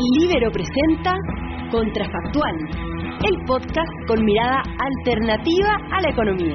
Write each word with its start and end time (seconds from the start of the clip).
El 0.00 0.06
Libero 0.18 0.50
presenta 0.50 1.14
Contrafactual, 1.70 2.56
el 3.22 3.44
podcast 3.46 3.92
con 4.08 4.24
mirada 4.24 4.62
alternativa 4.62 5.76
a 5.92 6.00
la 6.00 6.08
economía, 6.08 6.54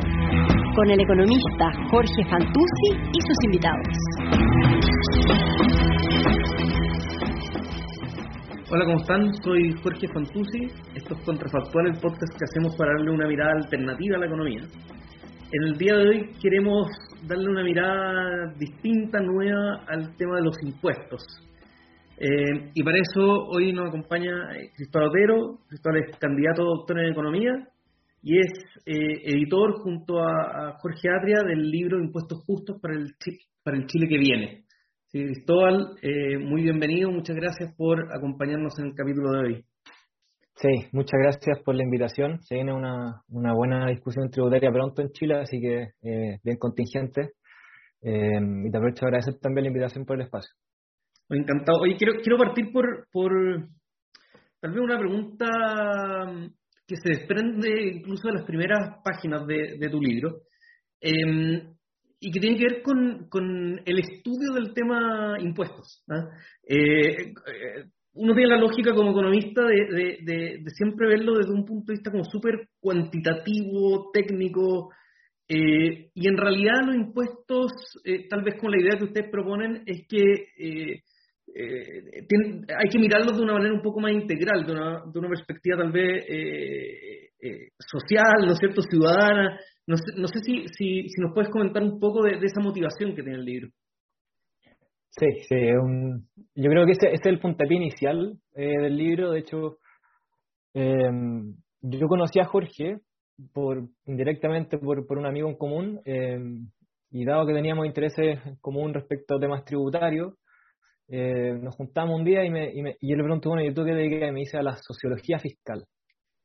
con 0.75 0.89
el 0.89 0.99
economista 0.99 1.69
Jorge 1.91 2.25
Fantuzzi 2.27 2.91
y 3.13 3.21
sus 3.21 3.37
invitados. 3.45 3.87
Hola, 8.71 8.85
¿cómo 8.85 8.97
están? 8.97 9.31
Soy 9.43 9.73
Jorge 9.83 10.07
Fantuzzi. 10.07 10.65
Esto 10.95 11.13
es 11.13 11.21
Contrafactual, 11.23 11.85
el 11.85 11.99
podcast 11.99 12.35
que 12.39 12.45
hacemos 12.45 12.75
para 12.75 12.93
darle 12.93 13.11
una 13.11 13.27
mirada 13.27 13.51
alternativa 13.63 14.15
a 14.15 14.19
la 14.21 14.25
economía. 14.25 14.61
En 15.51 15.63
el 15.67 15.77
día 15.77 15.93
de 15.93 16.07
hoy 16.09 16.31
queremos 16.41 16.87
darle 17.27 17.47
una 17.47 17.63
mirada 17.63 18.51
distinta, 18.57 19.19
nueva 19.19 19.83
al 19.87 20.15
tema 20.17 20.37
de 20.37 20.45
los 20.45 20.55
impuestos. 20.63 21.21
Eh, 22.17 22.71
y 22.73 22.83
para 22.83 22.97
eso 22.97 23.21
hoy 23.49 23.73
nos 23.73 23.89
acompaña 23.89 24.31
eh, 24.55 24.71
Cristóbal 24.75 25.09
Otero. 25.09 25.59
Cristóbal 25.67 26.03
es 26.03 26.17
candidato 26.17 26.61
a 26.61 26.77
doctor 26.77 26.99
en 26.99 27.11
Economía 27.11 27.67
y 28.21 28.39
es 28.39 28.51
eh, 28.85 29.21
editor 29.25 29.81
junto 29.81 30.19
a, 30.19 30.77
Jorge 30.79 31.09
Atria 31.09 31.41
del 31.45 31.69
libro 31.69 31.99
Impuestos 31.99 32.43
Justos 32.45 32.79
para 32.81 32.95
el, 32.95 33.13
para 33.63 33.77
el 33.77 33.85
Chile 33.87 34.07
que 34.07 34.17
viene. 34.17 34.63
Sí, 35.07 35.23
Cristóbal, 35.23 35.95
muy 36.41 36.63
bienvenido, 36.63 37.09
muchas 37.09 37.35
gracias 37.35 37.73
por 37.77 38.13
acompañarnos 38.13 38.77
en 38.79 38.87
el 38.87 38.95
capítulo 38.95 39.31
de 39.31 39.39
hoy. 39.39 39.65
Sí, 40.55 40.87
muchas 40.91 41.19
gracias 41.21 41.59
por 41.63 41.75
la 41.75 41.83
invitación. 41.83 42.41
Se 42.41 42.55
viene 42.55 42.73
una, 42.73 43.21
una 43.29 43.53
buena 43.53 43.87
discusión 43.87 44.29
tributaria 44.29 44.71
pronto 44.71 45.01
en 45.01 45.09
Chile, 45.11 45.35
así 45.35 45.59
que 45.61 45.91
bien 46.43 46.57
contingente. 46.57 47.31
y 48.01 48.71
te 48.71 48.77
aprovecho 48.77 49.05
a 49.05 49.07
agradecer 49.07 49.35
también 49.39 49.65
la 49.65 49.69
invitación 49.69 50.05
por 50.05 50.17
el 50.17 50.23
espacio. 50.23 50.51
Encantado. 51.29 51.79
Oye, 51.81 51.95
quiero, 51.97 52.13
quiero 52.21 52.37
partir 52.37 52.71
por, 52.71 53.07
por 53.11 53.31
tal 54.61 54.71
vez 54.71 54.79
una 54.79 54.99
pregunta 54.99 55.45
que 56.87 56.95
se 56.97 57.09
desprende 57.09 57.93
incluso 57.95 58.27
de 58.27 58.35
las 58.35 58.45
primeras 58.45 58.99
páginas 59.03 59.45
de, 59.47 59.89
tu 59.89 59.99
libro 59.99 60.41
em, 61.01 61.73
y 62.19 62.31
que 62.31 62.39
tiene 62.39 62.57
que 62.57 62.65
ver 62.65 62.81
con, 62.83 63.27
con, 63.27 63.81
el 63.85 63.99
estudio 63.99 64.53
del 64.53 64.73
tema 64.73 65.37
impuestos. 65.39 66.03
¿ah? 66.09 66.29
Eh, 66.67 67.33
eh, 67.33 67.85
uno 68.13 68.33
tiene 68.33 68.49
la 68.49 68.61
lógica 68.61 68.93
como 68.93 69.11
economista 69.11 69.61
de, 69.63 70.21
de, 70.21 70.57
de, 70.61 70.69
siempre 70.69 71.07
verlo 71.07 71.33
desde 71.37 71.53
un 71.53 71.65
punto 71.65 71.91
de 71.91 71.95
vista 71.95 72.11
como 72.11 72.23
súper 72.23 72.69
cuantitativo, 72.79 74.11
técnico, 74.13 74.91
eh, 75.47 76.11
y 76.13 76.27
en 76.27 76.37
realidad 76.37 76.85
los 76.85 76.95
impuestos, 76.95 77.71
tal 78.29 78.43
vez 78.43 78.55
con 78.59 78.71
la 78.71 78.81
idea 78.81 78.97
que 78.97 79.03
ustedes 79.03 79.29
proponen, 79.29 79.83
es 79.85 80.07
que 80.07 80.21
eh, 80.57 81.01
hay 81.57 82.89
que 82.89 82.99
mirarlos 82.99 83.37
de 83.37 83.43
una 83.43 83.53
manera 83.53 83.73
un 83.73 83.81
poco 83.81 84.01
más 84.01 84.11
integral, 84.11 84.65
de 84.65 84.73
una, 84.73 85.03
de 85.05 85.19
una 85.19 85.29
perspectiva 85.29 85.77
tal 85.77 85.91
vez 85.91 86.25
eh, 86.27 87.29
eh, 87.41 87.69
social, 87.79 88.45
¿no 88.45 88.51
es 88.51 88.57
cierto?, 88.59 88.81
ciudadana. 88.81 89.59
No 89.87 89.95
sé, 89.95 90.03
no 90.17 90.27
sé 90.27 90.39
si, 90.39 90.67
si, 90.67 91.07
si, 91.07 91.21
nos 91.21 91.33
puedes 91.33 91.49
comentar 91.51 91.81
un 91.83 91.99
poco 91.99 92.23
de, 92.23 92.39
esa 92.41 92.59
motivación 92.59 93.15
que 93.15 93.23
tiene 93.23 93.37
el 93.37 93.45
libro. 93.45 93.69
Sí, 95.11 95.27
yo 95.49 96.69
creo 96.69 96.85
que 96.85 96.91
ese, 96.91 97.07
ese, 97.07 97.15
es 97.15 97.25
el 97.25 97.39
puntapié 97.39 97.77
inicial 97.77 98.37
del 98.53 98.97
libro. 98.97 99.31
De 99.31 99.39
hecho, 99.39 99.77
em, 100.73 101.55
yo 101.81 102.07
conocí 102.07 102.39
a 102.39 102.45
Jorge 102.45 102.97
por 103.53 103.87
indirectamente 104.05 104.77
por, 104.77 105.05
por 105.07 105.17
un 105.17 105.25
amigo 105.25 105.47
en 105.47 105.55
común 105.55 106.01
em, 106.03 106.67
y 107.11 107.23
dado 107.23 107.45
que 107.45 107.53
teníamos 107.53 107.85
intereses 107.85 108.39
en 108.45 108.55
común 108.57 108.93
respecto 108.93 109.35
a 109.35 109.39
temas 109.39 109.63
tributarios, 109.63 110.33
eh, 111.07 111.53
nos 111.61 111.75
juntamos 111.75 112.17
un 112.19 112.25
día 112.25 112.43
y, 112.43 112.49
me, 112.49 112.71
y, 112.73 112.81
me, 112.81 112.95
y 112.99 113.11
yo 113.11 113.15
le 113.15 113.23
pregunto, 113.23 113.49
bueno, 113.49 113.63
¿y 113.63 113.73
tú 113.73 113.83
qué 113.83 113.91
te 113.93 114.31
me 114.31 114.39
dice 114.39 114.57
a 114.57 114.63
la 114.63 114.75
sociología 114.77 115.39
fiscal. 115.39 115.83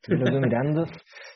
Yo 0.07 0.17
lo 0.17 0.25
estoy 0.25 0.41
mirando, 0.41 0.85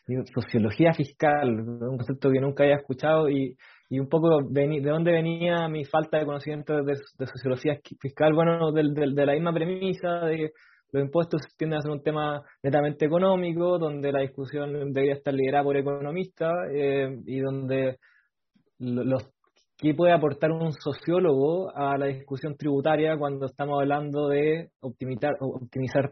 digo, 0.06 0.22
sociología 0.34 0.92
fiscal, 0.92 1.48
un 1.50 1.96
concepto 1.96 2.30
que 2.30 2.40
nunca 2.40 2.64
había 2.64 2.76
escuchado 2.76 3.28
y, 3.28 3.56
y 3.90 3.98
un 3.98 4.08
poco 4.08 4.42
de 4.50 4.80
dónde 4.82 5.12
venía 5.12 5.68
mi 5.68 5.84
falta 5.84 6.18
de 6.18 6.26
conocimiento 6.26 6.82
de, 6.82 6.96
sociología 7.26 7.78
fiscal, 8.00 8.32
bueno, 8.34 8.72
de, 8.72 8.82
de, 8.92 9.26
la 9.26 9.34
misma 9.34 9.52
premisa 9.52 10.26
de 10.26 10.36
que 10.36 10.50
los 10.92 11.04
impuestos 11.04 11.42
tienden 11.56 11.78
a 11.78 11.82
ser 11.82 11.90
un 11.90 12.02
tema 12.02 12.42
netamente 12.62 13.06
económico, 13.06 13.78
donde 13.78 14.12
la 14.12 14.20
discusión 14.20 14.92
debería 14.92 15.14
estar 15.14 15.34
liderada 15.34 15.64
por 15.64 15.76
economistas 15.76 16.52
eh, 16.72 17.08
y 17.26 17.40
donde 17.40 17.98
los 18.78 19.33
¿Qué 19.84 19.92
puede 19.92 20.14
aportar 20.14 20.50
un 20.50 20.72
sociólogo 20.72 21.70
a 21.76 21.98
la 21.98 22.06
discusión 22.06 22.56
tributaria 22.56 23.18
cuando 23.18 23.44
estamos 23.44 23.78
hablando 23.82 24.28
de 24.28 24.70
optimizar, 24.80 25.36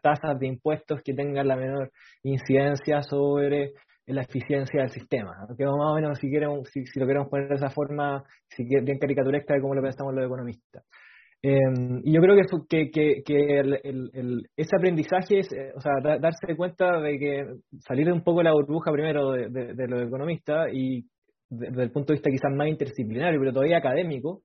tasas 0.02 0.38
de 0.38 0.46
impuestos 0.46 1.00
que 1.02 1.14
tengan 1.14 1.48
la 1.48 1.56
menor 1.56 1.90
incidencia 2.22 3.00
sobre 3.00 3.72
la 4.04 4.24
eficiencia 4.24 4.82
del 4.82 4.90
sistema? 4.90 5.30
Que 5.56 5.64
más 5.64 5.90
o 5.90 5.94
menos, 5.94 6.18
si, 6.18 6.30
queremos, 6.30 6.68
si, 6.68 6.82
lo 7.00 7.06
queremos 7.06 7.30
poner 7.30 7.48
de 7.48 7.54
esa 7.54 7.70
forma, 7.70 8.22
si 8.50 8.62
bien 8.62 8.98
caricaturesca 8.98 9.54
de 9.54 9.62
cómo 9.62 9.74
lo 9.74 9.80
pensamos 9.80 10.14
los 10.14 10.26
economistas. 10.26 10.84
Em, 11.40 12.02
y 12.04 12.12
yo 12.12 12.20
creo 12.20 12.36
que, 12.68 12.92
ese 14.54 14.76
aprendizaje 14.76 15.38
es, 15.38 15.50
eh, 15.50 15.72
o 15.74 15.80
sea, 15.80 15.92
darse 16.20 16.54
cuenta 16.58 17.00
de 17.00 17.18
que 17.18 17.46
salir 17.88 18.12
un 18.12 18.22
poco 18.22 18.40
de 18.40 18.44
la 18.44 18.52
burbuja 18.52 18.92
primero 18.92 19.30
de, 19.30 19.48
de, 19.48 19.72
de 19.72 19.88
los 19.88 20.02
economistas 20.02 20.68
y 20.74 21.06
desde 21.52 21.82
el 21.82 21.90
punto 21.90 22.12
de 22.12 22.16
vista 22.16 22.30
quizás 22.30 22.52
más 22.56 22.68
interdisciplinario, 22.68 23.38
pero 23.38 23.52
todavía 23.52 23.78
académico, 23.78 24.42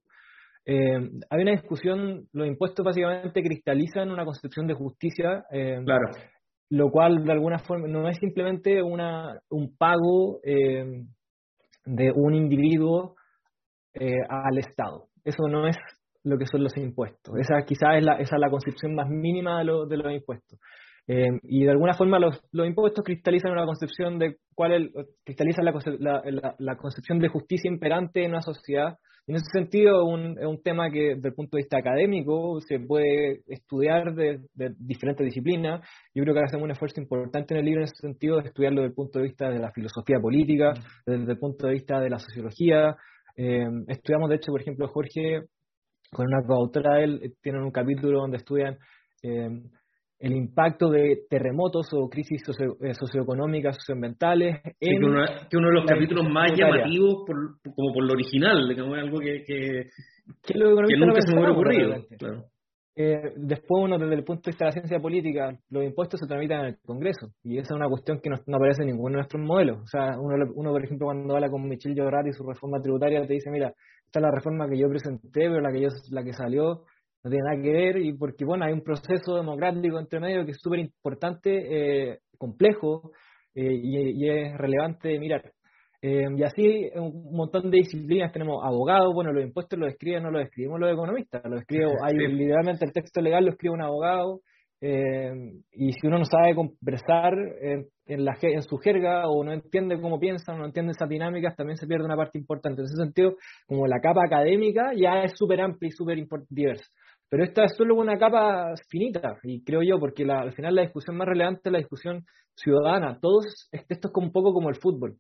eh, 0.66 1.00
hay 1.30 1.42
una 1.42 1.52
discusión, 1.52 2.28
los 2.34 2.46
impuestos 2.46 2.86
básicamente 2.86 3.42
cristalizan 3.42 4.12
una 4.12 4.26
concepción 4.26 4.68
de 4.68 4.74
justicia, 4.74 5.46
eh, 5.50 5.80
claro. 5.86 6.10
lo 6.70 6.92
cual 6.92 7.24
de 7.24 7.32
alguna 7.32 7.60
forma 7.60 7.88
no 7.88 8.10
es 8.10 8.18
simplemente 8.18 8.84
una, 8.84 9.40
un 9.50 9.78
pago 9.78 10.40
eh, 10.44 11.06
de 11.86 12.12
un 12.14 12.36
individuo 12.36 13.16
al 14.30 14.60
Estado. 14.60 15.08
Eso 15.24 15.48
no 15.48 15.68
es 15.68 15.78
lo 16.24 16.38
que 16.38 16.46
son 16.46 16.64
los 16.64 16.78
impuestos. 16.78 17.34
Esa 17.40 17.66
quizás 17.66 17.98
es 17.98 18.04
la, 18.04 18.20
esa 18.20 18.36
es 18.36 18.40
la 18.40 18.52
concepción 18.52 18.94
más 18.94 19.10
mínima 19.10 19.64
de, 19.64 19.72
de 19.90 19.98
los 19.98 20.14
impuestos. 20.14 20.60
Eh, 21.10 21.40
y 21.44 21.64
de 21.64 21.72
alguna 21.72 21.94
forma 21.94 22.20
los, 22.20 22.42
los, 22.52 22.68
impuestos 22.68 23.04
cristalizan 23.04 23.54
una 23.54 23.66
concepción 23.66 24.20
de 24.20 24.38
cuál 24.54 24.74
es, 24.74 25.06
cristalizan 25.24 25.64
la, 25.64 25.74
la, 26.00 26.56
la, 26.60 26.76
concepción 26.76 27.20
de 27.20 27.30
justicia 27.30 27.72
imperante 27.72 28.26
en 28.26 28.32
una 28.32 28.42
sociedad. 28.42 28.98
En 29.26 29.36
ese 29.36 29.46
sentido, 29.54 30.06
un, 30.06 30.38
es 30.38 30.46
un 30.46 30.62
tema 30.62 30.90
que 30.90 31.16
desde 31.16 31.30
el 31.30 31.34
punto 31.34 31.56
de 31.56 31.64
vista 31.64 31.78
académico 31.78 32.60
se 32.60 32.80
puede 32.80 33.42
estudiar 33.48 34.16
de, 34.16 34.40
de, 34.54 34.74
diferentes 34.80 35.26
disciplinas. 35.26 35.82
Yo 36.14 36.24
creo 36.24 36.34
que 36.34 36.42
hacemos 36.42 36.66
un 36.66 36.72
esfuerzo 36.72 37.00
importante 37.00 37.54
en 37.54 37.60
el 37.60 37.66
libro 37.66 37.82
en 37.82 37.86
ese 37.86 38.02
sentido, 38.02 38.38
de 38.38 38.48
estudiarlo 38.48 38.82
desde 38.82 38.90
el 38.90 38.96
punto 38.96 39.20
de 39.20 39.26
vista 39.26 39.50
de 39.50 39.60
la 39.60 39.72
filosofía 39.72 40.20
política, 40.22 40.74
desde 41.06 41.32
el 41.32 41.40
punto 41.40 41.68
de 41.68 41.74
vista 41.74 42.02
de 42.02 42.10
la 42.10 42.20
sociología. 42.20 42.98
Eh, 43.38 43.68
estudiamos, 43.88 44.30
de 44.30 44.36
hecho, 44.36 44.52
por 44.52 44.62
ejemplo, 44.62 44.88
Jorge, 44.90 45.44
con 46.12 46.26
una 46.26 46.46
coautora 46.46 46.96
de 46.96 47.04
él, 47.04 47.34
tienen 47.42 47.64
un 47.64 47.72
capítulo 47.72 48.22
donde 48.22 48.38
estudian 48.38 48.78
eh, 49.24 49.50
el 50.20 50.34
impacto 50.34 50.90
de 50.90 51.26
terremotos 51.30 51.88
o 51.94 52.10
crisis 52.10 52.42
eh, 52.82 52.94
socioeconómicas, 52.94 53.76
socioambientales. 53.76 54.62
que, 54.80 54.96
uno, 54.96 55.24
que, 55.50 55.58
uno, 55.58 55.68
de 55.68 55.74
los 55.74 55.86
capítulos 55.86 56.28
más 56.30 56.52
llamativos, 56.58 57.24
por, 57.26 57.36
como 57.76 57.94
por 57.94 58.04
lo 58.04 58.14
original, 58.14 58.68
digamos, 58.68 58.98
algo 58.98 59.20
que, 59.20 59.44
que, 59.46 59.90
que, 60.44 60.54
nunca 60.98 61.22
se 61.22 61.34
me 61.34 61.40
hubiera 61.40 61.54
ocurrido. 61.54 61.96
Eh, 63.00 63.34
después 63.36 63.84
uno, 63.84 64.00
desde 64.00 64.16
el 64.16 64.24
punto 64.24 64.42
de 64.46 64.52
vista 64.54 64.66
de 64.66 64.70
la 64.70 64.72
ciencia 64.72 65.00
política, 65.00 65.56
los 65.70 65.84
impuestos 65.84 66.20
se 66.20 66.26
tramitan 66.26 66.62
en 66.62 66.66
el 66.66 66.78
Congreso, 66.84 67.28
y 67.44 67.60
esa 67.60 67.76
es 67.76 67.78
una 67.78 67.88
cuestión 67.88 68.20
que 68.20 68.32
no, 68.32 68.38
aparece 68.56 68.82
en 68.82 68.88
ninguno 68.88 69.12
de 69.12 69.18
nuestros 69.18 69.44
modelos. 69.44 69.84
O 69.84 69.86
sea, 69.86 70.20
uno, 70.20 70.34
uno 70.56 70.72
por 70.72 70.84
ejemplo, 70.84 71.06
cuando 71.06 71.36
habla 71.36 71.48
con 71.48 71.70
Michel 71.70 71.94
Llorar 71.94 72.28
y 72.28 72.34
su 72.34 72.44
reforma 72.44 72.82
tributaria, 72.82 73.22
te 73.28 73.34
dice, 73.34 73.52
mira, 73.52 73.72
esta 74.04 74.18
es 74.18 74.24
la 74.24 74.32
reforma 74.32 74.68
que 74.68 74.80
yo 74.80 74.90
presenté, 74.90 75.48
pero 75.48 75.62
la 75.62 75.72
que, 75.72 75.82
yo, 75.82 75.90
la 76.10 76.24
que 76.24 76.34
salió 76.34 76.86
no 77.28 77.30
tiene 77.30 77.44
nada 77.44 77.62
que 77.62 77.72
ver 77.72 77.98
y 77.98 78.14
porque 78.14 78.46
bueno 78.46 78.66
hay 78.66 78.74
un 78.74 78.82
proceso 78.82 79.36
democrático 79.36 80.00
entre 80.00 80.20
medio 80.20 80.46
que 80.46 80.52
es 80.52 80.60
súper 80.62 80.80
importante, 80.80 82.12
eh, 82.12 82.20
complejo 82.38 83.12
eh, 83.54 83.74
y, 83.74 84.30
es 84.30 84.58
relevante 84.58 85.20
mirar. 85.20 85.52
Eh, 86.02 86.28
y 86.36 86.44
así 86.44 86.90
un 86.96 87.36
montón 87.36 87.72
de 87.72 87.78
disciplinas 87.78 88.32
tenemos 88.32 88.64
abogados, 88.64 89.14
bueno 89.14 89.34
los 89.34 89.44
impuestos 89.44 89.80
los 89.80 89.92
escriben, 89.92 90.24
no 90.24 90.32
los 90.32 90.44
escribimos 90.44 90.80
los 90.80 90.94
economistas, 90.94 91.42
lo 91.44 91.58
escribe, 91.58 91.86
hay 92.04 92.16
literalmente 92.16 92.86
el 92.86 92.94
texto 92.94 93.20
legal 93.20 93.46
lo 93.46 93.52
escribe 93.52 93.74
un 93.74 93.82
abogado 93.82 94.42
y 94.80 95.92
si 95.94 96.06
uno 96.06 96.20
no 96.20 96.26
sabe 96.26 96.54
conversar 96.54 97.34
en, 98.06 98.24
la, 98.24 98.38
en 98.40 98.62
su 98.62 98.78
jerga 98.78 99.28
o 99.28 99.44
no 99.44 99.52
entiende 99.52 100.00
cómo 100.00 100.20
piensan, 100.20 100.60
no 100.60 100.66
entiende 100.66 100.92
esas 100.92 101.10
dinámicas, 101.10 101.56
también 101.56 101.78
se 101.78 101.88
pierde 101.88 102.06
una 102.06 102.16
parte 102.16 102.38
importante. 102.38 102.82
En 102.82 102.86
ese 102.86 103.04
sentido, 103.04 103.38
como 103.66 103.88
la 103.88 104.00
capa 104.00 104.22
académica 104.24 104.92
ya 104.96 105.24
es 105.24 105.32
súper 105.36 105.62
amplia 105.62 105.88
y 105.88 105.92
súper 105.92 106.20
diversa. 106.52 106.86
Pero 107.30 107.44
esta 107.44 107.66
es 107.66 107.76
solo 107.76 107.96
una 107.96 108.18
capa 108.18 108.74
finita, 108.90 109.36
y 109.44 109.64
creo 109.64 109.82
yo, 109.84 110.00
porque 110.00 110.24
al 110.24 110.54
final 110.54 110.76
la 110.76 110.84
discusión 110.84 111.18
más 111.18 111.28
relevante 111.28 111.62
es 111.66 111.72
la 111.72 111.80
discusión 111.80 112.26
ciudadana. 112.56 113.20
Todos, 113.22 113.68
esto 113.72 114.08
es 114.08 114.12
un 114.16 114.32
poco 114.32 114.54
como 114.54 114.70
el 114.70 114.76
fútbol. 114.76 115.18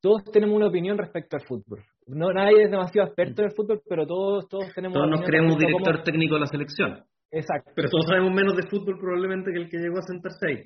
Todos 0.00 0.24
tenemos 0.32 0.56
una 0.56 0.68
opinión 0.68 0.96
respecto 0.96 1.36
al 1.36 1.42
fútbol. 1.42 1.84
No, 2.06 2.32
nadie 2.32 2.64
es 2.64 2.70
demasiado 2.70 3.08
experto 3.08 3.42
en 3.42 3.48
el 3.48 3.54
fútbol, 3.54 3.82
pero 3.86 4.06
todos, 4.06 4.48
todos 4.48 4.72
tenemos. 4.74 4.94
Todos 4.94 5.10
nos 5.10 5.22
creemos 5.22 5.58
director 5.58 6.02
técnico 6.02 6.34
de 6.34 6.40
la 6.40 6.46
selección. 6.46 7.04
Exacto. 7.30 7.72
Pero 7.74 7.90
todos 7.90 8.06
sabemos 8.06 8.32
menos 8.32 8.56
de 8.56 8.66
fútbol 8.68 8.98
probablemente 8.98 9.52
que 9.52 9.58
el 9.58 9.68
que 9.68 9.78
llegó 9.78 9.98
a 9.98 10.02
sentarse 10.02 10.46
ahí. 10.46 10.64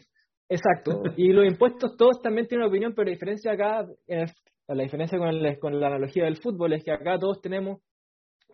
Exacto. 0.49 1.03
Y 1.17 1.33
los 1.33 1.47
impuestos 1.47 1.97
todos 1.97 2.21
también 2.23 2.47
tienen 2.47 2.63
una 2.63 2.71
opinión, 2.71 2.95
pero 2.95 3.07
la 3.07 3.13
diferencia 3.13 3.53
acá, 3.53 3.85
la 4.69 4.83
diferencia 4.83 5.19
con, 5.19 5.31
con 5.61 5.81
la 5.81 5.87
analogía 5.89 6.25
del 6.25 6.37
fútbol 6.37 6.73
es 6.75 6.85
que 6.85 6.93
acá 6.93 7.19
todos 7.19 7.41
tenemos 7.41 7.81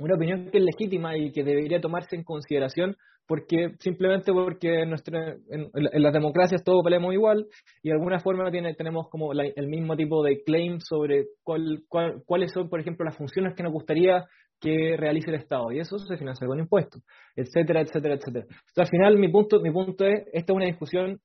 una 0.00 0.14
opinión 0.14 0.50
que 0.50 0.58
es 0.58 0.64
legítima 0.64 1.16
y 1.16 1.30
que 1.32 1.44
debería 1.44 1.80
tomarse 1.80 2.16
en 2.16 2.24
consideración 2.24 2.96
porque 3.30 3.76
simplemente 3.78 4.32
porque 4.32 4.82
en, 4.82 4.90
las 4.90 6.12
democracias 6.12 6.64
todos 6.64 6.82
valemos 6.82 7.14
igual 7.14 7.46
y 7.80 7.90
de 7.90 7.94
alguna 7.94 8.18
forma 8.18 8.50
tiene, 8.50 8.74
tenemos 8.74 9.08
como 9.08 9.32
el 9.32 9.68
mismo 9.68 9.94
tipo 9.94 10.24
de 10.24 10.42
claim 10.42 10.80
sobre 10.80 11.26
cuál, 11.44 11.84
cuáles 12.26 12.50
son, 12.52 12.68
por 12.68 12.80
ejemplo, 12.80 13.04
las 13.04 13.16
funciones 13.16 13.54
que 13.54 13.62
nos 13.62 13.72
gustaría 13.72 14.26
que 14.60 14.96
realice 14.96 15.30
el 15.30 15.36
Estado 15.36 15.70
y 15.70 15.78
eso 15.78 15.96
se 15.98 16.16
financia 16.16 16.44
con 16.44 16.58
impuestos, 16.58 17.04
etcétera, 17.36 17.82
etcétera, 17.82 18.14
etcétera. 18.14 18.46
Entonces, 18.48 18.78
al 18.78 18.88
final 18.88 19.16
mi 19.16 19.28
punto, 19.28 19.60
mi 19.60 19.70
punto 19.70 20.04
es, 20.04 20.26
esta 20.32 20.52
es 20.52 20.56
una 20.56 20.66
discusión, 20.66 21.20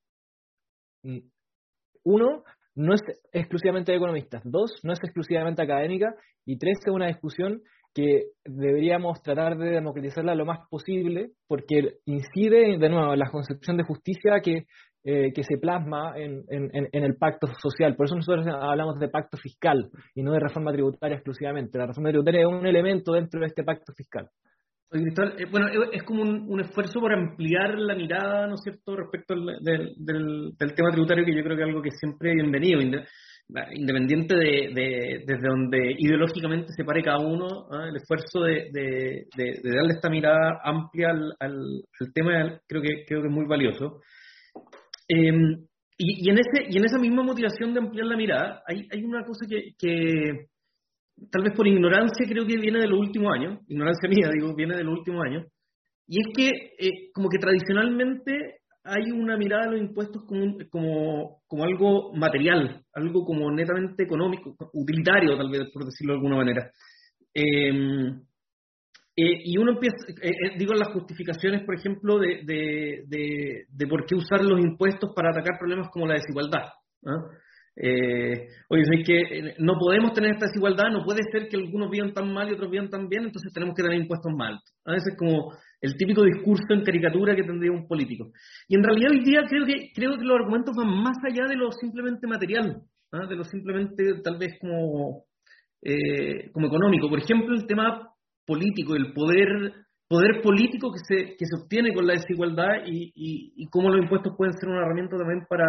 mm, 1.02 1.20
uno, 2.04 2.44
no 2.76 2.94
es 2.94 3.02
exclusivamente 3.32 3.92
de 3.92 3.98
economistas, 3.98 4.44
dos, 4.46 4.80
no 4.84 4.94
es 4.94 5.00
exclusivamente 5.02 5.64
académica 5.64 6.14
y 6.46 6.60
tres, 6.60 6.78
es 6.86 6.94
una 6.94 7.08
discusión 7.08 7.64
que 7.96 8.32
deberíamos 8.44 9.22
tratar 9.24 9.58
de 9.58 9.70
democratizarla 9.72 10.36
lo 10.36 10.46
más 10.46 10.68
posible, 10.70 11.32
porque 11.48 12.00
incide 12.06 12.78
de 12.78 12.90
nuevo 12.90 13.14
en 13.14 13.20
la 13.20 13.32
concepción 13.32 13.78
de 13.78 13.86
justicia 13.86 14.42
que, 14.44 14.66
eh, 15.06 15.32
que 15.34 15.44
se 15.44 15.58
plasma 15.58 16.14
en, 16.18 16.44
en, 16.50 17.04
el 17.04 17.16
pacto 17.16 17.48
social. 17.58 17.96
Por 17.96 18.08
eso 18.08 18.16
nosotros 18.16 18.46
hablamos 18.48 19.00
de 19.00 19.08
pacto 19.08 19.38
fiscal 19.38 19.90
y 20.14 20.24
no 20.24 20.34
de 20.34 20.42
reforma 20.42 20.74
tributaria 20.74 21.16
exclusivamente. 21.16 21.78
La 21.78 21.88
reforma 21.88 22.10
tributaria 22.10 22.42
es 22.42 22.48
un 22.48 22.68
elemento 22.68 23.14
dentro 23.14 23.40
de 23.40 23.48
este 23.48 23.64
pacto 23.64 23.94
fiscal. 23.94 24.28
Eh, 24.92 25.46
bueno, 25.50 25.68
es 25.92 26.04
como 26.04 26.22
un, 26.22 26.46
un, 26.48 26.60
esfuerzo 26.60 27.00
por 27.00 27.14
ampliar 27.14 27.78
la 27.78 27.96
mirada, 27.96 28.48
¿no 28.48 28.56
es 28.56 28.62
cierto?, 28.62 28.96
respecto 28.96 29.34
al, 29.34 29.46
del, 29.62 29.94
del, 29.98 30.52
del, 30.58 30.76
tema 30.76 30.92
tributario, 30.92 31.26
que 31.26 31.36
yo 31.36 31.44
creo 31.44 31.56
que 31.56 31.64
es 31.64 31.68
algo 31.70 31.82
que 31.82 31.92
siempre 31.92 32.34
bienvenido 32.34 32.82
independiente 33.74 34.36
de, 34.36 35.24
desde 35.26 35.48
donde 35.48 35.96
ideológicamente 35.98 36.74
se 36.76 36.84
pare 36.84 37.04
cada 37.04 37.20
uno, 37.20 37.68
¿ah? 37.72 37.88
el 37.90 37.96
esfuerzo 37.96 38.42
de, 38.42 39.28
darle 39.64 39.94
esta 39.94 40.10
mirada 40.10 40.60
amplia 40.64 41.10
al, 41.40 41.84
tema 42.14 42.60
creo 42.68 42.82
que, 42.82 43.06
creo 43.08 43.22
que 43.22 43.28
es 43.28 43.34
muy 43.34 43.46
valioso. 43.46 44.02
Em, 45.08 45.66
y, 45.98 46.30
en 46.30 46.38
ese, 46.40 46.68
y 46.70 46.78
en 46.78 46.86
esa 46.86 46.98
misma 46.98 47.24
motivación 47.24 47.74
de 47.74 47.80
ampliar 47.80 48.08
la 48.08 48.18
mirada, 48.18 48.64
hay, 48.68 48.88
hay 48.92 49.04
una 49.04 49.24
cosa 49.24 49.46
que, 49.48 49.74
que, 49.78 50.48
tal 51.32 51.44
vez 51.44 51.54
por 51.56 51.68
ignorancia 51.68 52.28
creo 52.28 52.46
que 52.46 52.58
viene 52.58 52.80
de 52.80 52.88
los 52.88 53.00
últimos 53.00 53.32
años, 53.34 53.60
ignorancia 53.68 54.10
mía 54.10 54.30
digo, 54.34 54.56
viene 54.56 54.76
de 54.76 54.84
los 54.84 54.98
últimos 54.98 55.24
años, 55.26 55.46
y 56.08 56.20
es 56.20 56.28
que 56.36 56.50
eh, 56.80 57.12
como 57.14 57.30
que 57.30 57.40
tradicionalmente 57.40 58.60
hay 58.86 59.12
una 59.12 59.36
mirada 59.36 59.64
a 59.66 59.72
los 59.72 59.82
impuestos 59.82 60.24
como, 60.26 60.58
como, 60.70 61.42
como 61.48 61.64
algo 61.64 62.14
material, 62.14 62.84
algo 62.94 63.26
como 63.26 63.52
netamente 63.52 64.04
económico, 64.04 64.56
utilitario 64.74 65.36
tal 65.36 65.50
vez, 65.50 65.64
por 65.74 65.86
decirlo 65.86 66.14
de 66.14 66.18
alguna 66.18 66.38
manera. 66.38 66.72
Em, 67.34 68.22
eh, 69.18 69.42
y 69.46 69.58
uno 69.58 69.72
empieza, 69.72 69.96
eh, 70.22 70.30
eh, 70.30 70.56
digo, 70.58 70.74
las 70.74 70.94
justificaciones, 70.94 71.64
por 71.64 71.76
ejemplo, 71.76 72.20
de, 72.20 72.42
de, 72.44 73.66
de, 73.70 73.88
por 73.88 74.06
qué 74.06 74.16
usar 74.16 74.44
los 74.44 74.60
impuestos 74.60 75.12
para 75.16 75.30
atacar 75.32 75.58
problemas 75.58 75.88
como 75.90 76.06
la 76.06 76.16
desigualdad. 76.16 76.68
oye, 78.70 78.82
es 78.82 79.06
que 79.06 79.56
no 79.60 79.74
podemos 79.80 80.14
tener 80.14 80.32
esta 80.32 80.48
desigualdad, 80.48 80.92
no 80.92 81.04
puede 81.06 81.22
ser 81.32 81.48
que 81.48 81.58
algunos 81.58 81.90
vivan 81.90 82.14
tan 82.14 82.32
mal 82.34 82.50
y 82.50 82.54
otros 82.54 82.70
vivan 82.70 82.90
tan 82.90 83.08
bien, 83.08 83.24
entonces 83.24 83.52
tenemos 83.54 83.74
que 83.76 83.84
tener 83.84 84.00
impuestos 84.00 84.32
altos. 84.38 84.76
A 84.86 84.92
veces 84.92 85.16
como 85.18 85.52
el 85.86 85.98
típico 85.98 86.24
discurso 86.24 86.66
en 86.72 86.84
caricatura 86.84 87.36
que 87.36 87.44
tendría 87.44 87.72
un 87.72 87.88
político. 87.88 88.32
Y 88.68 88.76
en 88.76 88.84
realidad 88.84 89.12
hoy 89.12 89.24
día 89.24 89.42
creo 89.48 89.66
que, 89.66 89.92
creo 89.94 90.18
que 90.18 90.24
los 90.24 90.40
argumentos 90.40 90.76
van 90.76 90.90
más 90.90 91.18
allá 91.24 91.48
de 91.48 91.56
lo 91.56 91.72
simplemente 91.72 92.28
material, 92.28 92.82
¿ah? 93.12 93.28
de 93.28 93.36
lo 93.36 93.44
simplemente 93.44 94.22
tal 94.24 94.38
vez 94.38 94.58
como, 94.60 95.26
eh, 95.82 96.52
como 96.52 96.68
económico. 96.68 97.10
Por 97.10 97.20
ejemplo, 97.20 97.56
el 97.56 97.68
tema 97.68 98.10
político, 98.46 98.96
el 98.96 99.14
poder, 99.14 99.74
poder 100.08 100.42
político 100.42 100.92
que 100.92 101.00
se, 101.08 101.36
que 101.38 101.46
se 101.46 101.62
obtiene 101.62 101.94
con 101.94 102.08
la 102.08 102.14
desigualdad 102.14 102.86
y, 102.86 103.12
y, 103.16 103.68
cómo 103.70 103.90
los 103.90 104.02
impuestos 104.02 104.34
pueden 104.38 104.54
ser 104.54 104.70
una 104.70 104.82
herramienta 104.82 105.18
también 105.18 105.46
para 105.48 105.66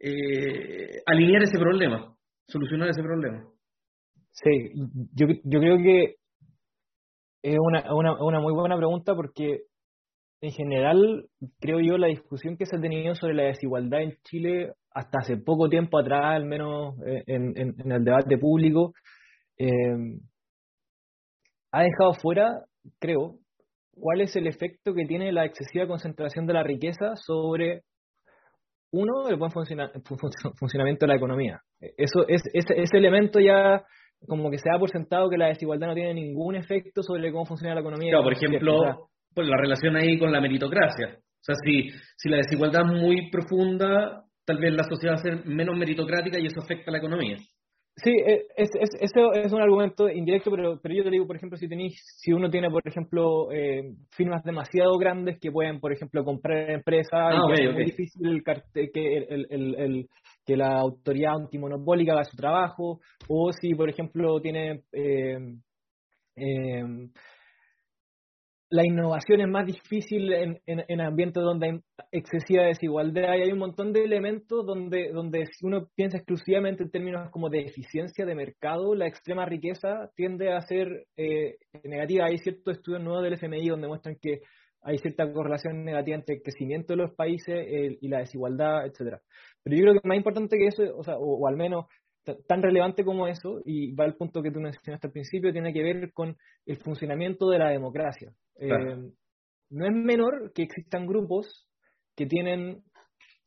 eh, 0.00 1.00
alinear 1.06 1.42
ese 1.42 1.58
problema, 1.58 2.14
solucionar 2.46 2.88
ese 2.88 3.02
problema. 3.02 3.44
Sí, 4.30 4.72
yo, 5.14 5.26
yo 5.44 5.58
creo 5.58 5.78
que 5.78 6.14
es 7.52 7.58
una, 7.60 7.94
una, 7.94 8.22
una 8.22 8.40
muy 8.40 8.52
buena 8.52 8.76
pregunta 8.76 9.14
porque 9.14 9.62
en 10.40 10.52
general 10.52 11.26
creo 11.60 11.80
yo 11.80 11.98
la 11.98 12.06
discusión 12.06 12.56
que 12.56 12.66
se 12.66 12.76
ha 12.76 12.80
tenido 12.80 13.14
sobre 13.14 13.34
la 13.34 13.44
desigualdad 13.44 14.02
en 14.02 14.16
Chile 14.24 14.72
hasta 14.90 15.18
hace 15.20 15.36
poco 15.36 15.68
tiempo 15.68 15.98
atrás, 15.98 16.36
al 16.36 16.44
menos 16.44 16.94
eh, 17.06 17.22
en, 17.26 17.74
el 17.90 18.04
debate 18.04 18.38
público, 18.38 18.92
eh, 19.58 19.70
ha 21.72 21.82
dejado 21.82 22.14
fuera, 22.14 22.64
creo, 22.98 23.38
cuál 23.92 24.20
es 24.20 24.34
el 24.36 24.46
efecto 24.46 24.94
que 24.94 25.06
tiene 25.06 25.32
la 25.32 25.44
excesiva 25.44 25.86
concentración 25.86 26.46
de 26.46 26.54
la 26.54 26.62
riqueza 26.62 27.14
sobre, 27.16 27.82
uno, 28.92 29.28
el 29.28 29.36
buen 29.36 29.50
funcionamiento 30.58 31.06
de 31.06 31.08
la 31.08 31.16
economía. 31.16 31.60
Eso 31.80 32.26
es, 32.26 32.42
ese, 32.52 32.80
ese 32.80 32.96
elemento 32.96 33.40
ya 33.40 33.84
como 34.26 34.50
que 34.50 34.58
se 34.58 34.68
da 34.70 34.78
por 34.78 34.90
sentado 34.90 35.28
que 35.28 35.38
la 35.38 35.48
desigualdad 35.48 35.88
no 35.88 35.94
tiene 35.94 36.14
ningún 36.14 36.56
efecto 36.56 37.02
sobre 37.02 37.30
cómo 37.30 37.46
funciona 37.46 37.74
la 37.74 37.80
economía. 37.80 38.10
Claro, 38.10 38.24
por 38.24 38.32
ejemplo, 38.32 39.08
pues 39.34 39.46
la 39.46 39.56
relación 39.56 39.96
ahí 39.96 40.18
con 40.18 40.32
la 40.32 40.40
meritocracia. 40.40 41.18
O 41.18 41.42
sea, 41.42 41.54
si, 41.64 41.88
si 42.16 42.28
la 42.28 42.38
desigualdad 42.38 42.82
es 42.84 43.00
muy 43.00 43.30
profunda, 43.30 44.24
tal 44.44 44.58
vez 44.58 44.72
la 44.72 44.84
sociedad 44.84 45.14
va 45.14 45.20
a 45.20 45.22
ser 45.22 45.46
menos 45.46 45.76
meritocrática 45.76 46.38
y 46.38 46.46
eso 46.46 46.60
afecta 46.60 46.90
a 46.90 46.92
la 46.92 46.98
economía. 46.98 47.36
Sí, 48.02 48.10
e, 48.10 48.46
es, 48.56 48.70
es, 48.80 48.90
eso 49.00 49.32
es 49.32 49.52
un 49.52 49.60
argumento 49.60 50.08
indirecto, 50.08 50.50
pero, 50.50 50.78
pero 50.80 50.94
yo 50.94 51.02
te 51.02 51.10
digo, 51.10 51.26
por 51.26 51.36
ejemplo, 51.36 51.58
si 51.58 51.68
tenéis, 51.68 52.00
si 52.16 52.32
uno 52.32 52.48
tiene, 52.48 52.70
por 52.70 52.82
ejemplo, 52.84 53.50
eh, 53.50 53.82
firmas 54.10 54.44
demasiado 54.44 54.96
grandes 54.98 55.38
que 55.40 55.50
pueden, 55.50 55.80
por 55.80 55.92
ejemplo, 55.92 56.24
comprar 56.24 56.70
empresas, 56.70 57.12
ah, 57.12 57.42
y 57.56 57.66
es 57.66 57.74
muy 57.74 57.84
difícil 57.86 58.26
el, 58.26 58.42
que 58.92 59.16
el, 59.16 59.46
el, 59.50 59.74
el, 59.74 60.08
que 60.48 60.56
la 60.56 60.78
autoridad 60.78 61.34
antimonopólica 61.34 62.14
haga 62.14 62.24
su 62.24 62.34
trabajo, 62.34 63.00
o 63.28 63.52
si, 63.52 63.74
por 63.74 63.90
ejemplo, 63.90 64.40
tiene 64.40 64.82
eh, 64.92 65.36
eh, 66.36 66.84
la 68.70 68.86
innovación 68.86 69.42
es 69.42 69.48
más 69.48 69.66
difícil 69.66 70.32
en, 70.32 70.60
en, 70.66 71.00
ambientes 71.02 71.42
donde 71.42 71.66
hay 71.66 71.80
excesiva 72.12 72.64
desigualdad 72.64 73.36
y 73.36 73.42
hay 73.42 73.52
un 73.52 73.58
montón 73.58 73.92
de 73.92 74.04
elementos 74.04 74.64
donde, 74.64 75.10
donde 75.12 75.44
si 75.52 75.66
uno 75.66 75.88
piensa 75.94 76.16
exclusivamente 76.16 76.82
en 76.82 76.90
términos 76.90 77.30
como 77.30 77.50
de 77.50 77.60
eficiencia 77.60 78.24
de 78.24 78.34
mercado, 78.34 78.94
la 78.94 79.06
extrema 79.06 79.44
riqueza 79.44 80.10
tiende 80.16 80.50
a 80.50 80.62
ser 80.62 81.06
eh, 81.18 81.56
negativa. 81.84 82.26
Hay 82.26 82.38
ciertos 82.38 82.78
estudios 82.78 83.02
nuevos 83.02 83.22
del 83.22 83.34
FMI 83.34 83.68
donde 83.68 83.88
muestran 83.88 84.16
que 84.20 84.40
hay 84.82 84.98
cierta 84.98 85.30
correlación 85.32 85.84
negativa 85.84 86.16
entre 86.16 86.36
el 86.36 86.42
crecimiento 86.42 86.92
de 86.92 86.98
los 86.98 87.14
países 87.14 87.66
y 88.00 88.08
la 88.08 88.18
desigualdad, 88.18 88.86
etcétera. 88.86 89.20
Pero 89.62 89.76
yo 89.76 89.82
creo 89.82 90.00
que 90.00 90.08
más 90.08 90.16
importante 90.16 90.56
que 90.56 90.66
eso, 90.66 90.82
o, 90.96 91.02
sea, 91.02 91.16
o, 91.18 91.46
al 91.46 91.56
menos 91.56 91.86
tan 92.46 92.62
relevante 92.62 93.04
como 93.04 93.26
eso, 93.26 93.60
y 93.64 93.94
va 93.94 94.04
al 94.04 94.16
punto 94.16 94.42
que 94.42 94.50
tú 94.50 94.60
mencionaste 94.60 95.06
al 95.06 95.12
principio, 95.12 95.52
tiene 95.52 95.72
que 95.72 95.82
ver 95.82 96.12
con 96.12 96.36
el 96.66 96.76
funcionamiento 96.76 97.48
de 97.48 97.58
la 97.58 97.70
democracia. 97.70 98.32
Eh, 98.56 98.68
no 99.70 99.86
es 99.86 99.92
menor 99.92 100.52
que 100.54 100.62
existan 100.62 101.06
grupos 101.06 101.68
que 102.16 102.26
tienen 102.26 102.82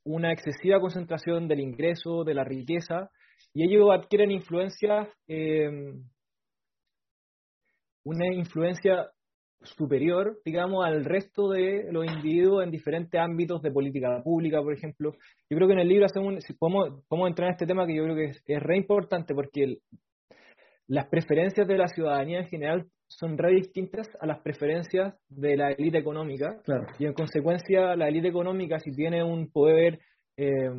una 0.03 0.31
excesiva 0.31 0.79
concentración 0.79 1.47
del 1.47 1.59
ingreso, 1.59 2.23
de 2.23 2.33
la 2.33 2.43
riqueza, 2.43 3.11
y 3.53 3.65
ellos 3.65 3.89
adquieren 3.91 4.31
influencia, 4.31 5.09
eh, 5.27 5.93
una 8.03 8.33
influencia 8.33 9.11
superior, 9.63 10.39
digamos, 10.43 10.85
al 10.85 11.05
resto 11.05 11.49
de 11.49 11.91
los 11.91 12.05
individuos 12.05 12.63
en 12.63 12.71
diferentes 12.71 13.19
ámbitos 13.19 13.61
de 13.61 13.71
política 13.71 14.21
pública, 14.23 14.61
por 14.61 14.73
ejemplo. 14.73 15.13
Yo 15.49 15.57
creo 15.57 15.67
que 15.67 15.73
en 15.73 15.79
el 15.79 15.87
libro 15.87 16.05
hacemos, 16.05 16.43
si 16.43 16.53
podemos, 16.53 17.03
podemos 17.07 17.29
entrar 17.29 17.49
en 17.49 17.53
este 17.53 17.65
tema 17.65 17.85
que 17.85 17.95
yo 17.95 18.03
creo 18.03 18.15
que 18.15 18.25
es, 18.25 18.63
re 18.63 18.77
importante 18.77 19.33
porque 19.33 19.77
las 20.87 21.07
preferencias 21.07 21.67
de 21.67 21.77
la 21.77 21.87
ciudadanía 21.87 22.39
en 22.39 22.47
general 22.47 22.87
son 23.07 23.37
re 23.37 23.53
distintas 23.53 24.09
a 24.19 24.25
las 24.25 24.39
preferencias 24.39 25.13
de 25.29 25.57
la 25.57 25.71
élite 25.71 25.97
económica 25.97 26.61
y 26.97 27.05
en 27.05 27.13
consecuencia 27.13 27.95
la 27.95 28.07
élite 28.07 28.29
económica 28.29 28.79
si 28.79 28.91
tiene 28.91 29.23
un 29.23 29.51
poder 29.51 29.99
eh, 30.37 30.69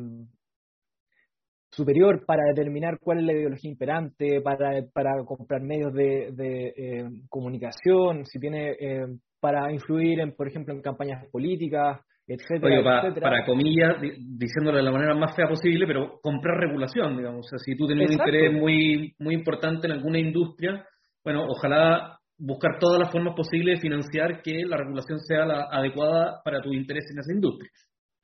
superior 1.75 2.23
para 2.25 2.43
determinar 2.49 2.99
cuál 2.99 3.19
es 3.19 3.25
la 3.25 3.33
ideología 3.33 3.71
imperante, 3.71 4.41
para, 4.41 4.81
para 4.93 5.23
comprar 5.25 5.61
medios 5.61 5.93
de, 5.93 6.31
de 6.31 6.73
eh, 6.75 7.09
comunicación, 7.29 8.25
si 8.25 8.39
tiene 8.39 8.71
eh, 8.79 9.05
para 9.39 9.71
influir, 9.71 10.19
en, 10.19 10.33
por 10.33 10.47
ejemplo, 10.47 10.73
en 10.73 10.81
campañas 10.81 11.25
políticas, 11.31 11.99
etcétera, 12.25 13.11
para, 13.21 13.45
comillas, 13.45 13.97
diciéndolo 13.99 14.77
de 14.77 14.83
la 14.83 14.91
manera 14.91 15.15
más 15.15 15.35
fea 15.35 15.47
posible, 15.47 15.85
pero 15.85 16.19
comprar 16.21 16.57
regulación, 16.57 17.17
digamos. 17.17 17.45
O 17.45 17.49
sea, 17.49 17.59
si 17.59 17.75
tú 17.75 17.85
tienes 17.87 18.07
un 18.07 18.13
interés 18.13 18.53
muy, 18.53 19.13
muy 19.19 19.35
importante 19.35 19.87
en 19.87 19.93
alguna 19.93 20.19
industria, 20.19 20.85
bueno, 21.23 21.45
ojalá 21.47 22.17
buscar 22.37 22.79
todas 22.79 22.99
las 22.99 23.11
formas 23.11 23.35
posibles 23.35 23.77
de 23.77 23.81
financiar 23.81 24.41
que 24.41 24.63
la 24.65 24.77
regulación 24.77 25.19
sea 25.19 25.45
la 25.45 25.67
adecuada 25.71 26.41
para 26.43 26.61
tus 26.61 26.73
intereses 26.73 27.11
en 27.11 27.19
esa 27.19 27.33
industria. 27.33 27.69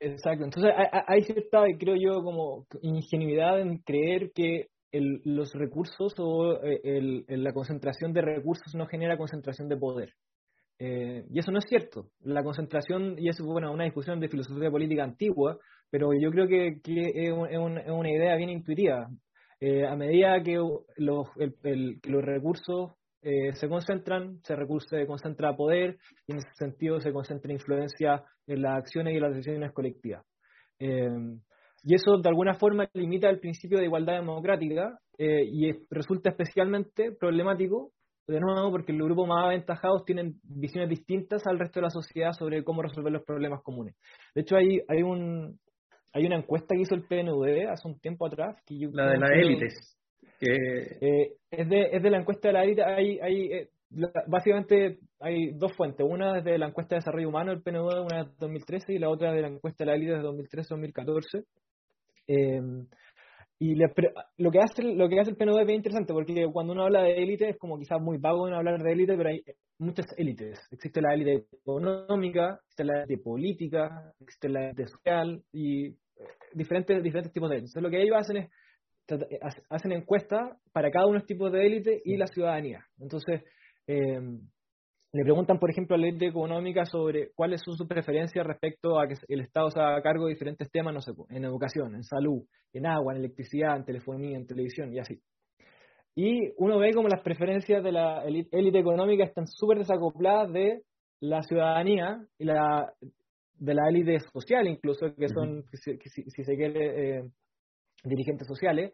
Exacto, 0.00 0.44
entonces 0.44 0.72
hay 1.06 1.22
cierta, 1.22 1.62
creo 1.78 1.94
yo, 1.94 2.22
como 2.22 2.66
ingenuidad 2.80 3.60
en 3.60 3.78
creer 3.78 4.32
que 4.34 4.68
los 4.92 5.52
recursos 5.52 6.14
o 6.18 6.58
eh, 6.62 7.22
la 7.28 7.52
concentración 7.52 8.12
de 8.14 8.22
recursos 8.22 8.74
no 8.74 8.86
genera 8.86 9.18
concentración 9.18 9.68
de 9.68 9.76
poder. 9.76 10.14
Eh, 10.78 11.26
y 11.30 11.38
eso 11.38 11.52
no 11.52 11.58
es 11.58 11.66
cierto. 11.68 12.06
La 12.20 12.42
concentración, 12.42 13.16
y 13.18 13.28
eso 13.28 13.44
fue 13.44 13.52
bueno, 13.52 13.72
una 13.72 13.84
discusión 13.84 14.18
de 14.18 14.30
filosofía 14.30 14.70
política 14.70 15.04
antigua, 15.04 15.58
pero 15.90 16.08
yo 16.18 16.30
creo 16.30 16.48
que, 16.48 16.80
es, 16.82 17.32
una 17.32 18.10
idea 18.10 18.36
bien 18.36 18.48
intuitiva. 18.48 19.08
Eh, 19.60 19.86
a 19.86 19.94
medida 19.94 20.42
que 20.42 20.56
los 20.96 22.24
recursos 22.24 22.92
se 23.22 23.68
concentran, 23.68 24.40
se, 24.42 24.56
se 24.88 25.06
concentra 25.06 25.56
poder 25.56 25.98
y 26.26 26.32
en 26.32 26.38
ese 26.38 26.50
sentido 26.54 27.00
se 27.00 27.12
concentra 27.12 27.52
influencia 27.52 28.24
en 28.46 28.62
las 28.62 28.78
acciones 28.78 29.14
y 29.14 29.20
las 29.20 29.34
decisiones 29.34 29.72
colectivas. 29.72 30.24
Y 31.82 31.94
eso 31.94 32.18
de 32.18 32.28
alguna 32.28 32.54
forma 32.54 32.88
limita 32.92 33.28
el 33.30 33.40
principio 33.40 33.78
de 33.78 33.86
igualdad 33.86 34.14
democrática 34.14 34.98
eh, 35.16 35.44
y 35.44 35.70
resulta 35.90 36.30
especialmente 36.30 37.12
problemático, 37.12 37.92
de 38.26 38.38
nuevo, 38.38 38.70
porque 38.70 38.92
los 38.92 39.06
grupos 39.06 39.26
más 39.26 39.44
aventajados 39.44 40.04
tienen 40.04 40.34
visiones 40.44 40.88
distintas 40.88 41.44
al 41.46 41.58
resto 41.58 41.80
de 41.80 41.84
la 41.84 41.90
sociedad 41.90 42.32
sobre 42.32 42.62
cómo 42.62 42.82
resolver 42.82 43.12
los 43.12 43.24
problemas 43.24 43.60
comunes. 43.62 43.96
De 44.34 44.42
hecho, 44.42 44.56
hay, 44.56 44.80
hay, 44.88 45.02
un, 45.02 45.58
hay 46.12 46.26
una 46.26 46.36
encuesta 46.36 46.74
que 46.74 46.82
hizo 46.82 46.94
el 46.94 47.02
PNUD 47.02 47.66
hace 47.68 47.88
un 47.88 47.98
tiempo 47.98 48.26
atrás. 48.26 48.56
Que 48.64 48.88
la 48.92 49.10
de 49.10 49.18
las 49.18 49.30
élites. 49.30 49.99
Eh, 50.40 51.36
es, 51.50 51.68
de, 51.68 51.88
es 51.92 52.02
de 52.02 52.10
la 52.10 52.18
encuesta 52.18 52.48
de 52.48 52.54
la 52.54 52.64
élite. 52.64 52.82
Hay, 52.82 53.18
hay, 53.20 53.52
eh, 53.52 53.70
básicamente 54.26 54.98
hay 55.20 55.52
dos 55.52 55.72
fuentes. 55.76 56.06
Una 56.08 56.38
es 56.38 56.44
de 56.44 56.58
la 56.58 56.68
encuesta 56.68 56.94
de 56.94 57.00
desarrollo 57.00 57.28
humano 57.28 57.50
del 57.50 57.62
PNUD, 57.62 58.04
una 58.04 58.24
de 58.24 58.30
2013, 58.38 58.94
y 58.94 58.98
la 58.98 59.10
otra 59.10 59.32
de 59.32 59.42
la 59.42 59.48
encuesta 59.48 59.84
de 59.84 59.90
la 59.90 59.96
élite 59.96 60.12
de 60.12 60.22
2013-2014. 60.22 61.44
Eh, 62.28 62.60
y 63.62 63.74
lo 63.74 64.50
que 64.50 64.58
hace 64.58 64.82
lo 64.82 65.06
que 65.10 65.20
hace 65.20 65.32
el 65.32 65.36
PNUD 65.36 65.60
es 65.60 65.66
bien 65.66 65.80
interesante 65.80 66.14
porque 66.14 66.46
cuando 66.50 66.72
uno 66.72 66.84
habla 66.84 67.02
de 67.02 67.22
élite 67.22 67.50
es 67.50 67.58
como 67.58 67.78
quizás 67.78 68.00
muy 68.00 68.16
vago 68.16 68.48
en 68.48 68.54
hablar 68.54 68.82
de 68.82 68.90
élite, 68.90 69.14
pero 69.18 69.28
hay 69.28 69.42
muchas 69.78 70.06
élites. 70.16 70.58
Existe 70.70 71.02
la 71.02 71.12
élite 71.12 71.44
económica, 71.52 72.58
existe 72.62 72.84
la 72.84 73.02
élite 73.02 73.22
política, 73.22 74.14
existe 74.18 74.48
la 74.48 74.64
élite 74.64 74.86
social 74.86 75.42
y 75.52 75.88
eh, 75.88 75.94
diferentes 76.54 77.02
diferentes 77.02 77.34
tipos 77.34 77.50
de 77.50 77.56
élites. 77.56 77.72
Entonces 77.72 77.82
lo 77.82 77.90
que 77.90 78.02
ellos 78.02 78.16
hacen 78.16 78.36
es 78.38 78.50
hacen 79.68 79.92
encuestas 79.92 80.56
para 80.72 80.90
cada 80.90 81.06
uno 81.06 81.14
de 81.14 81.18
los 81.20 81.26
tipos 81.26 81.52
de 81.52 81.66
élite 81.66 82.02
y 82.04 82.16
la 82.16 82.26
ciudadanía. 82.26 82.84
Entonces, 82.98 83.42
eh, 83.86 84.20
le 85.12 85.24
preguntan, 85.24 85.58
por 85.58 85.70
ejemplo, 85.70 85.96
a 85.96 85.98
la 85.98 86.06
ley 86.06 86.16
económica 86.20 86.84
sobre 86.84 87.30
cuáles 87.34 87.60
son 87.64 87.76
sus 87.76 87.88
preferencias 87.88 88.46
respecto 88.46 89.00
a 89.00 89.08
que 89.08 89.14
el 89.28 89.40
Estado 89.40 89.70
se 89.70 89.80
haga 89.80 90.02
cargo 90.02 90.26
de 90.26 90.34
diferentes 90.34 90.70
temas, 90.70 90.94
no 90.94 91.00
sé, 91.00 91.12
en 91.30 91.44
educación, 91.44 91.94
en 91.96 92.04
salud, 92.04 92.42
en 92.72 92.86
agua, 92.86 93.12
en 93.12 93.18
electricidad, 93.18 93.76
en 93.76 93.84
telefonía, 93.84 94.36
en 94.36 94.46
televisión 94.46 94.92
y 94.92 95.00
así. 95.00 95.20
Y 96.14 96.52
uno 96.58 96.78
ve 96.78 96.92
como 96.92 97.08
las 97.08 97.22
preferencias 97.22 97.82
de 97.82 97.92
la 97.92 98.22
élite 98.24 98.78
económica 98.78 99.24
están 99.24 99.46
súper 99.46 99.78
desacopladas 99.78 100.52
de 100.52 100.82
la 101.20 101.42
ciudadanía 101.42 102.24
y 102.38 102.44
la 102.44 102.92
de 103.60 103.74
la 103.74 103.88
élite 103.88 104.18
social 104.32 104.66
incluso, 104.66 105.14
que 105.14 105.28
son, 105.28 105.64
si, 105.72 106.44
se 106.44 106.56
quiere, 106.56 107.18
eh, 107.18 107.30
dirigentes 108.04 108.46
sociales. 108.46 108.92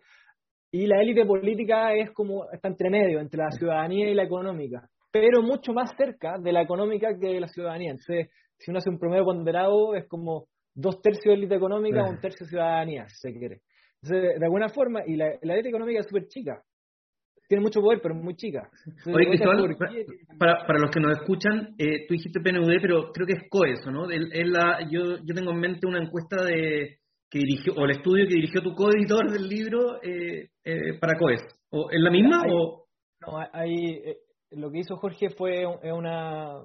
Y 0.71 0.87
la 0.87 1.01
élite 1.01 1.25
política 1.25 1.95
es 1.95 2.11
como, 2.13 2.51
está 2.51 2.69
entre 2.69 2.91
medio, 2.91 3.21
entre 3.21 3.39
la 3.39 3.51
ciudadanía 3.51 4.11
y 4.11 4.15
la 4.15 4.25
económica 4.25 4.89
pero 5.17 5.43
mucho 5.43 5.73
más 5.73 5.95
cerca 5.97 6.39
de 6.39 6.53
la 6.53 6.63
económica 6.63 7.09
que 7.19 7.29
de 7.29 7.41
la 7.41 7.49
ciudadanía. 7.49 7.93
Entonces, 7.93 8.29
si 8.59 8.71
uno 8.71 8.79
hace 8.79 8.91
un 8.91 8.99
promedio 8.99 9.25
ponderado, 9.25 9.95
es 9.95 10.07
como 10.09 10.47
dos 10.75 11.01
tercios 11.01 11.33
de 11.33 11.35
élite 11.35 11.55
económica, 11.55 12.05
un 12.05 12.21
tercio 12.21 12.45
de 12.45 12.51
ciudadanía, 12.51 13.09
si 13.09 13.17
se 13.17 13.39
quiere. 13.39 13.61
Entonces, 14.03 14.39
de 14.39 14.45
alguna 14.45 14.69
forma, 14.69 15.01
y 15.07 15.17
la, 15.17 15.29
élite 15.41 15.71
económica 15.71 16.01
es 16.01 16.07
súper 16.07 16.27
chica. 16.29 16.63
Tiene 17.49 17.63
mucho 17.63 17.81
poder, 17.81 18.01
pero 18.03 18.15
es 18.15 18.23
muy 18.23 18.35
chica. 18.35 18.69
Oye, 19.07 19.29
Cristóbal, 19.29 19.77
para, 20.39 20.67
para 20.67 20.79
los 20.81 20.91
que 20.91 21.01
nos 21.01 21.17
escuchan, 21.17 21.75
eh, 21.79 22.07
tú 22.07 22.15
dijiste 22.15 22.41
PNUD, 22.41 22.77
pero 22.83 23.13
creo 23.13 23.27
que 23.27 23.35
es 23.35 23.49
COESO, 23.49 23.91
¿no? 23.91 24.11
Es 24.11 24.49
la, 24.49 24.81
yo, 24.91 25.17
yo 25.25 25.35
tengo 25.35 25.53
en 25.53 25.61
mente 25.61 25.87
una 25.87 26.03
encuesta 26.03 26.45
de 26.45 26.99
que 27.37 27.45
dirigió, 27.45 27.75
o 27.75 27.85
el 27.85 27.90
estudio 27.93 28.26
que 28.26 28.35
dirigió 28.35 28.62
tu 28.62 28.75
coeditor 28.75 29.31
del 29.31 29.49
libro 29.49 30.02
eh, 30.02 30.49
eh, 30.64 30.99
para 31.00 31.19
COES. 31.19 31.43
¿O, 31.71 31.90
¿Es 31.90 32.00
la 32.00 32.11
misma? 32.11 32.43
o... 32.49 32.87
No, 33.21 33.38
hay, 33.52 34.02
lo 34.50 34.71
que 34.71 34.81
hizo 34.81 34.97
Jorge 34.97 35.31
fue 35.31 35.64
una, 35.66 36.62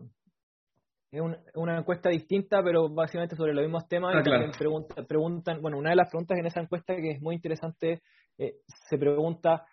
una 1.56 1.80
encuesta 1.80 2.10
distinta, 2.10 2.62
pero 2.64 2.90
básicamente 2.90 3.36
sobre 3.36 3.54
los 3.54 3.64
mismos 3.64 3.88
temas. 3.88 4.16
Ah, 4.16 4.22
y 4.22 5.04
preguntan, 5.08 5.62
bueno, 5.62 5.78
una 5.78 5.90
de 5.92 5.96
las 5.96 6.10
preguntas 6.10 6.38
en 6.38 6.46
esa 6.46 6.62
encuesta 6.62 6.96
que 6.96 7.12
es 7.12 7.22
muy 7.22 7.36
interesante, 7.36 8.02
eh, 8.38 8.56
se 8.90 8.98
pregunta 8.98 9.66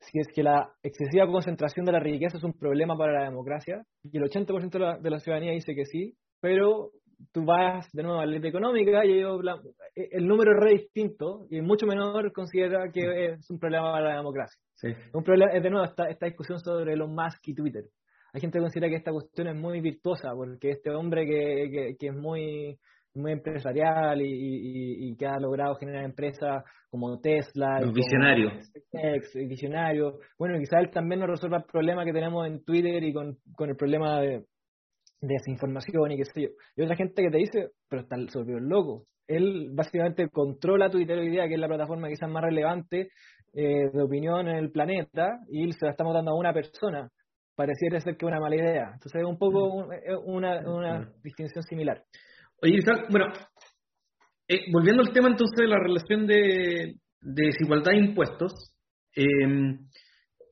si 0.00 0.18
es 0.20 0.28
que 0.32 0.42
la 0.42 0.70
excesiva 0.82 1.26
concentración 1.26 1.84
de 1.84 1.92
la 1.92 2.00
riqueza 2.00 2.38
es 2.38 2.44
un 2.44 2.52
problema 2.52 2.96
para 2.96 3.12
la 3.12 3.24
democracia, 3.24 3.82
y 4.04 4.16
el 4.16 4.24
80% 4.24 4.70
de 4.70 4.78
la, 4.78 4.98
de 4.98 5.10
la 5.10 5.18
ciudadanía 5.18 5.52
dice 5.52 5.74
que 5.74 5.84
sí, 5.84 6.16
pero 6.40 6.92
tú 7.32 7.44
vas 7.44 7.90
de 7.92 8.02
nuevo 8.02 8.20
a 8.20 8.26
la 8.26 8.32
ley 8.32 8.48
económica 8.48 9.04
y 9.04 9.20
eh, 9.20 10.08
el 10.12 10.26
número 10.26 10.52
es 10.52 10.60
re 10.60 10.70
distinto 10.72 11.46
y 11.50 11.60
mucho 11.60 11.86
menor 11.86 12.32
considera 12.32 12.90
que 12.92 13.32
es 13.32 13.50
un 13.50 13.58
problema 13.58 13.92
para 13.92 14.10
la 14.10 14.16
democracia. 14.16 14.58
Un 15.12 15.24
problema, 15.24 15.52
es 15.52 15.62
de 15.62 15.70
nuevo 15.70 15.84
esta, 15.84 16.08
esta 16.08 16.26
discusión 16.26 16.58
sobre 16.60 16.92
Elon 16.92 17.14
Musk 17.14 17.48
y 17.48 17.54
Twitter. 17.54 17.84
Hay 18.32 18.40
gente 18.40 18.58
que 18.58 18.62
considera 18.62 18.88
que 18.88 18.96
esta 18.96 19.10
cuestión 19.10 19.48
es 19.48 19.56
muy 19.56 19.80
virtuosa 19.80 20.32
porque 20.34 20.70
este 20.70 20.90
hombre 20.90 21.26
que, 21.26 21.96
que, 21.98 22.06
es 22.06 22.14
muy 22.14 22.78
muy 23.14 23.32
empresarial 23.32 24.20
y, 24.22 25.16
que 25.16 25.26
ha 25.26 25.40
logrado 25.40 25.74
generar 25.74 26.04
empresas 26.04 26.62
como 26.88 27.18
Tesla. 27.18 27.80
Un 27.82 27.92
visionario. 27.92 28.52
Visionario. 29.48 30.18
Bueno, 30.38 30.56
quizás 30.58 30.84
él 30.84 30.90
también 30.90 31.20
nos 31.20 31.30
resuelva 31.30 31.58
el 31.58 31.64
problema 31.64 32.04
que 32.04 32.12
tenemos 32.12 32.46
en 32.46 32.62
Twitter 32.64 33.02
y 33.02 33.12
con, 33.12 33.38
con 33.56 33.70
el 33.70 33.76
problema 33.76 34.20
de, 34.20 34.44
desinformación 35.20 36.12
y 36.12 36.16
qué 36.16 36.24
sé 36.24 36.42
yo. 36.42 36.48
Y 36.76 36.82
otra 36.82 36.96
gente 36.96 37.22
que 37.22 37.30
te 37.30 37.38
dice, 37.38 37.70
pero 37.88 38.02
está 38.02 38.16
se 38.16 38.38
volvió 38.38 38.60
loco. 38.60 39.04
Él 39.26 39.70
básicamente 39.72 40.28
controla 40.30 40.90
Twitter 40.90 41.18
hoy 41.18 41.30
día, 41.30 41.46
que 41.48 41.54
es 41.54 41.60
la 41.60 41.68
plataforma 41.68 42.08
quizás 42.08 42.30
más 42.30 42.42
relevante 42.42 43.10
eh, 43.52 43.90
de 43.92 44.02
opinión 44.02 44.48
en 44.48 44.56
el 44.56 44.70
planeta, 44.70 45.40
y 45.50 45.70
se 45.72 45.84
la 45.84 45.90
estamos 45.90 46.14
dando 46.14 46.32
a 46.32 46.38
una 46.38 46.52
persona. 46.52 47.08
Pareciera 47.54 48.00
ser 48.00 48.16
que 48.16 48.24
es 48.24 48.30
una 48.30 48.40
mala 48.40 48.56
idea. 48.56 48.90
Entonces 48.94 49.20
es 49.20 49.26
un 49.26 49.38
poco 49.38 49.84
mm. 49.84 49.90
una, 50.24 50.60
una 50.70 51.00
mm. 51.00 51.22
distinción 51.22 51.62
similar. 51.64 52.02
Oye, 52.62 52.78
bueno, 53.10 53.26
eh, 54.48 54.60
volviendo 54.72 55.02
al 55.02 55.12
tema 55.12 55.28
entonces 55.28 55.56
de 55.56 55.68
la 55.68 55.78
relación 55.78 56.26
de, 56.26 56.94
de 57.20 57.46
desigualdad 57.46 57.92
e 57.92 57.98
impuestos, 57.98 58.52
eh, 59.14 59.24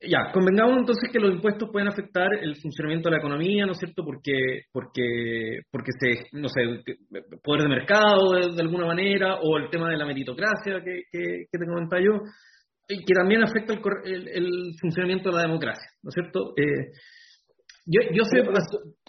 ya, 0.01 0.31
convengamos 0.31 0.77
entonces 0.77 1.09
que 1.11 1.19
los 1.19 1.33
impuestos 1.33 1.69
pueden 1.71 1.87
afectar 1.87 2.27
el 2.41 2.55
funcionamiento 2.57 3.09
de 3.09 3.15
la 3.15 3.19
economía, 3.19 3.65
¿no 3.65 3.71
es 3.71 3.79
cierto? 3.79 4.03
Porque, 4.03 4.65
porque, 4.71 5.61
porque 5.71 5.91
se, 5.99 6.37
no 6.37 6.49
sé, 6.49 6.61
poder 7.43 7.63
de 7.63 7.69
mercado 7.69 8.33
de, 8.33 8.61
alguna 8.61 8.85
manera, 8.85 9.39
o 9.41 9.57
el 9.57 9.69
tema 9.69 9.89
de 9.89 9.97
la 9.97 10.05
meritocracia 10.05 10.83
que, 10.83 11.01
que, 11.11 11.45
te 11.51 11.65
comentaba 11.65 12.01
yo, 12.01 12.21
y 12.87 13.03
que 13.03 13.13
también 13.13 13.43
afecta 13.43 13.73
el, 13.73 14.27
el, 14.27 14.49
funcionamiento 14.79 15.29
de 15.29 15.35
la 15.35 15.41
democracia, 15.43 15.89
¿no 16.03 16.09
es 16.09 16.13
cierto? 16.13 16.53
Eh, 16.55 16.91
yo, 17.85 18.01
yo 18.13 18.23
sé... 18.23 18.43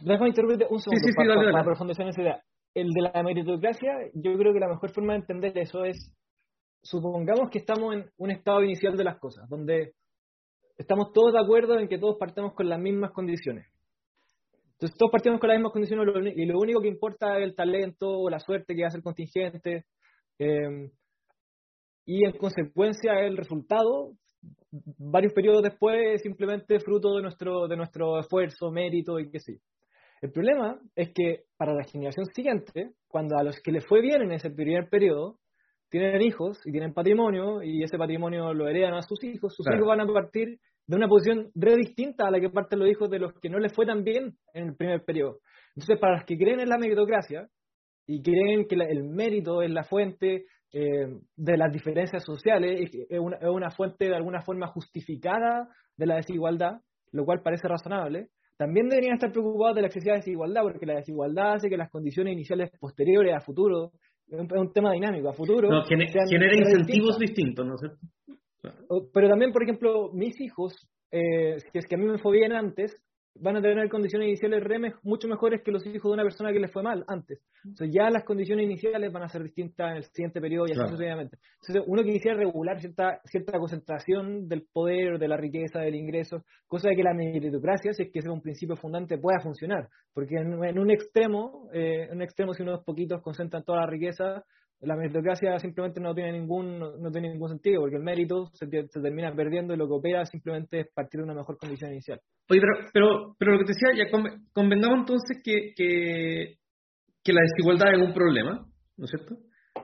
Déjame 0.03 0.29
interrumpirte 0.29 0.67
un 0.71 0.81
segundo 0.81 1.53
para, 1.53 1.65
profundizar 1.65 2.05
en 2.05 2.11
esa 2.11 2.23
idea. 2.23 2.43
El 2.75 2.91
de 2.91 3.03
la 3.03 3.23
meritocracia, 3.23 3.93
yo 4.15 4.37
creo 4.39 4.53
que 4.53 4.61
la 4.61 4.69
mejor 4.69 4.91
forma 4.93 5.13
de 5.13 5.21
entender 5.21 5.59
eso 5.59 5.85
es, 5.85 6.15
supongamos 6.83 7.51
que 7.51 7.59
estamos 7.59 7.95
en 7.95 8.07
un 8.17 8.31
estado 8.31 8.63
inicial 8.63 8.97
de 8.97 9.05
las 9.05 9.19
cosas, 9.19 9.49
donde 9.49 9.93
estamos 10.79 11.13
todos 11.13 11.33
de 11.33 11.41
acuerdo 11.41 11.79
en 11.79 11.89
que 11.89 11.99
todos 11.99 12.17
partamos 12.19 12.55
con 12.55 12.69
las 12.69 12.81
mismas 12.81 13.11
condiciones. 13.13 13.67
Entonces 14.73 14.97
todos 14.97 15.11
partimos 15.11 15.41
con 15.41 15.49
las 15.49 15.59
mismas 15.59 15.73
condiciones 15.73 16.37
y 16.37 16.47
lo 16.47 16.59
único 16.59 16.81
que 16.81 16.89
importa 16.89 17.37
es 17.39 17.45
el 17.45 17.57
talento 17.57 18.09
o 18.09 18.31
la 18.31 18.39
suerte 18.39 18.75
que 18.75 18.85
hace 18.85 18.97
el 18.97 19.03
contingente. 19.03 19.85
Eh, 20.39 20.91
y 22.07 22.25
en 22.25 22.33
consecuencia 22.39 23.21
el 23.21 23.37
resultado, 23.37 24.13
varios 24.99 25.33
periodos 25.33 25.63
después, 25.63 26.15
es 26.15 26.23
simplemente 26.23 26.79
fruto 26.79 27.17
de 27.17 27.23
nuestro, 27.23 27.67
de 27.67 27.77
nuestro 27.77 28.21
esfuerzo, 28.21 28.71
mérito 28.71 29.19
y 29.19 29.31
qué 29.31 29.41
sé. 29.41 29.61
El 30.23 30.31
problema 30.33 30.81
es 30.97 31.11
que 31.13 31.45
para 31.57 31.75
la 31.75 31.85
generación 31.85 32.27
siguiente, 32.27 32.93
cuando 33.09 33.37
a 33.37 33.43
los 33.43 33.61
que 33.61 33.73
les 33.73 33.87
fue 33.87 34.01
bien 34.01 34.23
en 34.23 34.33
ese 34.33 34.51
primer 34.51 34.89
periodo, 34.89 35.39
tienen 35.91 36.23
hijos 36.23 36.61
y 36.65 36.73
tienen 36.73 36.93
patrimonio 36.93 37.63
y 37.63 37.83
ese 37.83 37.99
patrimonio 37.99 38.53
lo 38.53 38.69
heredan 38.69 38.95
a 38.95 39.03
sus 39.03 39.23
hijos, 39.25 39.55
sus 39.55 39.67
hijos 39.67 39.87
van 39.87 40.01
a 40.01 40.07
partir 40.07 40.59
de 40.87 40.97
una 40.97 41.09
posición 41.09 41.51
re 41.55 41.77
distinta 41.77 42.27
a 42.27 42.31
la 42.31 42.41
que 42.41 42.51
parten 42.51 42.79
los 42.79 42.89
hijos 42.89 43.11
de 43.11 43.19
los 43.19 43.33
que 43.41 43.51
no 43.51 43.59
les 43.59 43.73
fue 43.75 43.87
tan 43.87 44.05
bien 44.05 44.37
en 44.55 44.69
el 44.69 44.77
primer 44.77 45.05
periodo. 45.05 45.39
Entonces, 45.77 45.99
para 46.01 46.17
los 46.17 46.25
que 46.25 46.37
creen 46.37 46.61
en 46.61 46.69
la 46.69 46.79
meritocracia 46.79 47.47
y 48.07 48.23
creen 48.23 48.67
que 48.67 48.75
el 48.75 49.05
mérito 49.05 49.63
es 49.63 49.71
la 49.71 49.85
fuente 49.85 50.47
eh, 50.73 51.07
de 51.37 51.57
las 51.57 51.73
diferencias 51.73 52.25
sociales, 52.25 52.91
es 52.93 53.21
una, 53.21 53.71
fuente 53.71 54.07
de 54.07 54.17
alguna 54.17 54.43
forma 54.43 54.67
justificada 54.69 55.69
de 55.97 56.07
la 56.07 56.17
desigualdad, 56.17 56.81
lo 57.13 57.25
cual 57.25 57.43
parece 57.43 57.69
razonable, 57.69 58.29
también 58.57 58.89
deberían 58.89 59.15
estar 59.15 59.31
preocupados 59.31 59.77
de 59.77 59.83
la 59.83 59.87
excesiva 59.89 60.17
desigualdad, 60.17 60.63
porque 60.63 60.87
la 60.87 60.97
desigualdad 60.97 61.55
hace 61.55 61.69
que 61.69 61.77
las 61.77 61.91
condiciones 61.91 62.33
iniciales 62.33 62.71
posteriores 62.81 63.35
a 63.35 63.41
futuro, 63.41 63.93
es 64.31 64.39
un, 64.39 64.73
tema 64.73 64.93
dinámico, 64.93 65.29
a 65.29 65.33
futuro... 65.33 65.71
No, 65.71 65.85
genera 65.85 66.55
incentivos 66.55 67.19
distintos, 67.19 67.67
¿no 67.67 67.75
es 67.75 67.81
cierto? 67.81 67.99
Pero 69.13 69.29
también, 69.29 69.53
por 69.53 69.63
ejemplo, 69.63 70.11
mis 70.13 70.41
hijos, 70.41 70.75
eh, 71.11 71.59
si 71.61 71.79
es 71.79 71.87
que 71.87 71.95
a 71.95 71.99
mí 71.99 72.05
me 72.05 72.19
fue 72.19 72.37
bien 72.37 72.53
antes, 72.53 72.97
van 73.41 73.57
a 73.57 73.63
tener 73.63 73.89
condiciones 73.89 74.29
iniciales 74.29 74.63
REMES 74.63 74.95
mucho 75.03 75.29
mejores 75.29 75.63
que 75.63 75.71
los 75.71 75.85
hijos 75.87 76.11
de 76.11 76.15
una 76.15 76.23
persona 76.23 76.53
que 76.53 76.61
les 76.61 76.73
fue 76.73 76.83
mal 76.83 77.05
antes. 77.07 77.41
Entonces 77.65 77.91
ya 77.93 78.11
las 78.11 78.25
condiciones 78.25 78.65
iniciales 78.65 79.13
van 79.13 79.23
a 79.23 79.29
ser 79.29 79.43
distintas 79.43 79.91
en 79.91 79.97
el 79.97 80.05
siguiente 80.05 80.41
periodo 80.41 80.67
y 80.69 80.73
así 80.73 80.81
sucesivamente. 80.81 81.39
Entonces 81.61 81.85
uno 81.87 82.03
quisiera 82.03 82.37
regular 82.37 82.81
cierta, 82.81 83.21
cierta 83.25 83.59
concentración 83.59 84.49
del 84.49 84.67
poder, 84.73 85.19
de 85.19 85.29
la 85.29 85.37
riqueza, 85.37 85.81
del 85.81 85.95
ingreso, 85.95 86.45
cosa 86.67 86.91
de 86.91 86.97
que 86.97 87.03
la 87.03 87.15
meritocracia, 87.15 87.93
si 87.93 88.05
es 88.05 88.13
que 88.13 88.19
es 88.19 88.27
un 88.27 88.41
principio 88.41 88.77
fundante, 88.77 89.19
pueda 89.19 89.41
funcionar. 89.41 89.89
Porque 90.13 90.37
en, 90.37 90.79
un 90.79 90.91
extremo, 90.91 91.69
eh, 91.73 92.09
en 92.11 92.17
un 92.17 92.23
extremo 92.23 92.55
si 92.55 92.63
unos 92.63 92.85
poquitos 92.85 93.23
concentran 93.23 93.65
toda 93.65 93.81
la 93.81 93.87
riqueza, 93.87 94.45
la 94.81 94.97
meritocracia 94.97 95.59
simplemente 95.59 96.01
no 96.01 96.15
tiene 96.15 96.33
ningún 96.33 96.79
no, 96.79 97.11
tiene 97.11 97.31
ningún 97.31 97.49
sentido 97.49 97.81
porque 97.81 97.97
el 97.97 98.03
mérito 98.03 98.47
se, 98.53 98.67
termina 98.67 99.35
perdiendo 99.35 99.75
y 99.75 99.77
lo 99.77 99.89
que 99.89 99.95
opera 99.95 100.25
simplemente 100.25 100.81
es 100.81 100.87
partir 100.95 101.19
de 101.19 101.25
una 101.25 101.35
mejor 101.35 101.59
condición 101.59 101.93
inicial. 101.93 102.21
Oye, 102.49 102.61
pero, 102.61 102.89
pero, 102.93 103.37
pero 103.39 103.53
lo 103.53 103.59
que 103.59 103.65
te 103.65 103.73
decía, 103.73 104.05
ya 104.05 104.11
convengamos 104.53 105.01
entonces 105.01 105.43
que, 105.43 105.73
que, 105.75 107.33
la 107.33 107.43
desigualdad 107.43 107.93
es 107.93 108.01
un 108.01 108.15
problema, 108.15 108.67
¿no 108.97 109.05
es 109.05 109.11
cierto? 109.11 109.37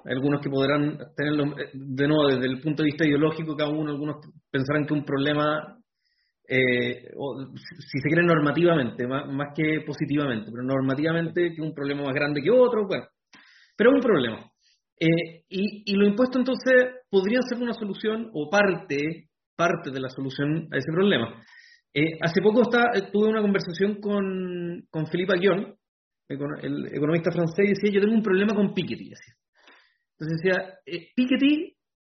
Algunos 0.07 0.41
que 0.41 0.49
podrán 0.49 0.99
tenerlo, 1.15 1.59
eh, 1.59 1.71
de 1.75 2.09
nuevo, 2.09 2.29
desde 2.29 2.47
el 2.47 2.61
punto 2.63 2.83
de 2.83 2.87
vista 2.87 3.07
ideológico, 3.07 3.55
cada 3.55 3.71
uno, 3.71 3.91
algunos 3.91 4.17
pensarán 4.51 4.87
que 4.87 4.95
un 4.95 5.05
problema, 5.05 5.77
eh, 6.49 7.11
o, 7.17 7.37
si 7.55 7.99
se 8.01 8.09
quiere 8.09 8.23
normativamente, 8.23 9.07
más, 9.07 9.31
más 9.31 9.49
que 9.55 9.83
positivamente, 9.87 10.51
pero 10.51 10.63
normativamente 10.63 11.53
que 11.55 11.61
un 11.61 11.75
problema 11.75 12.05
más 12.05 12.15
grande 12.15 12.41
que 12.41 12.51
otro, 12.51 12.87
bueno, 12.87 13.05
pero 13.77 13.91
es 13.91 13.97
un 13.97 14.03
problema. 14.03 14.54
Eh, 15.05 15.45
y, 15.51 15.93
y 15.93 15.97
los 15.97 16.09
impuestos 16.09 16.41
entonces 16.41 17.03
podrían 17.11 17.43
ser 17.43 17.59
una 17.59 17.75
solución 17.75 18.31
o 18.33 18.49
parte, 18.49 19.29
parte 19.55 19.91
de 19.91 20.01
la 20.01 20.09
solución 20.09 20.67
a 20.73 20.79
ese 20.79 20.91
problema. 20.91 21.43
Eh, 21.93 22.17
hace 22.23 22.41
poco 22.41 22.63
está, 22.63 22.91
eh, 22.95 23.11
tuve 23.13 23.29
una 23.29 23.43
conversación 23.43 24.01
con, 24.01 24.87
con 24.91 25.07
Philippe 25.07 25.35
Aguillon, 25.35 25.77
el 26.29 26.87
economista 26.87 27.31
francés, 27.31 27.67
y 27.67 27.75
decía, 27.75 27.91
yo 27.93 28.01
tengo 28.01 28.15
un 28.15 28.23
problema 28.23 28.55
con 28.55 28.73
Piketty. 28.73 29.13
Entonces 30.17 30.41
decía, 30.43 30.79
Piketty 31.15 31.77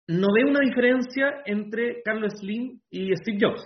no 0.09 0.27
ve 0.35 0.45
una 0.45 0.61
diferencia 0.61 1.43
entre 1.47 2.03
Carlos 2.03 2.35
Slim 2.39 2.81
y 2.91 3.17
Steve 3.17 3.39
Jobs. 3.41 3.65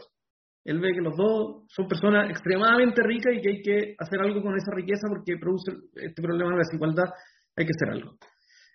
Él 0.65 0.79
ve 0.79 0.93
que 0.93 1.01
los 1.01 1.17
dos 1.17 1.65
son 1.67 1.89
personas 1.89 2.31
extremadamente 2.31 3.03
ricas 3.03 3.35
y 3.35 3.41
que 3.41 3.49
hay 3.49 3.63
que 3.63 3.95
hacer 3.99 4.21
algo 4.21 4.43
con 4.43 4.55
esa 4.55 4.71
riqueza 4.77 5.09
porque 5.09 5.39
produce 5.41 5.73
este 5.97 6.23
problema 6.23 6.53
de 6.53 6.59
desigualdad, 6.59 7.11
hay 7.57 7.67
que 7.67 7.73
hacer 7.75 7.95
algo. 7.95 8.17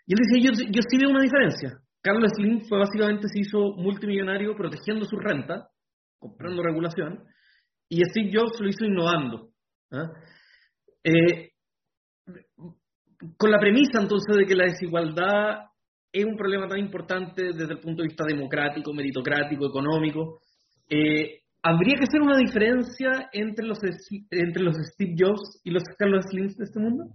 Y 0.05 0.13
él 0.13 0.19
dice, 0.21 0.41
yo, 0.41 0.71
yo 0.71 0.81
sí 0.89 0.97
veo 0.97 1.09
una 1.09 1.21
diferencia. 1.21 1.79
Carlos 2.01 2.31
Slim 2.35 2.61
fue 2.67 2.79
básicamente, 2.79 3.27
se 3.29 3.39
hizo 3.39 3.75
multimillonario 3.77 4.55
protegiendo 4.55 5.05
su 5.05 5.17
renta, 5.17 5.69
comprando 6.19 6.61
regulación, 6.61 7.23
y 7.89 8.01
Steve 8.05 8.31
Jobs 8.33 8.59
lo 8.59 8.67
hizo 8.67 8.85
innovando. 8.85 9.49
¿ah? 9.91 10.11
Eh, 11.03 11.51
con 13.37 13.51
la 13.51 13.59
premisa 13.59 14.01
entonces 14.01 14.35
de 14.35 14.45
que 14.45 14.55
la 14.55 14.65
desigualdad 14.65 15.67
es 16.11 16.25
un 16.25 16.35
problema 16.35 16.67
tan 16.67 16.79
importante 16.79 17.53
desde 17.53 17.73
el 17.73 17.79
punto 17.79 18.01
de 18.01 18.09
vista 18.09 18.25
democrático, 18.25 18.93
meritocrático, 18.93 19.65
económico, 19.65 20.39
eh, 20.89 21.41
¿habría 21.61 21.95
que 21.95 22.03
hacer 22.03 22.21
una 22.21 22.37
diferencia 22.37 23.29
entre 23.31 23.65
los, 23.65 23.79
entre 24.29 24.63
los 24.63 24.75
Steve 24.75 25.15
Jobs 25.17 25.61
y 25.63 25.71
los 25.71 25.83
Carlos 25.97 26.25
Slim 26.29 26.47
de 26.47 26.63
este 26.63 26.79
mundo? 26.79 27.05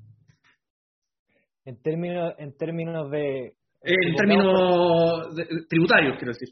En 1.68 1.82
términos, 1.82 2.34
en 2.38 2.56
términos 2.56 3.10
de... 3.10 3.54
En 3.82 4.16
términos 4.16 5.34
tributarios, 5.68 6.16
quiero 6.16 6.32
decir. 6.32 6.48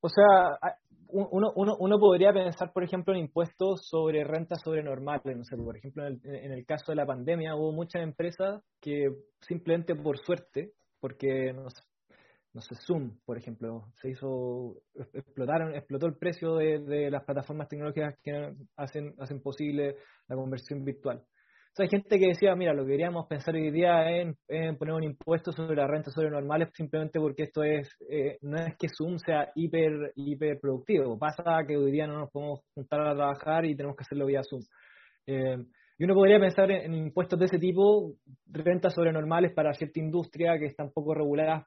O 0.00 0.08
sea, 0.08 0.58
uno, 1.08 1.52
uno, 1.54 1.76
uno 1.78 1.98
podría 2.00 2.32
pensar, 2.32 2.72
por 2.72 2.82
ejemplo, 2.82 3.12
en 3.12 3.20
impuestos 3.20 3.86
sobre 3.86 4.24
rentas 4.24 4.62
sobre 4.64 4.82
normales. 4.82 5.36
No 5.36 5.44
sé, 5.44 5.56
por 5.58 5.76
ejemplo, 5.76 6.06
en 6.06 6.18
el, 6.24 6.34
en 6.36 6.52
el 6.52 6.64
caso 6.64 6.90
de 6.90 6.96
la 6.96 7.04
pandemia 7.04 7.54
hubo 7.54 7.70
muchas 7.70 8.02
empresas 8.02 8.62
que 8.80 9.10
simplemente 9.42 9.94
por 9.94 10.16
suerte, 10.16 10.72
porque 11.00 11.52
no 11.52 11.68
sé, 11.68 11.82
no 12.54 12.62
sé, 12.62 12.76
Zoom, 12.86 13.18
por 13.26 13.36
ejemplo, 13.36 13.84
se 14.00 14.08
hizo, 14.08 14.76
explotaron, 15.12 15.74
explotó 15.74 16.06
el 16.06 16.16
precio 16.16 16.54
de, 16.56 16.78
de 16.78 17.10
las 17.10 17.24
plataformas 17.24 17.68
tecnológicas 17.68 18.18
que 18.22 18.54
hacen, 18.76 19.14
hacen 19.18 19.42
posible 19.42 19.96
la 20.28 20.36
conversión 20.36 20.82
virtual 20.82 21.22
hay 21.78 21.88
gente 21.88 22.18
que 22.18 22.28
decía, 22.28 22.54
mira, 22.54 22.74
lo 22.74 22.84
que 22.84 22.92
queríamos 22.92 23.26
pensar 23.26 23.54
hoy 23.54 23.70
día 23.70 24.10
en, 24.10 24.36
poner 24.76 24.94
un 24.94 25.04
impuesto 25.04 25.52
sobre 25.52 25.76
la 25.76 25.86
renta 25.86 26.10
sobre 26.10 26.30
normales 26.30 26.68
simplemente 26.74 27.18
porque 27.18 27.44
esto 27.44 27.62
es, 27.62 27.88
eh, 28.08 28.38
no 28.42 28.56
es 28.58 28.76
que 28.76 28.88
Zoom 28.88 29.18
sea 29.18 29.50
hiper, 29.54 30.12
hiper 30.16 30.58
productivo. 30.60 31.18
Pasa 31.18 31.64
que 31.66 31.76
hoy 31.76 31.90
día 31.92 32.06
no 32.06 32.18
nos 32.18 32.30
podemos 32.30 32.60
juntar 32.74 33.00
a 33.00 33.14
trabajar 33.14 33.64
y 33.64 33.76
tenemos 33.76 33.96
que 33.96 34.02
hacerlo 34.02 34.26
vía 34.26 34.42
Zoom. 34.42 34.62
Eh, 35.26 35.64
y 35.98 36.04
uno 36.04 36.14
podría 36.14 36.40
pensar 36.40 36.70
en, 36.70 36.94
impuestos 36.94 37.38
de 37.38 37.44
ese 37.44 37.58
tipo, 37.58 38.14
rentas 38.46 38.94
sobre 38.94 39.12
normales 39.12 39.52
para 39.52 39.74
cierta 39.74 40.00
industria 40.00 40.58
que 40.58 40.64
están 40.64 40.90
poco 40.92 41.14
reguladas. 41.14 41.66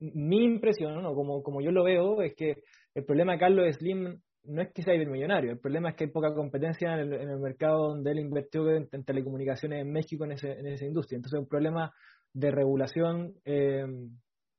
Mi 0.00 0.44
impresión, 0.44 1.00
¿no? 1.00 1.14
como, 1.14 1.40
como 1.42 1.60
yo 1.60 1.70
lo 1.70 1.84
veo, 1.84 2.20
es 2.20 2.34
que 2.34 2.56
el 2.96 3.04
problema 3.04 3.34
de 3.34 3.38
Carlos 3.38 3.76
Slim 3.76 4.20
no 4.44 4.62
es 4.62 4.72
que 4.72 4.82
sea 4.82 4.94
millonario, 4.96 5.52
el 5.52 5.58
problema 5.58 5.90
es 5.90 5.96
que 5.96 6.04
hay 6.04 6.10
poca 6.10 6.34
competencia 6.34 6.94
en 6.94 7.12
el, 7.12 7.38
mercado 7.38 7.88
donde 7.88 8.10
él 8.10 8.20
invirtió 8.20 8.70
en, 8.70 8.88
telecomunicaciones 9.04 9.82
en 9.82 9.92
México 9.92 10.24
en, 10.24 10.32
ese, 10.32 10.52
en 10.52 10.66
esa 10.66 10.86
industria. 10.86 11.16
Entonces 11.16 11.38
es 11.38 11.42
un 11.42 11.48
problema 11.48 11.92
de 12.32 12.50
regulación. 12.50 13.34
Eh, 13.44 13.84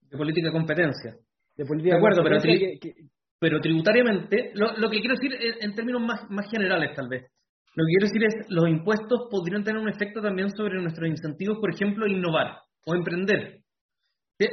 de 0.01 0.17
política 0.17 0.47
de 0.47 0.53
competencia. 0.53 1.15
De, 1.55 1.65
política 1.65 1.95
de 1.95 1.99
acuerdo, 1.99 2.23
pero, 2.23 2.37
pero 3.39 3.59
tributariamente, 3.59 4.51
lo, 4.53 4.77
lo, 4.77 4.89
que 4.89 4.99
quiero 4.99 5.15
decir 5.15 5.31
en, 5.61 5.73
términos 5.73 6.01
más, 6.01 6.29
más 6.29 6.49
generales 6.49 6.95
tal 6.95 7.07
vez, 7.09 7.23
lo 7.73 7.85
que 7.85 7.91
quiero 7.91 8.07
decir 8.07 8.23
es 8.23 8.49
los 8.49 8.67
impuestos 8.67 9.27
podrían 9.29 9.63
tener 9.63 9.81
un 9.81 9.89
efecto 9.89 10.21
también 10.21 10.49
sobre 10.49 10.81
nuestros 10.81 11.07
incentivos, 11.07 11.57
por 11.59 11.73
ejemplo, 11.73 12.05
innovar 12.05 12.57
o 12.85 12.95
emprender. 12.95 13.61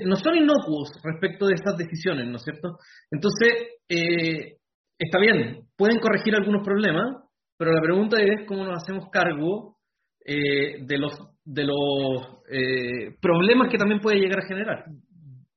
No 0.05 0.17
son 0.17 0.37
inocuos 0.37 0.91
respecto 1.03 1.47
de 1.47 1.55
estas 1.55 1.77
decisiones, 1.77 2.27
¿no 2.27 2.37
es 2.37 2.43
cierto? 2.43 2.77
Entonces, 3.11 3.79
eh, 3.89 4.58
está 4.99 5.19
bien, 5.19 5.67
pueden 5.77 6.01
corregir 6.01 6.35
algunos 6.35 6.65
problemas, 6.65 7.25
pero 7.57 7.73
la 7.73 7.81
pregunta 7.81 8.17
es 8.21 8.47
cómo 8.47 8.65
nos 8.65 8.83
hacemos 8.83 9.09
cargo 9.11 9.77
eh, 10.25 10.85
de 10.85 10.99
los, 10.99 11.13
de 11.45 11.65
los 11.65 12.43
eh, 12.51 13.17
problemas 13.21 13.69
que 13.71 13.79
también 13.79 14.01
puede 14.01 14.19
llegar 14.19 14.41
a 14.41 14.47
generar. 14.47 14.85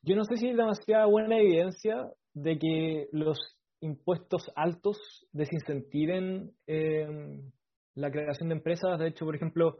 Yo 0.04 0.16
no 0.16 0.24
sé 0.24 0.38
si 0.38 0.48
hay 0.48 0.56
demasiada 0.56 1.06
buena 1.06 1.38
evidencia 1.38 1.96
de 2.34 2.58
que 2.58 3.08
los 3.12 3.38
impuestos 3.82 4.52
altos 4.56 4.98
desincentiven 5.32 6.52
em, 6.68 7.52
la 7.96 8.12
creación 8.12 8.50
de 8.50 8.56
empresas. 8.56 9.00
De 9.00 9.10
hecho, 9.10 9.26
por 9.26 9.36
ejemplo, 9.36 9.78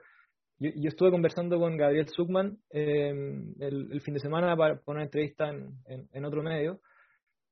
yo, 0.60 0.90
estuve 0.90 1.12
conversando 1.12 1.58
con 1.60 1.78
Gabriel 1.78 2.08
Zuckman 2.08 2.58
em, 2.70 3.54
el, 3.60 4.02
fin 4.02 4.14
de 4.14 4.20
semana 4.20 4.56
para, 4.56 4.80
una 4.86 5.04
entrevista 5.04 5.50
en, 5.50 6.08
en 6.12 6.26
otro 6.26 6.44
medio, 6.44 6.82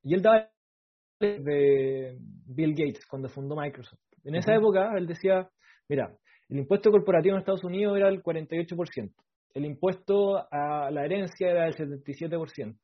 y 0.03 0.13
él 0.13 0.21
daba 0.21 0.49
de 1.19 2.17
Bill 2.47 2.73
Gates 2.75 3.05
cuando 3.05 3.29
fundó 3.29 3.55
Microsoft. 3.55 3.99
En 4.23 4.35
esa 4.35 4.55
época 4.55 4.91
él 4.97 5.07
decía, 5.07 5.49
mira, 5.87 6.13
el 6.49 6.59
impuesto 6.59 6.91
corporativo 6.91 7.35
en 7.35 7.39
Estados 7.39 7.63
Unidos 7.63 7.97
era 7.97 8.09
el 8.09 8.23
48%, 8.23 9.13
el 9.53 9.65
impuesto 9.65 10.37
a 10.51 10.89
la 10.91 11.05
herencia 11.05 11.49
era 11.49 11.67
el 11.67 11.75
77%, 11.75 12.75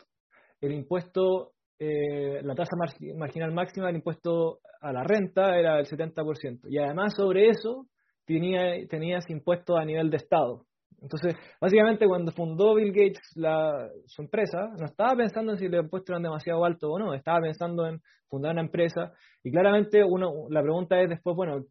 el 0.61 0.71
impuesto, 0.71 1.53
eh, 1.79 2.41
la 2.43 2.55
tasa 2.55 2.75
marginal 3.15 3.51
máxima 3.53 3.87
del 3.87 3.97
impuesto 3.97 4.59
a 4.81 4.93
la 4.93 5.03
renta 5.03 5.57
era 5.57 5.79
el 5.79 5.87
70%, 5.87 6.67
y 6.69 6.77
además 6.77 7.13
sobre 7.15 7.49
eso 7.49 7.87
tenía, 8.25 8.87
tenías 8.87 9.29
impuestos 9.29 9.77
a 9.79 9.85
nivel 9.85 10.09
de 10.09 10.17
Estado, 10.17 10.65
entonces, 11.01 11.35
básicamente 11.61 12.07
cuando 12.07 12.31
fundó 12.31 12.75
Bill 12.75 12.91
Gates 12.91 13.21
la, 13.35 13.89
su 14.07 14.23
empresa, 14.23 14.69
no 14.79 14.85
estaba 14.85 15.15
pensando 15.15 15.51
en 15.51 15.59
si 15.59 15.67
los 15.67 15.83
impuestos 15.83 16.09
eran 16.09 16.23
demasiado 16.23 16.65
altos 16.65 16.89
o 16.91 16.97
no, 16.97 17.13
estaba 17.13 17.41
pensando 17.41 17.85
en 17.87 17.99
fundar 18.27 18.53
una 18.53 18.61
empresa 18.61 19.11
y 19.43 19.51
claramente 19.51 20.03
uno, 20.03 20.47
la 20.49 20.61
pregunta 20.61 20.99
es 20.99 21.09
después, 21.09 21.35
bueno, 21.35 21.63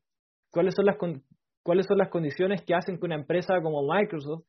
¿cuáles 0.51 0.75
son 0.75 0.87
las, 0.87 0.97
cuáles 1.63 1.87
son 1.87 1.99
las 1.99 2.11
condiciones 2.11 2.63
que 2.63 2.75
hacen 2.75 2.99
que 2.99 3.07
una 3.07 3.17
empresa 3.17 3.61
como 3.61 3.83
Microsoft 3.83 4.45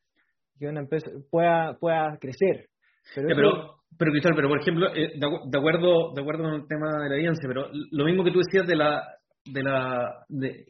que 0.59 0.67
una 0.67 0.81
empresa 0.81 1.09
pueda, 1.31 1.75
pueda 1.79 2.17
crecer? 2.19 2.67
Pero, 3.15 3.81
pero, 3.97 4.11
Cristal, 4.11 4.33
pero 4.35 4.49
por 4.49 4.59
ejemplo, 4.59 4.87
eh, 4.95 5.13
de, 5.15 5.57
acuerdo, 5.57 6.13
de 6.13 6.21
acuerdo 6.21 6.43
con 6.43 6.53
el 6.53 6.67
tema 6.67 6.87
de 7.03 7.09
la 7.09 7.15
audiencia, 7.15 7.47
pero 7.47 7.69
lo 7.91 8.05
mismo 8.05 8.23
que 8.23 8.31
tú 8.31 8.39
decías 8.39 8.67
de 8.67 8.75
la 8.75 9.01
de 9.45 9.61
la 9.61 10.25
de, 10.27 10.65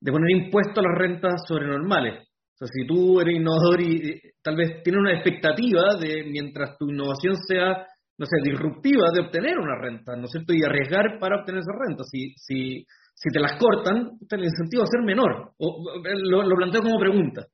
de 0.00 0.12
poner 0.12 0.30
impuestos 0.30 0.78
a 0.78 0.88
las 0.88 0.98
rentas 0.98 1.34
sobrenormales. 1.48 2.25
O 2.56 2.64
sea, 2.64 2.68
si 2.72 2.86
tú 2.86 3.20
eres 3.20 3.36
innovador 3.36 3.82
y, 3.82 4.18
tal 4.42 4.56
vez 4.56 4.82
tienes 4.82 5.00
una 5.00 5.12
expectativa 5.12 5.94
de 6.00 6.24
mientras 6.24 6.78
tu 6.78 6.88
innovación 6.88 7.36
sea, 7.36 7.86
no 8.16 8.24
sé, 8.24 8.38
disruptiva, 8.42 9.10
de 9.12 9.20
obtener 9.20 9.58
una 9.58 9.78
renta, 9.78 10.16
¿no 10.16 10.24
es 10.24 10.30
cierto? 10.30 10.54
Y 10.54 10.64
arriesgar 10.64 11.18
para 11.20 11.40
obtener 11.40 11.60
esa 11.60 11.72
renta. 11.86 12.02
Si, 12.04 12.32
si, 12.36 12.86
si 13.14 13.28
te 13.30 13.40
las 13.40 13.58
cortan, 13.58 14.12
el 14.30 14.44
incentivo 14.44 14.80
va 14.80 14.84
a 14.84 14.90
ser 14.90 15.02
menor. 15.02 15.52
O, 15.58 15.84
lo, 16.30 16.42
lo 16.44 16.56
planteo 16.56 16.80
como 16.80 16.98
pregunta. 16.98 17.46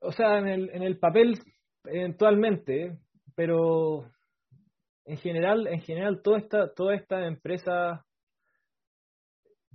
O 0.00 0.12
sea, 0.12 0.38
en 0.38 0.46
el, 0.46 0.70
en 0.70 0.82
el 0.84 1.00
papel 1.00 1.36
eventualmente, 1.84 2.96
pero 3.34 4.08
en 5.04 5.16
general, 5.16 5.66
en 5.66 5.80
general 5.80 6.22
toda 6.22 6.38
esta, 6.38 6.72
toda 6.74 6.94
esta 6.94 7.26
empresa 7.26 8.04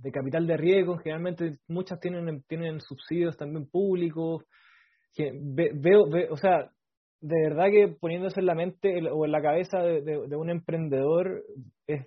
de 0.04 0.12
capital 0.12 0.46
de 0.46 0.58
riesgo, 0.58 0.98
generalmente 0.98 1.56
muchas 1.66 1.98
tienen, 1.98 2.42
tienen 2.46 2.80
subsidios 2.80 3.38
también 3.38 3.66
públicos. 3.66 4.44
Veo, 5.16 6.02
o 6.30 6.36
sea, 6.36 6.70
de 7.22 7.48
verdad 7.48 7.70
que 7.70 7.88
poniéndose 7.98 8.40
en 8.40 8.46
la 8.46 8.54
mente 8.54 9.00
o 9.10 9.24
en 9.24 9.32
la 9.32 9.40
cabeza 9.40 9.78
de, 9.78 10.36
un 10.36 10.50
emprendedor 10.50 11.42
es 11.86 12.06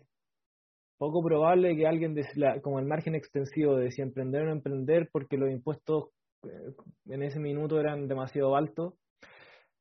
poco 1.00 1.24
probable 1.24 1.76
que 1.76 1.88
alguien 1.88 2.16
como 2.62 2.78
el 2.78 2.86
margen 2.86 3.16
extensivo 3.16 3.76
de 3.78 3.90
si 3.90 4.04
emprender 4.04 4.44
o 4.44 4.46
no 4.46 4.52
emprender 4.52 5.10
porque 5.12 5.38
los 5.38 5.50
impuestos 5.50 6.10
eh, 6.44 6.74
en 7.08 7.24
ese 7.24 7.40
minuto 7.40 7.80
eran 7.80 8.08
demasiado 8.08 8.56
altos 8.56 8.94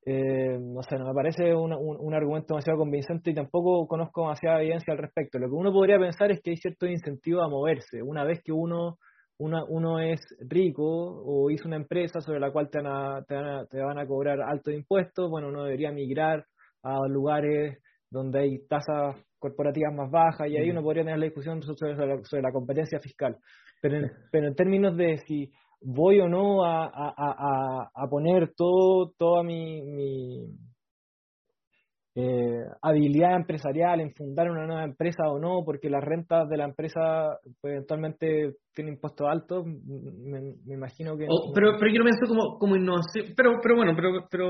eh, 0.09 0.57
no 0.61 0.85
sé, 0.85 0.97
no 0.99 1.09
me 1.09 1.15
parece 1.15 1.53
un, 1.53 1.73
un, 1.73 2.15
argumento 2.15 2.55
demasiado 2.55 2.79
convincente 2.79 3.33
y 3.33 3.35
tampoco 3.35 3.89
conozco 3.89 4.23
demasiada 4.23 4.61
evidencia 4.63 4.93
al 4.93 5.01
respecto. 5.01 5.37
Lo 5.41 5.49
que 5.49 5.55
uno 5.57 5.73
podría 5.73 5.99
pensar 5.99 6.31
es 6.31 6.41
que 6.41 6.51
hay 6.51 6.57
cierto 6.59 6.87
incentivo 6.87 7.43
a 7.43 7.49
moverse. 7.49 8.01
Una 8.03 8.23
vez 8.23 8.41
que 8.45 8.53
uno, 8.53 8.99
uno 9.39 9.99
es 9.99 10.21
rico 10.49 10.85
o 10.85 11.51
hizo 11.51 11.67
una 11.67 11.77
empresa 11.77 12.21
sobre 12.21 12.39
la 12.39 12.53
cual 12.53 12.71
te 12.71 12.81
van, 12.81 12.87
a, 12.87 13.23
te, 13.25 13.35
van 13.35 13.47
a, 13.47 13.67
te 13.67 13.81
van 13.81 13.99
a 13.99 14.07
cobrar 14.07 14.41
altos 14.41 14.73
impuestos, 14.73 15.29
bueno, 15.29 15.49
uno 15.49 15.65
debería 15.65 15.91
migrar 15.91 16.47
a 16.85 17.01
lugares 17.09 17.83
donde 18.09 18.39
hay 18.39 18.65
tasas 18.69 19.17
corporativas 19.41 19.93
más 19.93 20.09
bajas 20.09 20.49
y 20.49 20.57
ahí 20.57 20.71
uno 20.71 20.83
podría 20.83 21.03
tener 21.03 21.19
la 21.19 21.25
discusión 21.25 21.61
sobre, 21.63 21.97
sobre, 21.97 22.43
la, 22.43 22.53
competencia 22.53 23.01
fiscal. 23.01 23.37
Pero 23.83 23.97
en, 23.97 24.13
pero 24.31 24.47
en 24.47 24.55
términos 24.55 24.97
de 24.97 25.19
si 25.27 25.51
voy 25.81 26.21
o 26.21 26.29
no 26.29 26.65
a, 26.65 26.87
a, 26.87 27.91
a, 27.95 28.09
poner 28.09 28.53
todo, 28.57 29.13
toda 29.19 29.43
mi, 29.43 29.83
mi 29.83 30.47
eh, 32.15 32.65
habilidad 32.83 33.37
empresarial 33.37 34.01
en 34.01 34.13
fundar 34.15 34.51
una 34.51 34.67
nueva 34.67 34.85
empresa 34.85 35.29
o 35.29 35.39
no, 35.39 35.63
porque 35.65 35.91
las 35.91 36.03
rentas 36.03 36.49
de 36.49 36.57
la 36.57 36.65
empresa 36.65 37.39
pues, 37.61 37.75
eventualmente 37.75 38.55
tienen 38.75 38.95
impuestos 38.95 39.29
altos, 39.29 39.67
me, 39.67 40.55
imagino 40.67 41.17
que... 41.17 41.27
Oh, 41.29 41.53
pero, 41.55 41.73
pero 41.79 41.93
yo 41.93 41.99
lo 41.99 42.05
pienso 42.05 42.27
como, 42.27 42.59
como 42.59 42.77
innovación, 42.77 43.35
pero, 43.37 43.59
pero 43.63 43.77
bueno, 43.77 43.93
pero... 43.95 44.27
pero... 44.31 44.49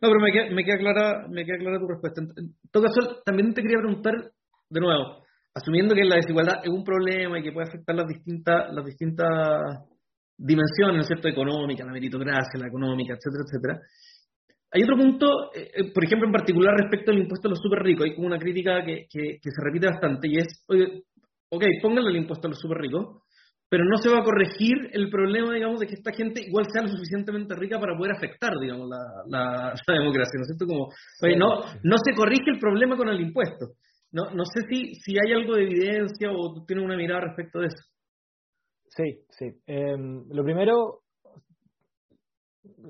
No, 0.00 0.08
pero 0.08 0.20
me 0.20 0.32
queda, 0.32 0.54
me 0.54 0.64
queda 0.64 0.78
clara 0.78 1.26
me 1.28 1.44
queda 1.44 1.58
clara 1.58 1.78
tu 1.78 1.86
respuesta. 1.86 2.20
En 2.20 2.54
todo 2.70 2.82
caso, 2.82 3.22
también 3.24 3.54
te 3.54 3.62
quería 3.62 3.78
preguntar 3.78 4.12
de 4.68 4.80
nuevo, 4.80 5.22
asumiendo 5.54 5.94
que 5.94 6.04
la 6.04 6.16
desigualdad 6.16 6.60
es 6.62 6.70
un 6.70 6.84
problema 6.84 7.38
y 7.38 7.42
que 7.42 7.52
puede 7.52 7.68
afectar 7.68 7.94
las 7.94 8.06
distintas 8.06 8.72
las 8.72 8.84
distintas 8.84 9.86
dimensión, 10.36 10.94
¿no 10.94 11.00
es 11.00 11.06
cierto?, 11.06 11.28
económica, 11.28 11.84
la 11.84 11.92
meritocracia, 11.92 12.60
la 12.60 12.68
económica, 12.68 13.14
etcétera, 13.14 13.44
etcétera. 13.46 13.80
Hay 14.72 14.82
otro 14.82 14.96
punto, 14.96 15.54
eh, 15.54 15.70
eh, 15.74 15.92
por 15.92 16.04
ejemplo, 16.04 16.26
en 16.26 16.32
particular 16.32 16.74
respecto 16.76 17.10
al 17.10 17.18
impuesto 17.18 17.48
a 17.48 17.50
los 17.50 17.60
super 17.60 17.82
ricos, 17.82 18.04
hay 18.04 18.14
como 18.14 18.26
una 18.26 18.38
crítica 18.38 18.84
que, 18.84 19.06
que, 19.08 19.38
se 19.42 19.64
repite 19.64 19.86
bastante 19.86 20.28
y 20.28 20.38
es, 20.38 20.64
oye, 20.68 21.04
ok, 21.50 21.64
pónganle 21.80 22.10
el 22.10 22.16
impuesto 22.16 22.46
a 22.46 22.50
los 22.50 22.58
super 22.58 22.78
ricos, 22.78 23.22
pero 23.68 23.84
no 23.84 23.96
se 23.96 24.10
va 24.10 24.18
a 24.18 24.24
corregir 24.24 24.74
el 24.92 25.08
problema, 25.08 25.54
digamos, 25.54 25.80
de 25.80 25.86
que 25.86 25.94
esta 25.94 26.12
gente 26.12 26.42
igual 26.46 26.66
sea 26.70 26.82
lo 26.82 26.88
suficientemente 26.88 27.54
rica 27.54 27.80
para 27.80 27.96
poder 27.96 28.12
afectar, 28.12 28.52
digamos, 28.60 28.88
la, 28.88 29.00
la, 29.88 29.94
democracia, 29.94 30.36
¿no 30.36 30.42
es 30.42 30.48
cierto? 30.48 30.66
Como, 30.66 30.88
oye, 31.22 31.36
no, 31.36 31.62
no 31.82 31.96
se 32.04 32.14
corrige 32.14 32.50
el 32.50 32.58
problema 32.58 32.96
con 32.96 33.08
el 33.08 33.20
impuesto. 33.20 33.74
No, 34.12 34.30
no 34.30 34.44
sé 34.44 34.60
si, 34.68 34.94
si 34.94 35.16
hay 35.18 35.32
algo 35.32 35.54
de 35.54 35.64
evidencia 35.64 36.30
o 36.30 36.54
tú 36.54 36.64
tienes 36.64 36.84
una 36.84 36.96
mirada 36.96 37.22
respecto 37.22 37.60
de 37.60 37.66
eso. 37.66 37.82
Sí, 38.96 39.20
sí. 39.28 39.52
Em, 39.66 40.26
lo 40.30 40.42
primero, 40.42 41.02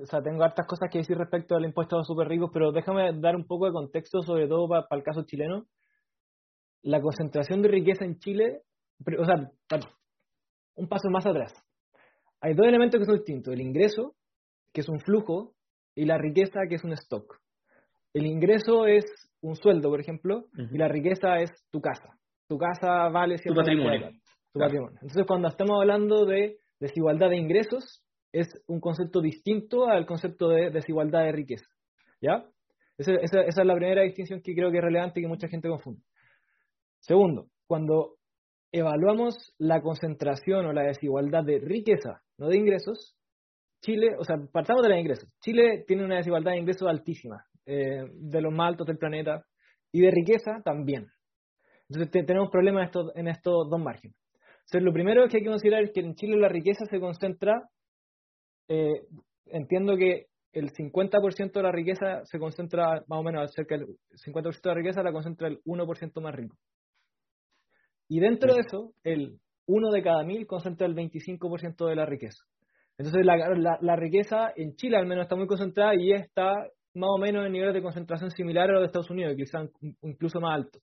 o 0.01 0.05
sea, 0.05 0.21
tengo 0.21 0.43
hartas 0.43 0.65
cosas 0.65 0.89
que 0.89 0.99
decir 0.99 1.17
respecto 1.17 1.55
al 1.55 1.65
impuesto 1.65 1.95
a 1.95 1.99
los 1.99 2.07
super 2.07 2.27
ricos, 2.29 2.49
pero 2.53 2.71
déjame 2.71 3.11
dar 3.19 3.35
un 3.35 3.45
poco 3.45 3.65
de 3.65 3.73
contexto, 3.73 4.21
sobre 4.21 4.47
todo 4.47 4.69
para, 4.69 4.87
el 4.91 5.03
caso 5.03 5.23
chileno. 5.23 5.65
La 6.83 7.01
concentración 7.01 7.61
de 7.61 7.67
riqueza 7.67 8.05
en 8.05 8.19
Chile, 8.19 8.61
o 9.19 9.25
sea, 9.25 9.51
un 10.75 10.87
paso 10.87 11.09
más 11.09 11.25
atrás. 11.25 11.53
Hay 12.39 12.53
dos 12.53 12.67
elementos 12.67 12.99
que 12.99 13.05
son 13.05 13.15
distintos, 13.15 13.53
el 13.53 13.61
ingreso, 13.61 14.15
que 14.71 14.81
es 14.81 14.89
un 14.89 14.99
flujo, 14.99 15.55
y 15.93 16.05
la 16.05 16.17
riqueza, 16.17 16.61
que 16.69 16.75
es 16.75 16.83
un 16.85 16.93
stock. 16.93 17.41
El 18.13 18.27
ingreso 18.27 18.85
es 18.85 19.03
un 19.41 19.55
sueldo, 19.55 19.89
por 19.89 19.99
ejemplo, 19.99 20.45
y 20.71 20.77
la 20.77 20.87
riqueza 20.87 21.39
es 21.39 21.51
tu 21.69 21.81
casa. 21.81 22.17
Tu 22.47 22.57
casa 22.57 23.09
vale 23.09 23.37
cierto. 23.39 23.59
Tu 23.59 23.65
patrimonio. 23.65 24.11
Entonces, 24.53 25.25
cuando 25.27 25.47
estamos 25.47 25.79
hablando 25.79 26.25
de 26.25 26.59
desigualdad 26.79 27.29
de 27.29 27.37
ingresos, 27.37 28.03
es 28.31 28.47
un 28.67 28.79
concepto 28.79 29.21
distinto 29.21 29.87
al 29.87 30.05
concepto 30.05 30.49
de 30.49 30.69
desigualdad 30.69 31.23
de 31.23 31.31
riqueza. 31.31 31.67
¿Ya? 32.21 32.45
Esa, 32.97 33.41
es 33.41 33.55
la 33.57 33.75
primera 33.75 34.01
distinción 34.01 34.41
que 34.41 34.55
creo 34.55 34.71
que 34.71 34.77
es 34.77 34.83
relevante 34.83 35.19
y 35.19 35.23
que 35.23 35.29
mucha 35.29 35.47
gente 35.47 35.69
confunde. 35.69 36.01
Segundo, 36.99 37.47
cuando 37.67 38.15
evaluamos 38.71 39.53
la 39.59 39.81
concentración 39.81 40.65
o 40.65 40.73
la 40.73 40.83
desigualdad 40.83 41.43
de 41.43 41.59
riqueza, 41.59 42.21
no 42.37 42.47
de 42.47 42.57
ingresos, 42.57 43.15
Chile, 43.81 44.15
o 44.17 44.23
sea, 44.23 44.37
partamos 44.51 44.81
de 44.81 44.89
los 44.89 44.99
ingresos. 44.99 45.29
Chile 45.39 45.83
tiene 45.87 46.03
una 46.03 46.17
desigualdad 46.17 46.51
de 46.51 46.57
ingresos 46.57 46.87
altísima, 46.87 47.45
eh, 47.65 48.03
de 48.11 48.41
los 48.41 48.51
más 48.51 48.69
altos 48.69 48.87
del 48.87 48.97
planeta, 48.97 49.45
y 49.91 50.01
de 50.01 50.11
riqueza 50.11 50.61
también. 50.63 51.07
Entonces 51.89 52.25
tenemos 52.25 52.49
problemas 52.49 52.87
estos, 52.87 53.11
en 53.15 53.27
estos 53.27 53.69
dos 53.69 53.79
márgenes. 53.79 54.17
Entonces, 54.67 54.83
lo 54.83 54.91
primero 54.91 55.25
que 55.29 55.37
hay 55.37 55.43
que 55.43 55.49
considerar 55.49 55.83
es 55.83 55.91
que 55.93 56.01
en 56.01 56.15
Chile 56.15 56.35
la 56.35 56.49
riqueza 56.49 56.83
se 56.89 56.99
concentra, 56.99 57.69
eh, 58.67 59.01
entiendo 59.45 59.95
que 59.95 60.25
el 60.51 60.71
50% 60.73 61.53
de 61.53 61.63
la 61.63 61.71
riqueza 61.71 62.25
se 62.25 62.37
concentra 62.37 63.01
más 63.07 63.19
o 63.19 63.23
menos 63.23 63.49
cerca 63.53 63.77
del 63.77 63.87
50% 64.25 64.61
de 64.61 64.69
la 64.69 64.75
riqueza 64.75 65.03
la 65.03 65.13
concentra 65.13 65.47
el 65.47 65.59
1% 65.63 66.21
más 66.21 66.35
rico. 66.35 66.57
Y 68.09 68.19
dentro 68.19 68.53
de 68.53 68.59
eso, 68.59 68.93
el 69.03 69.39
1 69.67 69.89
de 69.89 70.03
cada 70.03 70.23
mil 70.25 70.45
concentra 70.45 70.85
el 70.85 70.95
25% 70.95 71.87
de 71.87 71.95
la 71.95 72.05
riqueza. 72.05 72.43
Entonces, 72.97 73.25
la, 73.25 73.77
la, 73.79 73.95
riqueza 73.95 74.51
en 74.53 74.75
Chile 74.75 74.97
al 74.97 75.05
menos 75.05 75.23
está 75.23 75.37
muy 75.37 75.47
concentrada 75.47 75.93
y 75.95 76.11
está 76.11 76.53
más 76.93 77.09
o 77.09 77.17
menos 77.17 77.45
en 77.45 77.53
niveles 77.53 77.73
de 77.73 77.81
concentración 77.81 78.31
similares 78.31 78.71
a 78.71 78.73
los 78.73 78.81
de 78.81 78.85
Estados 78.87 79.11
Unidos, 79.11 79.35
quizás 79.37 79.69
incluso 80.01 80.41
más 80.41 80.55
altos. 80.55 80.81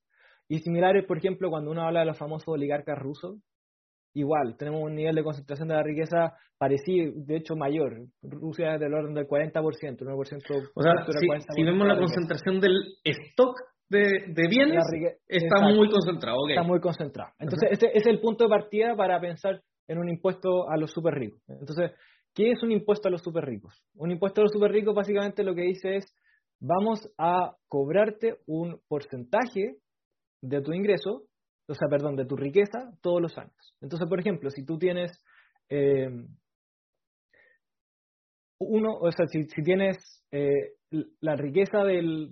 Y 0.48 0.60
similares, 0.60 1.04
por 1.06 1.18
ejemplo, 1.18 1.50
cuando 1.50 1.70
uno 1.70 1.82
habla 1.82 2.00
de 2.00 2.06
los 2.06 2.18
famosos 2.18 2.48
oligarcas 2.48 2.98
rusos, 2.98 3.40
igual, 4.14 4.56
tenemos 4.56 4.82
un 4.82 4.94
nivel 4.94 5.14
de 5.14 5.22
concentración 5.22 5.68
de 5.68 5.74
la 5.74 5.82
riqueza 5.82 6.34
parecido, 6.56 7.12
de 7.14 7.36
hecho 7.36 7.56
mayor. 7.56 8.06
Rusia 8.22 8.74
es 8.74 8.80
del 8.80 8.94
orden 8.94 9.14
del 9.14 9.26
40%, 9.26 9.52
9%. 9.52 10.70
O 10.74 10.82
sea, 10.82 10.92
si, 11.54 11.62
vemos 11.62 11.86
la, 11.86 11.98
concentración 11.98 12.60
del 12.60 12.78
stock 13.04 13.56
de, 13.88 14.00
de 14.28 14.48
bienes, 14.48 14.84
está 15.26 15.60
muy 15.62 15.90
concentrado. 15.90 16.48
Está 16.48 16.62
muy 16.62 16.80
concentrado. 16.80 17.32
Entonces, 17.38 17.70
ese, 17.72 17.90
es 17.92 18.06
el 18.06 18.20
punto 18.20 18.44
de 18.44 18.50
partida 18.50 18.96
para 18.96 19.20
pensar 19.20 19.60
en 19.88 19.98
un 19.98 20.08
impuesto 20.08 20.70
a 20.70 20.76
los 20.76 20.90
super 20.90 21.14
ricos. 21.14 21.42
Entonces, 21.48 21.92
¿qué 22.34 22.52
es 22.52 22.62
un 22.62 22.72
impuesto 22.72 23.08
a 23.08 23.10
los 23.10 23.22
super 23.22 23.44
ricos? 23.44 23.84
Un 23.96 24.10
impuesto 24.10 24.40
a 24.40 24.44
los 24.44 24.52
super 24.52 24.70
ricos 24.70 24.94
básicamente 24.94 25.44
lo 25.44 25.54
que 25.54 25.62
dice 25.62 25.96
es, 25.96 26.06
vamos 26.60 27.10
a 27.18 27.56
cobrarte 27.68 28.38
un 28.46 28.80
porcentaje 28.88 29.76
de 30.40 30.60
tu 30.62 30.72
ingreso 30.72 31.24
o 31.66 31.74
sea, 31.74 31.88
perdón, 31.88 32.16
de 32.16 32.26
tu 32.26 32.36
riqueza 32.36 32.92
todos 33.02 33.20
los 33.20 33.36
años. 33.38 33.74
Entonces, 33.80 34.08
por 34.08 34.20
ejemplo, 34.20 34.50
si 34.50 34.64
tú 34.64 34.78
tienes 34.78 35.12
eh, 35.68 36.10
uno, 38.58 38.94
o 38.94 39.10
sea, 39.10 39.26
si, 39.26 39.46
tienes 39.62 39.96
eh, 40.30 40.72
la 41.20 41.36
riqueza 41.36 41.78
del, 41.84 42.28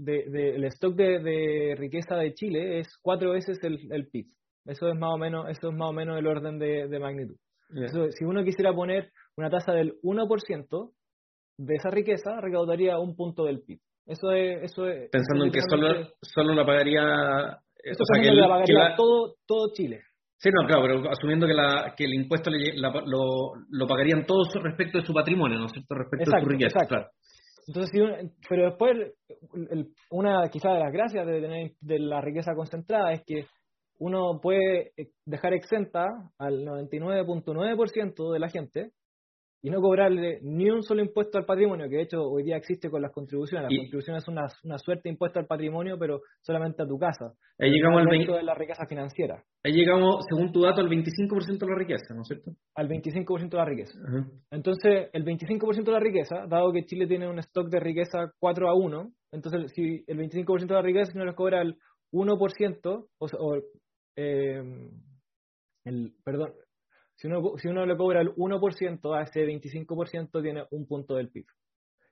stock 0.74 0.94
de, 0.94 1.74
riqueza 1.76 2.16
de 2.16 2.34
Chile 2.34 2.78
es 2.78 2.96
cuatro 3.02 3.32
veces 3.32 3.58
el, 3.62 4.08
PIB. 4.08 4.26
Eso 4.64 4.88
es 4.88 4.98
más 4.98 5.10
o 5.14 5.18
menos, 5.18 5.48
eso 5.48 5.70
es 5.70 5.74
más 5.74 5.88
o 5.88 5.92
menos 5.92 6.18
el 6.18 6.26
orden 6.26 6.58
de, 6.58 6.98
magnitud. 7.00 7.36
si 8.10 8.24
uno 8.24 8.44
quisiera 8.44 8.72
poner 8.72 9.10
una 9.36 9.50
tasa 9.50 9.72
del 9.72 9.94
1% 10.02 10.92
de 11.58 11.74
esa 11.74 11.90
riqueza, 11.90 12.40
recaudaría 12.40 12.98
un 12.98 13.16
punto 13.16 13.44
del 13.44 13.62
PIB. 13.62 13.80
Eso 14.06 14.32
es, 14.32 14.62
eso 14.64 14.88
es 14.88 15.10
Pensando 15.10 15.44
en 15.44 15.52
que 15.52 15.60
solo, 15.68 16.08
solo 16.22 16.54
la 16.54 16.66
pagaría 16.66 17.58
esto 17.82 18.04
o 18.04 18.22
que, 18.22 18.48
pagaría 18.48 18.96
todo, 18.96 19.34
todo 19.46 19.72
Chile. 19.72 20.02
Sí, 20.36 20.50
no, 20.50 20.66
claro, 20.66 20.82
pero 20.82 21.10
asumiendo 21.10 21.46
que, 21.46 21.54
la, 21.54 21.94
que 21.96 22.04
el 22.04 22.14
impuesto 22.14 22.50
lo, 22.50 23.52
lo, 23.70 23.86
pagarían 23.86 24.26
todos 24.26 24.52
respecto 24.60 24.98
de 24.98 25.06
su 25.06 25.14
patrimonio, 25.14 25.58
¿no 25.58 25.66
es 25.66 25.72
cierto? 25.72 25.94
Respecto 25.94 26.30
de 26.32 26.40
su 26.40 26.48
riqueza, 26.48 26.80
claro. 26.88 27.08
Entonces, 27.68 28.32
pero 28.48 28.64
después, 28.64 29.14
una 30.10 30.48
quizá 30.50 30.72
de 30.72 30.80
las 30.80 30.92
gracias 30.92 31.26
de 31.26 31.40
tener 31.40 31.72
de 31.80 31.98
la 32.00 32.20
riqueza 32.20 32.54
concentrada 32.56 33.12
es 33.12 33.22
que 33.24 33.46
uno 34.00 34.40
puede 34.42 34.92
dejar 35.24 35.54
exenta 35.54 36.06
al 36.38 36.64
99.9% 36.64 38.32
de 38.32 38.38
la 38.40 38.48
gente 38.48 38.90
y 39.64 39.70
no 39.70 39.80
cobrarle 39.80 40.40
ni 40.42 40.68
un 40.68 40.82
solo 40.82 41.02
impuesto 41.02 41.38
al 41.38 41.44
patrimonio, 41.44 41.88
que 41.88 41.96
de 41.96 42.02
hecho 42.02 42.20
hoy 42.20 42.42
día 42.42 42.56
existe 42.56 42.90
con 42.90 43.00
las 43.00 43.12
contribuciones. 43.12 43.70
Las 43.70 43.78
contribuciones 43.78 44.24
son 44.24 44.34
una, 44.34 44.46
una, 44.64 44.78
suerte 44.78 45.02
de 45.04 45.10
impuesto 45.10 45.38
al 45.38 45.46
patrimonio, 45.46 45.96
pero 45.98 46.22
solamente 46.40 46.82
a 46.82 46.86
tu 46.86 46.98
casa. 46.98 47.32
Ahí 47.60 47.70
llegamos 47.70 48.00
al 48.00 48.08
20... 48.08 48.32
de 48.32 48.42
la 48.42 48.54
riqueza 48.54 48.84
financiera. 48.86 49.44
Ahí 49.62 49.72
llegamos, 49.72 50.24
según 50.28 50.50
tu 50.50 50.62
dato, 50.62 50.80
al 50.80 50.88
25% 50.88 51.58
de 51.58 51.66
la 51.66 51.78
riqueza, 51.78 52.12
¿no 52.12 52.22
es 52.22 52.28
cierto? 52.28 52.50
Al 52.74 52.88
25% 52.88 53.50
de 53.50 53.56
la 53.56 53.64
riqueza. 53.64 53.98
Entonces, 54.50 55.10
el 55.12 55.24
25% 55.24 55.84
de 55.84 55.92
la 55.92 56.00
riqueza, 56.00 56.46
dado 56.48 56.72
que 56.72 56.84
Chile 56.84 57.06
tiene 57.06 57.28
un 57.28 57.38
stock 57.38 57.68
de 57.68 57.78
riqueza 57.78 58.32
4 58.40 58.68
a 58.68 58.74
1, 58.74 59.12
entonces 59.30 59.72
si 59.72 60.02
el 60.08 60.18
25% 60.18 60.66
de 60.66 60.74
la 60.74 60.82
riqueza 60.82 61.12
no 61.14 61.24
les 61.24 61.36
cobra 61.36 61.62
el 61.62 61.76
1%, 62.12 63.06
o, 63.18 63.26
o 63.26 63.56
eh, 64.16 64.62
el, 65.84 66.14
perdón, 66.24 66.52
si 67.14 67.28
uno, 67.28 67.56
si 67.56 67.68
uno 67.68 67.86
le 67.86 67.96
cobra 67.96 68.20
el 68.20 68.34
1% 68.34 69.16
a 69.16 69.22
ese 69.22 69.46
25% 69.46 70.42
tiene 70.42 70.64
un 70.70 70.86
punto 70.86 71.14
del 71.14 71.30
PIB. 71.30 71.46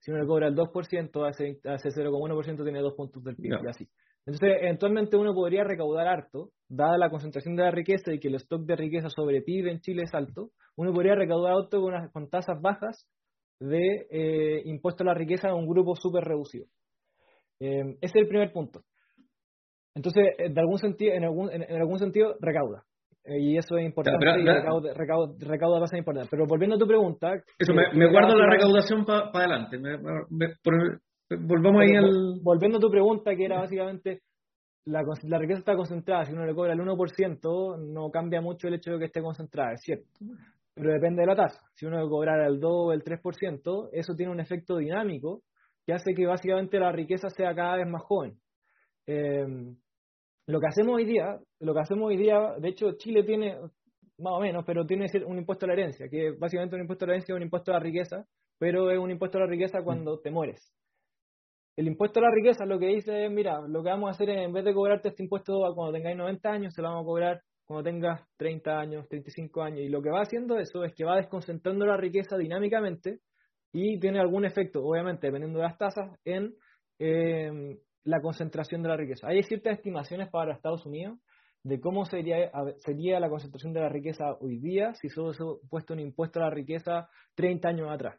Si 0.01 0.11
uno 0.11 0.21
le 0.21 0.27
cobra 0.27 0.49
el 0.49 0.55
2% 0.55 1.25
a 1.25 1.31
ese, 1.31 1.61
ese 1.63 1.89
0,1% 1.89 2.63
tiene 2.63 2.81
dos 2.81 2.95
puntos 2.95 3.23
del 3.25 3.37
PIB 3.37 3.65
y 3.65 3.69
así. 3.69 3.89
Entonces, 4.27 4.59
eventualmente 4.61 5.17
uno 5.17 5.35
podría 5.35 5.65
recaudar 5.65 6.07
harto, 6.07 6.51
dada 6.69 6.99
la 6.99 7.11
concentración 7.11 7.57
de 7.57 7.63
la 7.63 7.71
riqueza 7.71 8.13
y 8.13 8.21
que 8.21 8.29
el 8.29 8.35
stock 8.37 8.65
de 8.65 8.77
riqueza 8.77 9.09
sobre 9.09 9.43
PIB 9.43 9.69
en 9.69 9.81
Chile 9.81 10.03
es 10.05 10.15
alto, 10.15 10.51
uno 10.77 10.93
podría 10.93 11.15
recaudar 11.15 11.55
alto 11.55 11.81
con, 11.81 12.09
con 12.11 12.29
tasas 12.29 12.61
bajas 12.61 13.07
de 13.61 14.07
eh, 14.11 14.63
impuesto 14.65 15.03
a 15.03 15.07
la 15.07 15.15
riqueza 15.15 15.49
a 15.49 15.55
un 15.55 15.67
grupo 15.67 15.95
súper 15.97 16.25
reducido. 16.25 16.67
Eh, 17.61 17.97
ese 18.01 18.19
es 18.19 18.23
el 18.23 18.29
primer 18.29 18.53
punto. 18.53 18.83
Entonces, 19.95 20.25
eh, 20.39 20.51
de 20.51 20.61
algún 20.61 20.79
sentido, 20.79 21.13
en, 21.13 21.25
algún, 21.25 21.51
en, 21.53 21.77
algún 21.77 21.99
sentido, 21.99 22.37
recauda. 22.41 22.85
Eh, 23.25 23.39
y 23.39 23.59
eso 23.59 23.77
es 23.77 23.85
importante, 23.85 24.25
y 24.25 24.45
recauda, 24.47 24.95
recauda, 24.95 25.35
recauda 25.39 25.81
bastante 25.81 25.99
importante. 25.99 26.29
Pero 26.31 26.47
volviendo 26.47 26.77
a 26.77 26.79
tu 26.79 26.87
pregunta... 26.87 27.35
Eso, 27.59 27.75
me, 27.75 27.93
me 27.93 28.11
guardo 28.11 28.35
la 28.35 28.49
recaudación 28.49 29.05
para 29.05 29.31
adelante. 29.33 29.79
volvamos 31.39 31.83
ahí 31.83 31.97
al... 31.97 32.41
Volviendo 32.43 32.79
a 32.79 32.81
tu 32.81 32.91
pregunta, 32.91 33.37
que 33.37 33.45
era 33.45 33.59
básicamente, 33.61 34.23
la, 34.87 35.03
la 35.25 35.39
riqueza 35.39 35.59
está 35.59 35.77
concentrada, 35.77 36.25
si 36.25 36.33
uno 36.33 36.47
le 36.47 36.55
cobra 36.55 36.73
el 36.73 36.81
1%, 36.81 37.93
no 37.93 38.11
cambia 38.11 38.41
mucho 38.41 38.69
el 38.69 38.75
hecho 38.75 38.93
de 38.93 38.99
que 38.99 39.05
esté 39.07 39.21
concentrada, 39.21 39.75
es 39.75 39.81
cierto. 39.83 40.09
Pero 40.75 40.93
depende 40.93 41.21
de 41.21 41.27
la 41.27 41.37
tasa. 41.37 41.61
Si 41.75 41.85
uno 41.85 42.03
le 42.03 42.09
cobrara 42.09 42.47
el 42.47 42.59
2 42.59 42.73
o 42.73 42.93
el 42.93 43.05
3%, 43.05 43.91
eso 43.93 44.15
tiene 44.15 44.33
un 44.33 44.41
efecto 44.41 44.79
dinámico 44.79 45.43
que 45.85 45.93
hace 45.93 46.15
que 46.15 46.27
básicamente 46.27 46.79
la 46.79 46.93
riqueza 46.93 47.29
sea 47.29 47.55
cada 47.55 47.77
vez 47.77 47.87
más 47.87 48.03
joven. 48.03 48.39
Eh, 49.07 49.45
lo 50.51 50.61
que 50.61 50.67
hacemos 50.67 50.97
hoy 50.97 51.05
día, 51.05 51.39
lo 51.61 51.75
que 51.75 51.81
hacemos 51.81 52.09
hoy 52.09 52.17
día, 52.17 52.55
de 52.59 52.69
hecho 52.69 52.93
Chile 52.97 53.23
tiene, 53.23 53.57
más 54.19 54.35
o 54.35 54.41
menos, 54.41 54.65
pero 54.67 54.85
tiene 54.85 55.07
un 55.27 55.39
impuesto 55.39 55.67
a 55.67 55.69
la 55.69 55.75
herencia, 55.75 56.09
que 56.09 56.33
básicamente 56.33 56.77
un 56.77 56.83
impuesto 56.83 57.05
a 57.05 57.09
la 57.09 57.15
herencia 57.15 57.33
es 57.33 57.37
un 57.37 57.43
impuesto 57.43 57.71
a 57.71 57.75
la 57.75 57.81
riqueza, 57.81 58.25
pero 58.59 58.91
es 58.91 58.99
un 58.99 59.11
impuesto 59.11 59.39
a 59.39 59.43
la 59.43 59.47
riqueza 59.47 59.83
cuando 59.83 60.21
te 60.21 60.31
mueres. 60.31 60.73
El 61.77 61.87
impuesto 61.87 62.21
a 62.21 62.25
la 62.25 62.31
riqueza 62.31 62.67
lo 62.67 62.79
que 62.79 62.87
dice 62.87 63.25
es, 63.25 63.31
mira, 63.31 63.61
lo 63.67 63.83
que 63.83 63.89
vamos 63.89 64.09
a 64.09 64.11
hacer 64.11 64.29
es, 64.31 64.39
en 64.45 64.53
vez 64.53 64.65
de 64.65 64.75
cobrarte 64.75 65.09
este 65.09 65.23
impuesto 65.23 65.55
cuando 65.75 65.93
tengáis 65.93 66.17
90 66.17 66.51
años, 66.51 66.75
se 66.75 66.83
lo 66.83 66.89
vamos 66.89 67.05
a 67.05 67.07
cobrar 67.07 67.43
cuando 67.65 67.85
tengas 67.85 68.21
30 68.37 68.79
años, 68.79 69.09
35 69.09 69.63
años. 69.63 69.81
Y 69.81 69.89
lo 69.89 70.03
que 70.03 70.11
va 70.11 70.23
haciendo 70.23 70.59
eso 70.59 70.85
es 70.85 70.93
que 70.95 71.05
va 71.05 71.17
desconcentrando 71.17 71.87
la 71.87 71.97
riqueza 71.97 72.37
dinámicamente 72.37 73.21
y 73.73 73.99
tiene 74.01 74.19
algún 74.19 74.45
efecto, 74.45 74.85
obviamente, 74.85 75.29
dependiendo 75.29 75.61
de 75.61 75.65
las 75.67 75.79
tasas, 75.79 76.19
en 76.25 76.55
eh, 76.99 77.79
la 78.05 78.21
concentración 78.21 78.83
de 78.83 78.89
la 78.89 78.97
riqueza. 78.97 79.29
Hay 79.29 79.43
ciertas 79.43 79.75
estimaciones 79.79 80.29
para 80.29 80.55
Estados 80.55 80.87
Unidos 80.87 81.19
de 81.63 81.81
cómo 81.81 82.05
sería, 82.07 82.51
sería 82.79 83.21
la 83.21 83.29
concentración 83.29 83.73
de 83.73 83.81
la 83.81 83.89
riqueza 83.89 84.25
hoy 84.41 84.59
día 84.59 84.95
si 84.95 85.09
solo 85.09 85.33
se 85.35 85.45
puesto 85.69 85.93
un 85.93 86.01
impuesto 86.01 86.41
a 86.41 86.45
la 86.45 86.51
riqueza 86.51 87.09
30 87.35 87.69
años 87.69 87.91
atrás. 87.91 88.19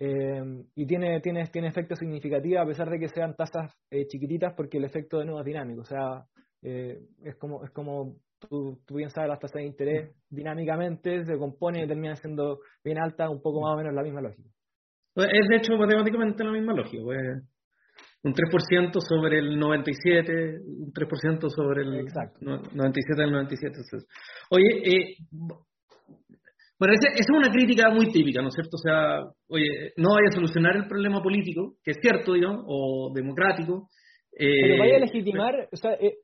Eh, 0.00 0.64
y 0.76 0.86
tiene, 0.86 1.20
tiene, 1.20 1.44
tiene 1.46 1.68
efectos 1.68 1.98
significativos 1.98 2.62
a 2.62 2.66
pesar 2.66 2.88
de 2.88 3.00
que 3.00 3.08
sean 3.08 3.34
tasas 3.34 3.72
eh, 3.90 4.06
chiquititas 4.06 4.54
porque 4.54 4.78
el 4.78 4.84
efecto 4.84 5.18
de 5.18 5.24
nuevo 5.24 5.40
es 5.40 5.46
dinámico. 5.46 5.82
O 5.82 5.84
sea, 5.84 6.24
eh, 6.62 7.00
es 7.24 7.36
como, 7.36 7.64
es 7.64 7.70
como 7.72 8.16
tú, 8.38 8.80
tú, 8.86 8.94
bien 8.94 9.10
sabes, 9.10 9.28
las 9.28 9.40
tasas 9.40 9.56
de 9.60 9.66
interés 9.66 10.14
dinámicamente 10.30 11.24
se 11.24 11.36
compone 11.36 11.82
y 11.82 11.88
termina 11.88 12.14
siendo 12.16 12.60
bien 12.84 12.98
alta, 12.98 13.28
un 13.28 13.42
poco 13.42 13.60
más 13.60 13.74
o 13.74 13.76
menos 13.76 13.92
la 13.92 14.02
misma 14.02 14.22
lógica. 14.22 14.48
Pues, 15.14 15.28
es 15.32 15.48
de 15.48 15.56
hecho 15.56 15.76
matemáticamente 15.76 16.44
la 16.44 16.52
misma 16.52 16.74
lógica. 16.74 17.02
Pues 17.02 17.18
un 18.22 18.34
3% 18.34 19.00
sobre 19.00 19.38
el 19.38 19.58
97, 19.58 20.60
un 20.64 20.92
3% 20.92 21.48
sobre 21.50 21.82
el 21.82 22.00
Exacto. 22.00 22.38
97 22.42 23.22
del 23.22 23.32
97. 23.32 23.78
Oye, 24.50 24.82
eh, 24.84 25.16
bueno, 26.78 26.94
esa, 26.94 27.12
es 27.14 27.26
una 27.30 27.50
crítica 27.50 27.90
muy 27.90 28.10
típica, 28.10 28.40
¿no 28.42 28.48
es 28.48 28.54
cierto? 28.54 28.76
O 28.76 28.78
sea, 28.78 29.20
oye, 29.48 29.92
no 29.96 30.10
vaya 30.10 30.28
a 30.30 30.34
solucionar 30.34 30.76
el 30.76 30.86
problema 30.86 31.22
político, 31.22 31.74
que 31.82 31.92
es 31.92 31.98
cierto, 32.00 32.34
digamos, 32.34 32.64
o 32.66 33.12
democrático. 33.14 33.88
Eh, 34.32 34.62
pero 34.62 34.78
vaya 34.78 34.96
a 34.96 35.00
legitimar, 35.00 35.68
o 35.72 35.76
sea, 35.76 35.92
eh, 35.94 36.18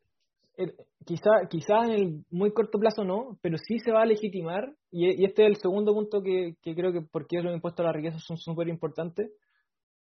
quizá, 1.05 1.49
quizá 1.49 1.85
en 1.85 1.91
el 1.91 2.25
muy 2.31 2.53
corto 2.53 2.79
plazo 2.79 3.05
no, 3.05 3.39
pero 3.43 3.57
sí 3.59 3.79
se 3.79 3.91
va 3.91 4.03
a 4.03 4.07
legitimar, 4.07 4.73
y, 4.91 5.23
y 5.23 5.25
este 5.25 5.43
es 5.43 5.49
el 5.49 5.57
segundo 5.57 5.93
punto 5.93 6.23
que, 6.23 6.55
que 6.63 6.75
creo 6.75 6.93
que 6.93 7.03
porque 7.03 7.43
los 7.43 7.55
impuestos 7.55 7.85
a 7.85 7.89
la 7.89 7.93
riqueza 7.93 8.19
son 8.19 8.37
súper 8.37 8.69
importantes, 8.69 9.33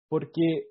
porque 0.08 0.64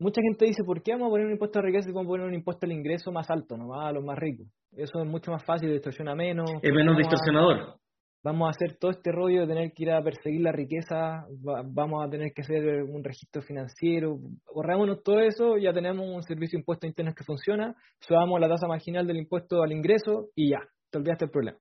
mucha 0.00 0.22
gente 0.22 0.46
dice, 0.46 0.64
¿por 0.64 0.82
qué 0.82 0.92
vamos 0.92 1.08
a 1.08 1.10
poner 1.10 1.26
un 1.26 1.32
impuesto 1.32 1.58
a 1.58 1.62
riqueza 1.62 1.88
y 1.88 1.92
vamos 1.92 2.08
a 2.08 2.12
poner 2.14 2.26
un 2.26 2.34
impuesto 2.34 2.66
al 2.66 2.72
ingreso 2.72 3.12
más 3.12 3.30
alto, 3.30 3.56
no 3.56 3.80
a 3.80 3.92
los 3.92 4.02
más 4.02 4.18
ricos? 4.18 4.48
Eso 4.72 5.00
es 5.00 5.06
mucho 5.06 5.30
más 5.30 5.44
fácil, 5.44 5.70
distorsiona 5.70 6.14
menos. 6.14 6.50
Es 6.62 6.72
menos 6.72 6.96
distorsionador. 6.96 7.76
vamos 8.22 8.48
a 8.48 8.50
hacer 8.50 8.76
todo 8.78 8.90
este 8.90 9.12
rollo 9.12 9.42
de 9.42 9.46
tener 9.46 9.72
que 9.72 9.82
ir 9.84 9.90
a 9.92 10.02
perseguir 10.02 10.40
la 10.40 10.52
riqueza, 10.52 11.26
vamos 11.72 12.04
a 12.04 12.10
tener 12.10 12.32
que 12.32 12.42
hacer 12.42 12.82
un 12.82 13.04
registro 13.04 13.42
financiero, 13.42 14.18
borrámonos 14.54 15.02
todo 15.02 15.20
eso, 15.20 15.58
ya 15.58 15.72
tenemos 15.72 16.06
un 16.06 16.22
servicio 16.22 16.56
de 16.56 16.62
impuestos 16.62 16.88
internos 16.88 17.14
que 17.14 17.24
funciona, 17.24 17.74
subamos 18.00 18.40
la 18.40 18.48
tasa 18.48 18.66
marginal 18.66 19.06
del 19.06 19.18
impuesto 19.18 19.62
al 19.62 19.72
ingreso 19.72 20.28
y 20.34 20.50
ya, 20.50 20.60
te 20.90 20.98
olvidaste 20.98 21.26
el 21.26 21.30
problema. 21.30 21.58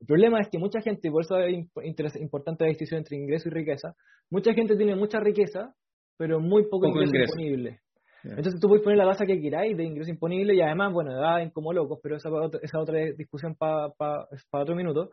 El 0.00 0.06
problema 0.06 0.40
es 0.40 0.48
que 0.50 0.58
mucha 0.58 0.80
gente, 0.82 1.08
y 1.08 1.10
por 1.10 1.22
eso 1.22 1.38
es 1.38 2.16
importante 2.16 2.64
la 2.64 2.68
distinción 2.68 2.98
entre 2.98 3.16
ingreso 3.16 3.48
y 3.48 3.52
riqueza, 3.52 3.94
mucha 4.30 4.52
gente 4.52 4.76
tiene 4.76 4.94
mucha 4.94 5.20
riqueza, 5.20 5.74
pero 6.16 6.40
muy 6.40 6.68
poco, 6.68 6.88
ingreso, 6.88 7.34
imponible. 7.34 7.80
Entonces 8.24 8.60
tú 8.60 8.68
puedes 8.68 8.82
poner 8.82 8.98
la 8.98 9.06
tasa 9.06 9.24
que 9.24 9.40
queráis 9.40 9.76
de 9.76 9.84
ingreso 9.84 10.10
imponible 10.10 10.54
y 10.54 10.60
además, 10.60 10.92
bueno, 10.92 11.12
en 11.38 11.50
como 11.50 11.72
locos, 11.72 12.00
pero 12.02 12.16
esa 12.16 12.28
es 12.60 12.74
otra 12.74 12.98
discusión 13.16 13.54
para 13.54 14.26
otro 14.50 14.74
minuto. 14.74 15.10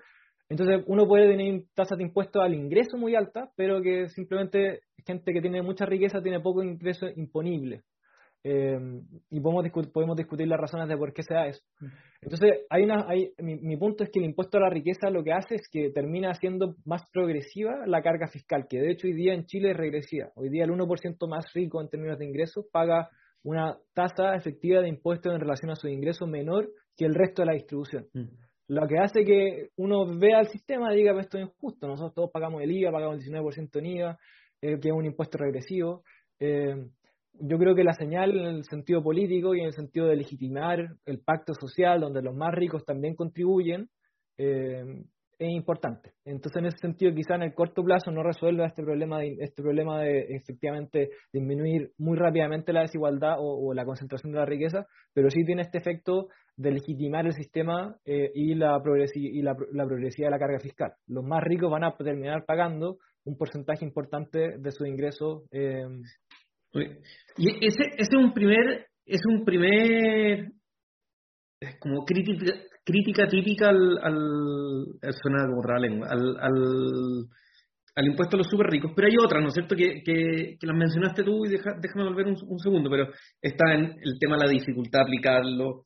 Entonces 0.49 0.83
uno 0.87 1.07
puede 1.07 1.27
tener 1.29 1.63
tasas 1.73 1.97
de 1.97 2.03
impuestos 2.03 2.41
al 2.43 2.53
ingreso 2.53 2.97
muy 2.97 3.15
altas, 3.15 3.49
pero 3.55 3.81
que 3.81 4.09
simplemente 4.09 4.81
gente 5.05 5.31
que 5.31 5.41
tiene 5.41 5.61
mucha 5.61 5.85
riqueza 5.85 6.21
tiene 6.21 6.39
poco 6.39 6.63
ingreso 6.63 7.07
imponible. 7.15 7.83
Eh, 8.45 8.77
y 9.29 9.39
podemos, 9.39 9.65
podemos 9.93 10.17
discutir 10.17 10.47
las 10.47 10.59
razones 10.59 10.89
de 10.89 10.97
por 10.97 11.13
qué 11.13 11.23
se 11.23 11.33
da 11.33 11.47
eso. 11.47 11.63
Mm. 11.79 11.87
Entonces, 12.23 12.51
hay 12.69 12.83
una, 12.83 13.05
hay, 13.07 13.31
mi, 13.39 13.55
mi, 13.55 13.77
punto 13.77 14.03
es 14.03 14.09
que 14.09 14.19
el 14.19 14.25
impuesto 14.25 14.57
a 14.57 14.61
la 14.61 14.69
riqueza 14.69 15.09
lo 15.09 15.23
que 15.23 15.31
hace 15.31 15.55
es 15.55 15.67
que 15.71 15.91
termina 15.91 16.33
siendo 16.33 16.75
más 16.85 17.03
progresiva 17.11 17.85
la 17.85 18.01
carga 18.01 18.27
fiscal, 18.27 18.67
que 18.69 18.79
de 18.79 18.91
hecho 18.91 19.07
hoy 19.07 19.13
día 19.13 19.33
en 19.33 19.45
Chile 19.45 19.71
es 19.71 19.77
regresiva. 19.77 20.29
Hoy 20.35 20.49
día 20.49 20.65
el 20.65 20.71
1% 20.71 21.27
más 21.27 21.51
rico 21.53 21.81
en 21.81 21.89
términos 21.89 22.19
de 22.19 22.25
ingresos 22.25 22.65
paga 22.71 23.09
una 23.43 23.77
tasa 23.93 24.35
efectiva 24.35 24.81
de 24.81 24.89
impuestos 24.89 25.33
en 25.33 25.39
relación 25.39 25.71
a 25.71 25.75
su 25.75 25.87
ingreso 25.87 26.27
menor 26.27 26.69
que 26.97 27.05
el 27.05 27.13
resto 27.13 27.41
de 27.41 27.45
la 27.45 27.53
distribución. 27.53 28.07
Mm. 28.13 28.27
Lo 28.69 28.87
que 28.87 28.97
hace 28.97 29.25
que 29.25 29.69
uno 29.75 30.05
vea 30.17 30.39
el 30.39 30.47
sistema 30.47 30.93
y 30.93 30.97
diga, 30.97 31.19
esto 31.19 31.37
es 31.37 31.45
injusto, 31.45 31.87
nosotros 31.87 32.13
todos 32.13 32.31
pagamos 32.31 32.61
el 32.61 32.71
IVA, 32.71 32.91
pagamos 32.91 33.17
el 33.17 33.33
19% 33.33 33.79
en 33.79 33.85
IVA, 33.85 34.19
eh, 34.61 34.79
que 34.79 34.87
es 34.87 34.93
un 34.93 35.05
impuesto 35.05 35.37
regresivo. 35.37 36.03
Eh, 36.39 36.75
yo 37.39 37.57
creo 37.57 37.75
que 37.75 37.83
la 37.83 37.93
señal 37.93 38.37
en 38.37 38.45
el 38.45 38.63
sentido 38.63 39.01
político 39.01 39.55
y 39.55 39.59
en 39.59 39.67
el 39.67 39.73
sentido 39.73 40.07
de 40.07 40.15
legitimar 40.15 40.79
el 41.05 41.19
pacto 41.19 41.53
social, 41.53 42.01
donde 42.01 42.21
los 42.21 42.35
más 42.35 42.53
ricos 42.53 42.85
también 42.85 43.15
contribuyen, 43.15 43.89
eh, 44.37 45.03
es 45.39 45.51
importante. 45.51 46.13
Entonces, 46.25 46.59
en 46.59 46.65
ese 46.67 46.77
sentido, 46.77 47.13
quizá 47.13 47.35
en 47.35 47.43
el 47.43 47.53
corto 47.53 47.83
plazo 47.83 48.11
no 48.11 48.23
resuelva 48.23 48.67
este 48.67 48.83
problema 48.83 49.19
de, 49.19 49.35
este 49.39 49.61
problema 49.61 50.01
de 50.01 50.27
efectivamente 50.35 51.09
disminuir 51.31 51.91
muy 51.97 52.17
rápidamente 52.17 52.71
la 52.71 52.81
desigualdad 52.81 53.35
o, 53.39 53.73
la 53.73 53.85
concentración 53.85 54.31
de 54.31 54.39
la 54.39 54.45
riqueza, 54.45 54.85
pero 55.13 55.29
sí 55.29 55.43
tiene 55.43 55.63
este 55.63 55.79
efecto 55.79 56.29
de 56.55 56.71
legitimar 56.71 57.25
el 57.25 57.33
sistema 57.33 57.97
eh, 58.05 58.31
y, 58.33 58.53
la, 58.55 58.79
y 59.15 59.41
la, 59.41 59.85
progresividad 59.85 60.27
de 60.27 60.31
la 60.31 60.39
carga 60.39 60.59
fiscal. 60.59 60.93
Los 61.07 61.23
más 61.23 61.43
ricos 61.43 61.71
van 61.71 61.83
a 61.83 61.95
terminar 61.95 62.45
pagando 62.45 62.97
un 63.25 63.37
porcentaje 63.37 63.85
importante 63.85 64.57
de 64.59 64.71
su 64.71 64.85
ingreso 64.85 65.43
eh, 65.51 65.87
y 67.37 67.65
ese, 67.65 67.83
es 67.97 68.09
un 68.17 68.33
primer, 68.33 68.87
es 69.05 69.21
un 69.25 69.43
primer 69.43 70.51
como 71.79 72.03
crítica, 72.05 72.53
crítica 72.83 73.27
típica 73.27 73.69
al, 73.69 73.97
al, 74.01 75.13
suena 75.21 75.45
como 75.47 76.05
al, 76.05 76.37
al, 76.39 77.27
al, 77.95 78.05
impuesto 78.05 78.35
a 78.35 78.39
los 78.39 78.47
súper 78.47 78.67
ricos, 78.67 78.91
pero 78.95 79.07
hay 79.07 79.15
otra, 79.23 79.39
¿no 79.39 79.47
es 79.47 79.53
cierto?, 79.53 79.75
que, 79.75 80.01
que, 80.03 80.57
que 80.59 80.67
las 80.67 80.75
mencionaste 80.75 81.23
tú 81.23 81.45
y 81.45 81.49
déjame 81.49 82.03
volver 82.03 82.27
un, 82.27 82.35
un, 82.47 82.59
segundo, 82.59 82.89
pero 82.89 83.07
está 83.41 83.73
en 83.73 83.85
el 83.85 84.19
tema 84.19 84.37
de 84.37 84.45
la 84.45 84.51
dificultad 84.51 84.99
de 84.99 85.03
aplicarlo, 85.03 85.85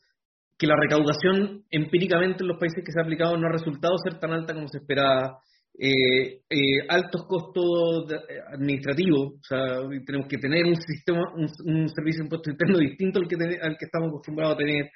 que 0.58 0.68
la 0.68 0.76
recaudación 0.76 1.66
empíricamente 1.70 2.44
en 2.44 2.48
los 2.48 2.58
países 2.58 2.84
que 2.84 2.92
se 2.92 3.00
ha 3.00 3.04
aplicado 3.04 3.38
no 3.38 3.48
ha 3.48 3.52
resultado 3.52 3.96
ser 4.04 4.20
tan 4.20 4.32
alta 4.32 4.54
como 4.54 4.68
se 4.68 4.80
esperaba, 4.80 5.40
eh, 5.80 6.42
eh, 6.50 6.88
altos 6.90 7.26
costos 7.28 8.12
administrativos, 8.52 9.34
o 9.34 9.44
sea, 9.44 9.80
tenemos 10.06 10.28
que 10.28 10.38
tener 10.38 10.66
un 10.66 10.76
sistema, 10.76 11.22
un, 11.36 11.90
servicio 11.90 12.22
de 12.22 12.26
impuesto 12.26 12.50
interno 12.50 12.80
distinto 12.80 13.20
al 13.20 13.28
que, 13.28 13.36
al 13.36 13.78
que 13.78 13.86
estamos 13.86 14.10
acostumbrados 14.10 14.56
a 14.56 14.58
tener, 14.58 14.90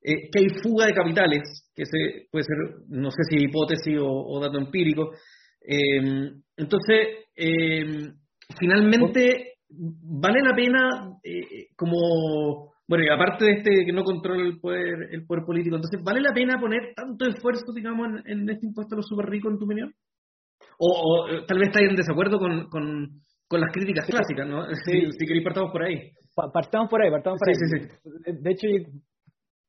que 0.00 0.38
hay 0.38 0.48
fuga 0.62 0.86
de 0.86 0.94
capitales, 0.94 1.70
que 1.74 1.84
se, 1.84 2.28
puede 2.30 2.44
ser, 2.44 2.56
no 2.88 3.10
sé 3.10 3.18
si 3.28 3.44
hipótesis 3.44 3.98
o, 4.00 4.40
dato 4.40 4.58
empírico. 4.58 5.10
entonces, 5.60 7.08
finalmente, 8.58 9.54
vale 9.68 10.40
la 10.40 10.54
pena 10.54 11.18
como 11.76 12.68
bueno, 12.88 13.04
y 13.04 13.08
aparte 13.10 13.44
de 13.44 13.52
este 13.52 13.84
que 13.84 13.92
no 13.92 14.02
controla 14.02 14.46
el 14.46 14.58
poder, 14.58 15.08
el 15.10 15.26
poder 15.26 15.44
político, 15.44 15.76
entonces, 15.76 16.00
¿vale 16.02 16.22
la 16.22 16.32
pena 16.32 16.58
poner 16.58 16.94
tanto 16.96 17.26
esfuerzo, 17.26 17.70
digamos, 17.74 18.08
en, 18.24 18.48
este 18.48 18.66
impuesto 18.66 18.94
a 18.94 18.96
los 18.96 19.06
super 19.06 19.26
ricos, 19.26 19.52
en 19.52 19.58
tu 19.58 19.66
opinión? 19.66 19.92
O, 20.78 21.26
tal 21.46 21.58
vez 21.58 21.68
estáis 21.68 21.90
en 21.90 21.96
desacuerdo 21.96 22.38
con, 22.38 22.68
con, 22.68 23.60
las 23.60 23.72
críticas 23.72 24.06
clásicas, 24.06 24.46
¿no? 24.46 24.64
Si, 24.84 25.10
si 25.10 25.26
queréis, 25.26 25.44
partamos 25.44 25.72
por 25.72 25.82
ahí. 25.82 26.12
partamos 26.52 26.88
por 26.88 27.02
ahí, 27.02 27.10
partamos 27.10 27.40
por 27.40 27.48
ahí. 27.48 28.34
De 28.40 28.50
hecho, 28.50 28.68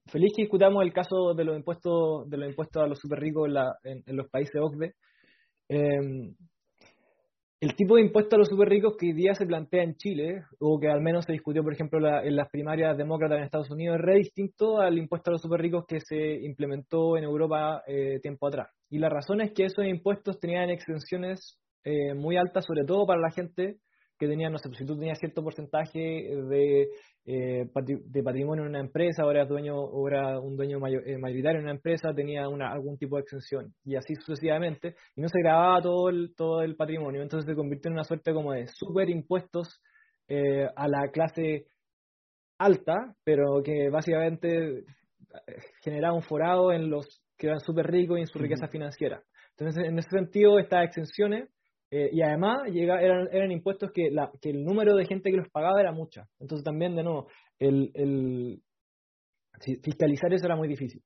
feliz 0.06 0.34
que 0.36 0.43
discutamos 0.43 0.84
el 0.84 0.93
caso 0.93 1.34
de 1.34 1.43
los 1.45 1.58
impuestos 1.58 2.30
de 2.30 2.38
los 2.38 2.50
impuestos 2.50 2.84
a 2.84 2.88
los 2.88 3.00
super 3.00 3.19
ricos 3.19 3.50
en, 3.84 4.04
en, 4.06 4.15
los 4.15 4.30
países 4.30 4.62
OCDE. 4.62 4.93
Eh, 5.69 6.34
el 7.62 7.76
tipo 7.76 7.95
de 7.95 8.04
impuesto 8.04 8.36
a 8.36 8.39
los 8.39 8.48
super 8.48 8.69
ricos 8.69 8.95
que 8.98 9.08
hoy 9.08 9.13
día 9.13 9.34
se 9.36 9.45
plantea 9.45 9.84
en 9.84 9.95
Chile, 9.95 10.43
o 10.60 10.80
que 10.80 10.88
al 10.88 11.02
menos 11.02 11.26
se 11.26 11.34
discutió, 11.34 11.62
por 11.62 11.74
ejemplo, 11.74 12.00
en 12.24 12.36
las 12.36 12.50
primarias 12.50 12.98
demócratas 12.98 13.38
en 13.38 13.43
Estados 13.43 13.69
Unidos, 13.69 13.98
es 13.98 14.02
re 14.02 14.15
distinto 14.15 14.80
al 14.80 14.98
impuesto 14.98 15.30
a 15.30 15.34
los 15.34 15.41
super 15.41 15.60
ricos 15.60 15.86
que 15.86 16.00
se 16.00 16.39
implementó 16.45 17.17
en 17.17 17.26
Europa 17.26 17.84
eh, 17.86 18.19
tiempo 18.22 18.48
atrás. 18.48 18.69
Y 18.89 18.99
la 18.99 19.10
razón 19.10 19.41
es 19.41 19.52
que 19.54 19.65
esos 19.65 19.86
impuestos 19.86 20.39
tenían 20.39 20.69
exenciones 20.69 21.60
eh, 21.84 22.13
muy 22.13 22.38
altas, 22.38 22.65
sobre 22.65 22.86
todo 22.86 23.06
para 23.06 23.21
la 23.21 23.32
gente 23.32 23.78
que 24.19 24.28
tenía, 24.28 24.49
no 24.49 24.58
sé, 24.58 24.69
si 24.78 24.86
tú 24.86 24.97
tenías 24.97 25.17
cierto 25.17 25.41
porcentaje 25.41 25.99
de, 25.99 26.89
eh, 27.25 27.65
de 27.73 28.23
patrimonio 28.23 28.65
en 28.65 28.69
una 28.71 28.82
empresa, 28.82 29.23
ahora 29.23 29.45
dueño, 29.45 29.80
o 29.80 30.08
era 30.10 30.39
un 30.39 30.58
dueño 30.58 30.78
eh, 31.06 31.17
mayoritario 31.17 31.60
en 31.60 31.63
una 31.63 31.75
empresa, 31.75 32.13
tenía 32.13 32.49
una, 32.49 32.69
algún 32.69 32.97
tipo 32.97 33.15
de 33.15 33.21
exención, 33.21 33.73
y 33.86 33.95
así 33.95 34.15
sucesivamente, 34.15 34.95
y 35.15 35.21
no 35.21 35.30
se 35.30 35.39
grababa 35.39 35.82
todo 35.82 36.10
el, 36.10 36.36
todo 36.36 36.62
el 36.62 36.75
patrimonio, 36.75 37.21
entonces 37.21 37.49
se 37.49 37.56
convirtió 37.56 37.88
en 37.88 37.93
una 37.93 38.04
suerte 38.04 38.34
como 38.34 38.52
de 38.52 38.67
super 38.67 39.10
impuestos 39.10 39.82
eh, 40.28 40.67
a 40.75 40.88
la 40.89 41.10
clase 41.12 41.67
alta, 42.58 43.15
pero 43.23 43.63
que 43.63 43.89
básicamente 43.89 44.84
generaba 45.82 46.13
un 46.13 46.23
forado 46.23 46.73
en 46.73 46.89
los 46.89 47.23
que 47.39 47.47
eran 47.47 47.62
súper 47.62 47.88
ricos 47.88 48.17
y 48.17 48.21
en 48.21 48.28
su 48.28 48.38
riqueza 48.38 48.67
financiera. 48.67 49.23
Entonces, 49.58 49.86
en 49.88 49.97
ese 49.97 50.10
sentido, 50.10 50.60
estas 50.60 50.86
exenciones 50.86 51.49
eh, 51.91 52.10
y 52.12 52.21
además 52.21 52.69
llega, 52.71 53.02
eran, 53.02 53.28
eran 53.32 53.52
impuestos 53.52 53.91
que, 53.91 54.12
la, 54.12 54.30
que 54.41 54.52
el 54.52 54.63
número 54.63 54.95
de 54.95 55.06
gente 55.06 55.32
que 55.32 55.38
los 55.38 55.49
pagaba 55.49 55.80
era 55.80 55.91
mucha. 55.91 56.25
Entonces 56.39 56.63
también, 56.63 56.95
de 56.95 57.04
nuevo, 57.04 57.28
el, 57.58 57.91
el 57.95 58.62
fiscalizar 59.82 60.32
eso 60.34 60.45
era 60.45 60.56
muy 60.56 60.67
difícil. 60.67 61.02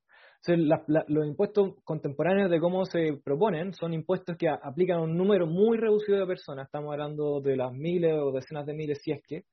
Entonces, 0.45 1.05
los 1.07 1.25
impuestos 1.25 1.75
contemporáneos 1.85 2.51
de 2.51 2.59
cómo 2.59 2.83
se 2.83 3.13
proponen 3.23 3.71
son 3.73 3.93
impuestos 3.93 4.35
que 4.37 4.49
aplican 4.49 4.97
a 4.97 5.03
un 5.03 5.15
número 5.15 5.47
muy 5.47 5.77
reducido 5.77 6.19
de 6.19 6.27
personas. 6.27 6.65
Estamos 6.65 6.91
hablando 6.91 7.39
de 7.39 7.55
las 7.55 7.71
miles 7.71 8.13
o 8.13 8.33
decenas 8.33 8.65
de 8.65 8.73
miles, 8.73 8.99
si 9.01 9.13
es 9.13 9.21
que. 9.25 9.43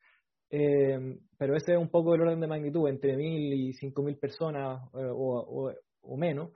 Eh, 0.51 0.99
pero 1.38 1.55
ese 1.55 1.75
es 1.75 1.79
un 1.79 1.90
poco 1.90 2.16
el 2.16 2.23
orden 2.23 2.40
de 2.40 2.49
magnitud, 2.49 2.88
entre 2.88 3.16
mil 3.16 3.53
y 3.53 3.73
cinco 3.75 4.03
mil 4.03 4.16
personas 4.19 4.81
eh, 4.95 5.07
o, 5.09 5.38
o, 5.38 5.73
menos. 6.17 6.51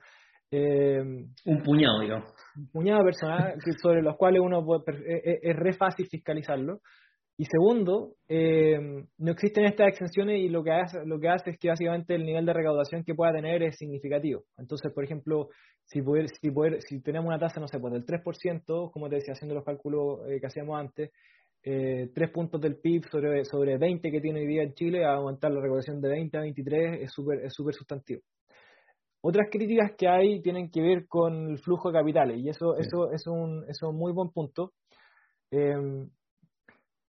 Eh, 0.51 1.01
un 1.45 1.63
puñado, 1.63 2.01
digamos. 2.01 2.33
Un 2.55 2.69
puñado 2.69 2.99
de 2.99 3.05
personas 3.05 3.55
sobre 3.81 4.01
los 4.01 4.15
cuales 4.15 4.41
uno 4.41 4.63
puede, 4.63 4.83
es, 5.07 5.25
e, 5.25 5.39
es, 5.41 5.55
re 5.55 5.73
fácil 5.73 6.07
fiscalizarlo. 6.07 6.81
Y 7.37 7.45
segundo, 7.45 8.13
eh, 8.29 8.79
no 9.17 9.31
existen 9.31 9.65
estas 9.65 9.89
exenciones 9.89 10.39
y 10.39 10.47
lo 10.47 10.63
que, 10.63 10.71
hace, 10.71 11.05
lo 11.05 11.19
que 11.19 11.27
hace 11.27 11.49
es 11.49 11.57
que 11.59 11.67
básicamente 11.67 12.15
el 12.15 12.25
nivel 12.25 12.45
de 12.45 12.53
recaudación 12.53 13.03
que 13.03 13.13
pueda 13.13 13.33
tener 13.33 13.61
es 13.61 13.75
significativo. 13.75 14.43
Entonces, 14.57 14.93
por 14.93 15.03
ejemplo, 15.03 15.49
si, 15.83 16.01
poder, 16.01 16.29
si, 16.29 16.51
poder, 16.51 16.81
si 16.81 17.01
tenemos 17.01 17.27
una 17.27 17.37
tasa, 17.37 17.59
no 17.59 17.67
sé, 17.67 17.77
pues 17.79 17.91
del 17.91 18.05
3%, 18.05 18.89
como 18.89 19.09
te 19.09 19.15
decía, 19.15 19.33
haciendo 19.33 19.53
los 19.53 19.65
cálculos 19.65 20.19
eh, 20.29 20.39
que 20.39 20.47
hacíamos 20.47 20.79
antes, 20.79 21.11
eh, 21.63 22.09
3 22.13 22.31
puntos 22.31 22.61
del 22.61 22.77
PIB 22.77 23.03
sobre, 23.11 23.43
sobre 23.43 23.77
20 23.77 24.09
que 24.11 24.21
tiene 24.21 24.39
hoy 24.39 24.47
día 24.47 24.63
en 24.63 24.73
Chile, 24.73 25.03
a 25.03 25.15
aumentar 25.15 25.51
la 25.51 25.59
recaudación 25.59 25.99
de 25.99 26.09
20 26.09 26.37
a 26.37 26.41
23 26.41 27.01
es 27.01 27.11
súper 27.11 27.43
es 27.43 27.53
super 27.53 27.73
sustantivo. 27.73 28.21
Otras 29.27 29.47
críticas 29.49 29.93
que 29.97 30.07
hay 30.07 30.39
tienen 30.39 30.69
que 30.69 30.83
ver 30.83 31.07
con 31.07 31.49
el 31.49 31.57
flujo 31.57 31.89
de 31.89 31.97
capitales 31.97 32.37
y 32.37 32.47
eso, 32.47 32.77
eso, 32.77 33.11
es, 33.11 33.25
un, 33.25 33.65
es 33.67 33.81
un 33.81 33.95
muy 33.95 34.13
buen 34.13 34.29
punto. 34.29 34.73
Em, 35.49 36.11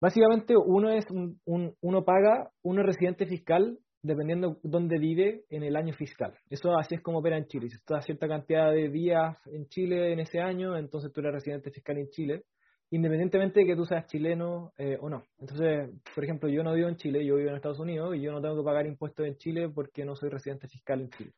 básicamente 0.02 0.56
uno 0.58 0.90
es 0.90 1.06
un, 1.12 1.40
uno 1.46 2.04
paga, 2.06 2.50
uno 2.64 2.82
residente 2.82 3.28
fiscal 3.28 3.78
dependiendo 4.02 4.58
dónde 4.64 4.98
vive 4.98 5.44
en 5.52 5.62
el 5.62 5.76
año 5.76 5.94
fiscal. 5.94 6.34
Eso 6.50 6.76
así 6.76 6.96
es 6.96 7.02
como 7.02 7.20
opera 7.20 7.38
en 7.38 7.46
Chile. 7.46 7.70
Si 7.70 7.76
estás 7.76 8.06
cierta 8.06 8.28
cantidad 8.28 8.72
de 8.72 8.90
días 8.90 9.38
en 9.46 9.68
Chile 9.68 10.12
en 10.12 10.20
ese 10.20 10.40
año, 10.40 10.76
entonces 10.78 11.14
tú 11.14 11.20
eres 11.20 11.34
residente 11.34 11.70
fiscal 11.70 12.00
en 12.00 12.10
Chile, 12.10 12.46
independientemente 12.90 13.60
de 13.60 13.68
que 13.68 13.76
tú 13.76 13.86
seas 13.86 14.08
chileno 14.08 14.74
eh, 14.80 14.98
o 15.00 15.10
no. 15.10 15.26
Entonces, 15.38 15.92
por 16.16 16.24
ejemplo, 16.24 16.50
yo 16.50 16.64
no 16.64 16.74
vivo 16.74 16.90
en 16.90 16.96
Chile, 16.96 17.24
yo 17.24 17.36
vivo 17.36 17.50
en 17.50 17.58
Estados 17.58 17.80
Unidos 17.80 18.16
y 18.16 18.22
yo 18.22 18.32
no 18.32 18.42
tengo 18.42 18.58
que 18.58 18.66
pagar 18.66 18.88
impuestos 18.88 19.28
en 19.28 19.36
Chile 19.36 19.70
porque 19.70 20.04
no 20.06 20.16
soy 20.16 20.30
residente 20.30 20.68
fiscal 20.68 21.02
en 21.02 21.10
Chile 21.12 21.34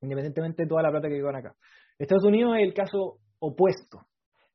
independientemente 0.00 0.62
de 0.62 0.68
toda 0.68 0.82
la 0.82 0.90
plata 0.90 1.08
que 1.08 1.14
llevan 1.14 1.36
acá. 1.36 1.54
Estados 1.98 2.24
Unidos 2.24 2.56
es 2.56 2.64
el 2.64 2.74
caso 2.74 3.18
opuesto. 3.38 4.00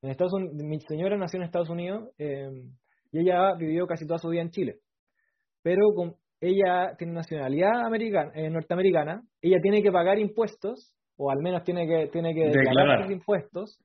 En 0.02 0.10
Estados 0.10 0.34
Unidos, 0.34 0.56
mi 0.56 0.80
señora 0.82 1.18
nació 1.18 1.38
en 1.38 1.44
Estados 1.44 1.70
Unidos 1.70 2.10
eh, 2.18 2.50
y 3.12 3.20
ella 3.20 3.54
vivió 3.56 3.86
casi 3.88 4.06
toda 4.06 4.20
su 4.20 4.30
vida 4.30 4.42
en 4.42 4.52
Chile. 4.52 4.80
Pero 5.62 5.88
con, 5.96 6.16
ella 6.40 6.96
tiene 6.98 7.14
nacionalidad 7.14 7.86
americana, 7.86 8.32
eh, 8.34 8.50
norteamericana, 8.50 9.22
ella 9.42 9.60
tiene 9.62 9.84
que 9.84 9.92
pagar 9.92 10.18
impuestos, 10.18 10.96
o 11.18 11.30
al 11.30 11.40
menos 11.40 11.64
tiene 11.64 11.88
que, 11.88 12.08
tiene 12.08 12.34
que 12.34 12.46
declarar 12.46 13.04
sus 13.04 13.12
impuestos, 13.12 13.80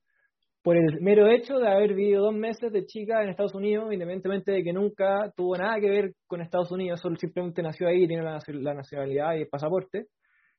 por 0.63 0.77
el 0.77 1.01
mero 1.01 1.29
hecho 1.29 1.59
de 1.59 1.69
haber 1.69 1.95
vivido 1.95 2.25
dos 2.25 2.35
meses 2.35 2.73
de 2.73 2.87
chica 2.87 3.23
en 3.23 3.29
Estados 3.29 3.55
Unidos, 3.55 3.85
independientemente 3.93 4.53
de 4.53 4.65
que 4.65 4.73
nunca 4.73 5.31
tuvo 5.37 5.57
nada 5.57 5.79
que 5.79 5.89
ver 5.89 6.13
con 6.27 6.41
Estados 6.41 6.73
Unidos, 6.73 7.01
solo 7.01 7.17
simplemente 7.17 7.63
nació 7.63 7.89
ahí, 7.89 8.09
tiene 8.09 8.25
la 8.25 8.75
nacionalidad 8.75 9.35
y 9.35 9.43
el 9.43 9.49
pasaporte 9.49 10.07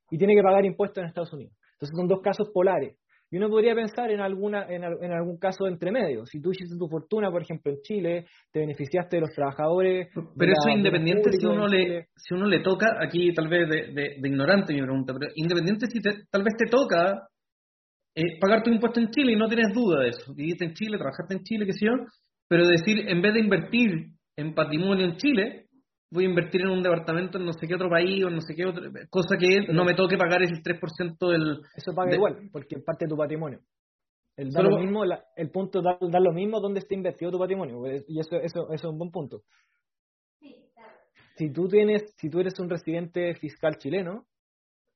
y 0.10 0.18
tiene 0.18 0.36
que 0.36 0.42
pagar 0.42 0.66
impuestos 0.66 1.02
en 1.02 1.08
Estados 1.08 1.34
Unidos. 1.34 1.54
Entonces 1.74 1.96
son 1.96 2.08
dos 2.08 2.22
casos 2.22 2.50
polares. 2.54 2.98
Y 3.30 3.38
uno 3.38 3.50
podría 3.50 3.76
pensar 3.76 4.10
en 4.10 4.22
alguna 4.22 4.68
en, 4.70 4.84
algún 4.84 5.38
caso 5.38 5.68
entre 5.68 5.92
medio. 5.92 6.26
Si 6.26 6.40
tú 6.40 6.52
hiciste 6.52 6.78
tu 6.78 6.88
fortuna, 6.88 7.30
por 7.30 7.42
ejemplo, 7.42 7.74
en 7.74 7.82
Chile, 7.82 8.26
te 8.54 8.62
beneficiaste 8.62 9.18
de 9.18 9.22
los 9.22 9.32
trabajadores. 9.32 10.08
Pero 10.14 10.52
eso 10.54 10.70
independiente 10.70 11.32
si 11.34 11.46
uno 11.46 11.68
le 11.68 12.08
si 12.16 12.34
uno 12.34 12.46
le 12.48 12.62
toca, 12.62 12.88
aquí 13.02 13.34
tal 13.34 13.50
vez 13.50 13.68
de, 13.68 14.16
ignorante 14.24 14.74
mi 14.74 14.82
pregunta, 14.82 15.14
pero 15.14 15.32
independiente 15.36 15.88
si 15.88 16.00
tal 16.02 16.44
vez 16.44 16.56
te 16.58 16.70
toca 16.70 17.28
eh, 18.16 18.40
pagar 18.40 18.64
tu 18.64 18.72
impuesto 18.72 19.02
en 19.02 19.10
Chile 19.10 19.34
y 19.34 19.36
no 19.36 19.50
tienes 19.50 19.74
duda 19.74 20.04
de 20.04 20.10
eso. 20.10 20.34
Viviste 20.34 20.64
en 20.64 20.74
Chile, 20.74 20.98
trabajaste 20.98 21.36
en 21.36 21.44
Chile, 21.44 21.66
qué 21.66 21.74
sé 21.74 21.86
yo, 21.86 21.92
pero 22.48 22.66
decir, 22.66 23.10
en 23.10 23.22
vez 23.22 23.34
de 23.34 23.42
invertir 23.42 23.90
en 24.38 24.56
patrimonio 24.56 25.06
en 25.06 25.18
Chile, 25.18 25.67
voy 26.12 26.26
a 26.26 26.30
invertir 26.30 26.62
en 26.62 26.70
un 26.70 26.84
departamento 26.84 27.38
en 27.38 27.46
no 27.46 27.54
sé 27.54 27.68
qué 27.68 27.76
otro 27.76 27.90
país 27.90 28.24
o 28.24 28.30
no 28.30 28.42
sé 28.42 28.56
qué 28.56 28.66
otra 28.66 28.84
cosa 29.10 29.38
que 29.38 29.72
no 29.72 29.84
me 29.84 29.94
toque 29.94 30.18
pagar 30.18 30.42
el 30.42 30.62
3% 30.64 31.30
del... 31.30 31.62
Eso 31.76 31.94
paga 31.94 32.16
igual, 32.16 32.50
porque 32.52 32.76
es 32.78 32.84
parte 32.84 33.06
de 33.06 33.10
tu 33.10 33.18
patrimonio. 33.18 33.60
El, 34.36 34.52
da 34.52 34.62
lo 34.62 34.78
mismo, 34.78 35.04
el 35.04 35.50
punto 35.50 35.82
da, 35.82 35.98
da, 36.00 36.20
lo 36.20 36.32
mismo 36.32 36.60
donde 36.60 36.80
esté 36.80 36.94
invertido 36.94 37.32
tu 37.32 37.40
patrimonio, 37.40 37.80
pues, 37.80 38.06
y 38.08 38.20
eso, 38.20 38.36
eso, 38.36 38.72
eso 38.72 38.74
es 38.74 38.84
un 38.84 38.98
buen 38.98 39.10
punto. 39.10 39.42
Si 41.36 41.52
tú, 41.52 41.68
tienes, 41.68 42.14
si 42.18 42.30
tú 42.30 42.40
eres 42.40 42.60
un 42.60 42.70
residente 42.70 43.34
fiscal 43.36 43.78
chileno, 43.78 44.26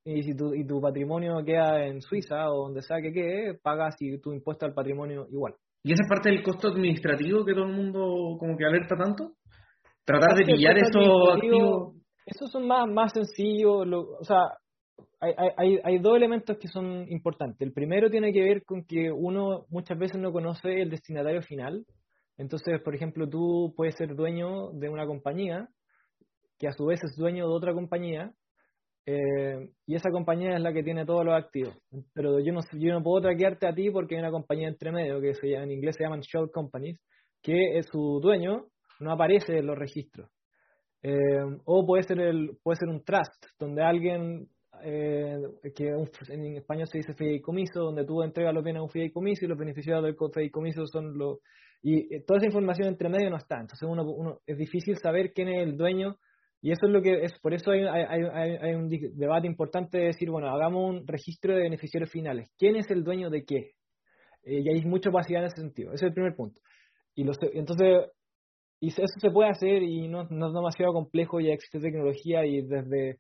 y 0.04 0.24
si 0.24 0.36
tu, 0.36 0.54
y 0.54 0.66
tu 0.66 0.80
patrimonio 0.82 1.44
queda 1.44 1.86
en 1.86 2.02
Suiza 2.02 2.52
o 2.52 2.64
donde 2.64 2.82
sea 2.82 3.02
que 3.02 3.12
quede, 3.12 3.54
pagas 3.56 3.96
tu 4.22 4.34
impuesto 4.34 4.66
al 4.66 4.74
patrimonio 4.74 5.28
igual. 5.32 5.56
¿Y 5.84 5.94
esa 5.94 6.04
es 6.04 6.10
parte 6.10 6.30
del 6.30 6.44
costo 6.44 6.70
administrativo 6.70 7.44
que 7.44 7.54
todo 7.54 7.66
el 7.66 7.74
mundo 7.74 8.38
como 8.40 8.56
que 8.56 8.66
alerta 8.66 8.96
tanto? 8.96 9.34
Tratar 10.06 10.36
de 10.36 10.46
pillar 10.46 10.78
esos 10.78 11.36
activos. 11.36 11.96
Esos 12.26 12.52
son 12.52 12.68
más, 12.68 12.88
más 12.88 13.12
sencillos, 13.14 13.88
o 13.88 14.24
sea, 14.24 14.44
hay, 15.20 15.34
hay, 15.58 15.80
hay 15.84 16.00
dos 16.00 16.16
elementos 16.16 16.58
que 16.58 16.68
son 16.68 17.06
importantes. 17.10 17.60
El 17.62 17.74
primero 17.74 18.10
tiene 18.10 18.32
que 18.32 18.42
ver 18.42 18.64
con 18.64 18.86
que 18.86 19.12
uno 19.12 19.66
muchas 19.70 19.98
veces 19.98 20.20
no 20.20 20.32
conoce 20.32 20.82
el 20.82 20.90
destinatario 20.90 21.42
final. 21.42 21.86
Entonces, 22.38 22.82
por 22.82 22.96
ejemplo, 22.96 23.28
tú 23.30 23.74
puedes 23.76 23.96
ser 23.96 24.16
dueño 24.16 24.72
de 24.72 24.90
una 24.90 25.06
compañía 25.06 25.68
que 26.58 26.68
a 26.68 26.74
su 26.74 26.86
vez 26.86 27.04
es 27.04 27.16
dueño 27.16 27.48
de 27.48 27.54
otra 27.54 27.74
compañía 27.74 28.32
eh, 29.06 29.70
y 29.88 29.96
esa 29.96 30.12
compañía 30.12 30.56
es 30.56 30.62
la 30.62 30.74
que 30.74 30.84
tiene 30.84 31.06
todos 31.06 31.26
los 31.26 31.36
activos. 31.36 31.76
Pero 32.14 32.40
yo 32.40 32.54
no, 32.54 32.62
yo 32.74 32.94
no 32.94 33.04
puedo 33.04 33.22
traquearte 33.22 33.68
a 33.68 33.74
ti 33.74 33.90
porque 33.90 34.16
hay 34.16 34.22
una 34.22 34.32
compañía 34.32 34.68
entre 34.68 34.92
medio 34.92 35.20
que 35.20 35.34
se 35.34 35.50
llama, 35.50 35.66
en 35.66 35.72
inglés 35.72 35.96
se 35.98 36.04
llaman 36.04 36.22
shell 36.22 36.52
companies, 36.52 37.00
que 37.42 37.78
es 37.78 37.88
su 37.88 38.20
dueño 38.22 38.68
no 39.02 39.12
aparece 39.12 39.58
en 39.58 39.68
los 39.68 39.78
registros. 39.78 40.30
Eh, 41.04 41.44
o 41.66 41.86
puede 41.86 42.04
ser, 42.04 42.20
el, 42.20 42.58
puede 42.64 42.78
ser 42.78 42.90
un 42.90 43.04
trust, 43.04 43.46
donde 43.60 43.82
alguien 43.82 44.48
eh, 44.84 45.38
que 45.76 45.90
en 46.30 46.56
España 46.58 46.86
se 46.86 47.00
dice 47.00 47.14
fideicomiso, 47.14 47.82
donde 47.82 48.06
tú 48.06 48.22
entregas 48.22 48.54
los 48.54 48.64
bienes 48.64 48.82
a 48.82 48.84
un 48.84 48.90
fideicomiso 48.90 49.46
y 49.46 49.48
los 49.48 49.58
beneficiados 49.58 50.04
del 50.04 50.16
fideicomiso 50.16 50.86
son 50.86 51.18
los... 51.18 51.40
Y 51.82 52.14
eh, 52.14 52.24
toda 52.26 52.38
esa 52.38 52.46
información 52.48 52.88
entre 52.88 53.10
medio 53.10 53.30
no 53.30 53.38
está, 53.38 53.56
entonces 53.60 53.88
uno, 53.90 54.04
uno, 54.04 54.40
es 54.46 54.58
difícil 54.58 54.98
saber 54.98 55.34
quién 55.34 55.48
es 55.48 55.64
el 55.64 55.76
dueño 55.76 56.18
y 56.62 56.72
eso 56.72 56.86
es 56.86 56.92
lo 56.92 57.02
que 57.02 57.24
es, 57.24 57.34
por 57.42 57.56
eso 57.56 57.72
hay, 57.72 57.82
hay, 57.86 58.06
hay, 58.32 58.58
hay 58.58 58.76
un 58.76 58.88
debate 58.88 59.48
importante 59.48 59.98
de 59.98 60.06
decir, 60.06 60.30
bueno, 60.30 60.48
hagamos 60.50 60.88
un 60.88 61.08
registro 61.08 61.56
de 61.56 61.64
beneficiarios 61.64 62.12
finales. 62.12 62.52
¿Quién 62.56 62.76
es 62.76 62.90
el 62.92 63.04
dueño 63.04 63.32
de 63.32 63.44
qué? 63.44 63.72
y 64.44 64.68
hay 64.68 64.84
mucha 64.86 65.10
opacidad 65.10 65.42
en 65.42 65.48
ese 65.48 65.62
sentido. 65.62 65.94
Ese 65.94 66.06
es 66.06 66.10
el 66.10 66.14
primer 66.14 66.36
punto. 66.36 66.62
Y 67.14 67.24
los, 67.24 67.38
entonces, 67.54 68.08
y 68.82 68.88
eso 68.88 69.20
se 69.20 69.30
puede 69.30 69.52
hacer 69.52 69.84
y 69.84 70.08
no, 70.08 70.26
no 70.30 70.48
es 70.48 70.54
demasiado 70.54 70.92
complejo, 70.92 71.40
ya 71.40 71.54
existe 71.54 71.80
tecnología 71.80 72.46
y 72.46 72.62
desde 72.64 73.18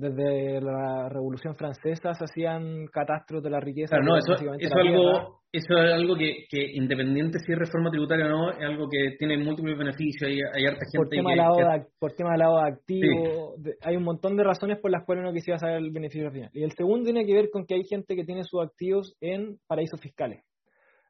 desde 0.00 0.60
la 0.62 1.10
Revolución 1.10 1.54
Francesa 1.54 2.14
se 2.14 2.24
hacían 2.24 2.86
catastros 2.86 3.42
de 3.42 3.50
la 3.50 3.60
riqueza. 3.60 3.98
no, 3.98 4.16
eso, 4.16 4.32
eso, 4.32 4.74
algo, 4.78 5.42
eso 5.52 5.76
es 5.76 5.92
algo 5.92 6.16
que, 6.16 6.46
que, 6.48 6.72
independiente 6.72 7.38
si 7.40 7.52
es 7.52 7.58
reforma 7.58 7.90
tributaria 7.90 8.24
o 8.24 8.28
no, 8.28 8.50
es 8.50 8.64
algo 8.64 8.88
que 8.88 9.16
tiene 9.18 9.36
múltiples 9.36 9.76
beneficios. 9.76 10.22
Hay, 10.26 10.38
hay 10.54 10.66
harta 10.66 10.86
gente 10.90 10.96
por 10.96 11.08
tema, 11.08 11.30
de 11.34 11.86
por 11.98 12.12
tema 12.12 12.32
de 12.32 12.38
lado 12.38 12.58
activo, 12.60 13.56
hay 13.82 13.96
un 13.96 14.04
montón 14.04 14.36
de 14.36 14.44
razones 14.44 14.78
por 14.78 14.90
las 14.90 15.04
cuales 15.04 15.22
uno 15.22 15.34
quisiera 15.34 15.58
saber 15.58 15.76
el 15.76 15.90
beneficio 15.90 16.30
final. 16.30 16.50
Y 16.54 16.62
el 16.62 16.72
segundo 16.72 17.04
tiene 17.04 17.26
que 17.26 17.34
ver 17.34 17.50
con 17.50 17.66
que 17.66 17.74
hay 17.74 17.84
gente 17.84 18.16
que 18.16 18.24
tiene 18.24 18.44
sus 18.44 18.62
activos 18.62 19.14
en 19.20 19.58
paraísos 19.66 20.00
fiscales 20.00 20.42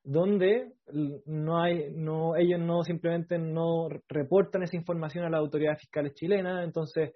donde 0.02 0.72
no 1.26 1.60
hay, 1.60 1.90
no, 1.92 2.36
ellos 2.36 2.60
no 2.60 2.82
simplemente 2.82 3.38
no 3.38 3.88
reportan 4.08 4.62
esa 4.62 4.76
información 4.76 5.24
a 5.24 5.30
las 5.30 5.40
autoridades 5.40 5.80
fiscales 5.80 6.14
chilenas, 6.14 6.64
entonces 6.64 7.12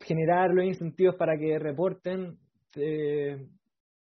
generar 0.00 0.50
los 0.50 0.64
incentivos 0.64 1.16
para 1.16 1.36
que 1.38 1.58
reporten 1.58 2.38
eh, 2.76 3.36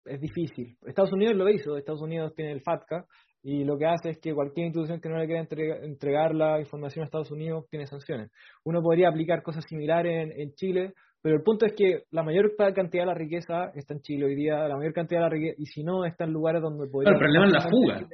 es 0.05 0.21
difícil. 0.21 0.77
Estados 0.87 1.13
Unidos 1.13 1.37
lo 1.37 1.49
hizo, 1.49 1.77
Estados 1.77 2.03
Unidos 2.03 2.35
tiene 2.35 2.53
el 2.53 2.63
FATCA 2.63 3.07
y 3.43 3.65
lo 3.65 3.79
que 3.79 3.87
hace 3.87 4.11
es 4.11 4.19
que 4.19 4.35
cualquier 4.35 4.67
institución 4.67 5.01
que 5.01 5.09
no 5.09 5.19
le 5.19 5.27
quiera 5.27 5.41
entregar, 5.83 6.35
la 6.35 6.61
información 6.61 7.03
a 7.03 7.07
Estados 7.07 7.31
Unidos 7.31 7.67
tiene 7.71 7.87
sanciones. 7.87 8.31
Uno 8.65 8.83
podría 8.83 9.09
aplicar 9.09 9.43
cosas 9.43 9.65
similares 9.67 10.31
en, 10.37 10.53
Chile, 10.55 10.93
pero 11.23 11.37
el 11.37 11.43
punto 11.43 11.67
es 11.67 11.75
que 11.75 12.05
la 12.11 12.23
mayor 12.23 12.55
cantidad 12.57 13.03
de 13.03 13.07
la 13.07 13.15
riqueza 13.15 13.71
está 13.75 13.95
en 13.95 14.01
Chile 14.01 14.27
hoy 14.27 14.35
día, 14.35 14.67
la 14.69 14.77
mayor 14.77 14.93
cantidad 14.93 15.21
de 15.21 15.25
la 15.25 15.31
riqueza, 15.31 15.55
y 15.59 15.67
si 15.67 15.83
no, 15.83 16.05
está 16.05 16.25
en 16.25 16.33
lugares 16.33 16.63
donde 16.63 16.87
podría... 16.89 17.13
el 17.13 17.19
problema 17.19 17.47
es 17.47 17.53
la 17.53 17.69
fuga. 17.69 18.09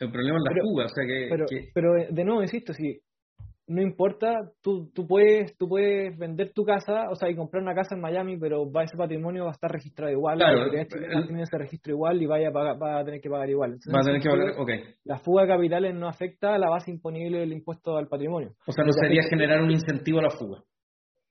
El 0.00 0.12
problema 0.12 0.38
es 0.38 0.44
la 0.44 0.62
fuga, 0.62 0.84
o 0.84 0.88
sea 0.88 1.04
que 1.04 1.26
pero, 1.28 1.46
pero, 1.74 2.14
de 2.14 2.24
nuevo, 2.24 2.42
insisto, 2.42 2.72
si 2.72 3.00
no 3.68 3.82
importa, 3.82 4.50
tú, 4.62 4.90
tú, 4.94 5.06
puedes, 5.06 5.56
tú 5.58 5.68
puedes 5.68 6.16
vender 6.16 6.52
tu 6.52 6.64
casa, 6.64 7.10
o 7.10 7.14
sea, 7.14 7.28
y 7.28 7.36
comprar 7.36 7.62
una 7.62 7.74
casa 7.74 7.94
en 7.94 8.00
Miami, 8.00 8.38
pero 8.38 8.70
va 8.70 8.84
ese 8.84 8.96
patrimonio 8.96 9.44
va 9.44 9.50
a 9.50 9.52
estar 9.52 9.70
registrado 9.70 10.10
igual, 10.10 10.38
claro, 10.38 10.70
tiene 10.70 11.42
ese 11.42 11.58
registro 11.58 11.92
igual 11.92 12.20
y 12.22 12.26
vaya 12.26 12.48
a, 12.48 12.52
pagar, 12.52 12.82
va 12.82 13.00
a 13.00 13.04
tener 13.04 13.20
que 13.20 13.28
pagar 13.28 13.50
igual. 13.50 13.72
va 13.72 14.00
a 14.00 14.04
tener 14.04 14.22
que 14.22 14.28
pagar, 14.30 14.54
ok. 14.58 14.70
La 15.04 15.18
fuga 15.18 15.42
de 15.42 15.48
capitales 15.48 15.94
no 15.94 16.08
afecta 16.08 16.54
a 16.54 16.58
la 16.58 16.70
base 16.70 16.90
imponible 16.90 17.40
del 17.40 17.52
impuesto 17.52 17.96
al 17.96 18.08
patrimonio. 18.08 18.54
O 18.66 18.72
sea, 18.72 18.84
no 18.84 18.92
sería 18.92 19.22
generar 19.28 19.60
un 19.62 19.70
incentivo 19.70 20.20
a 20.20 20.22
la 20.22 20.30
fuga. 20.30 20.62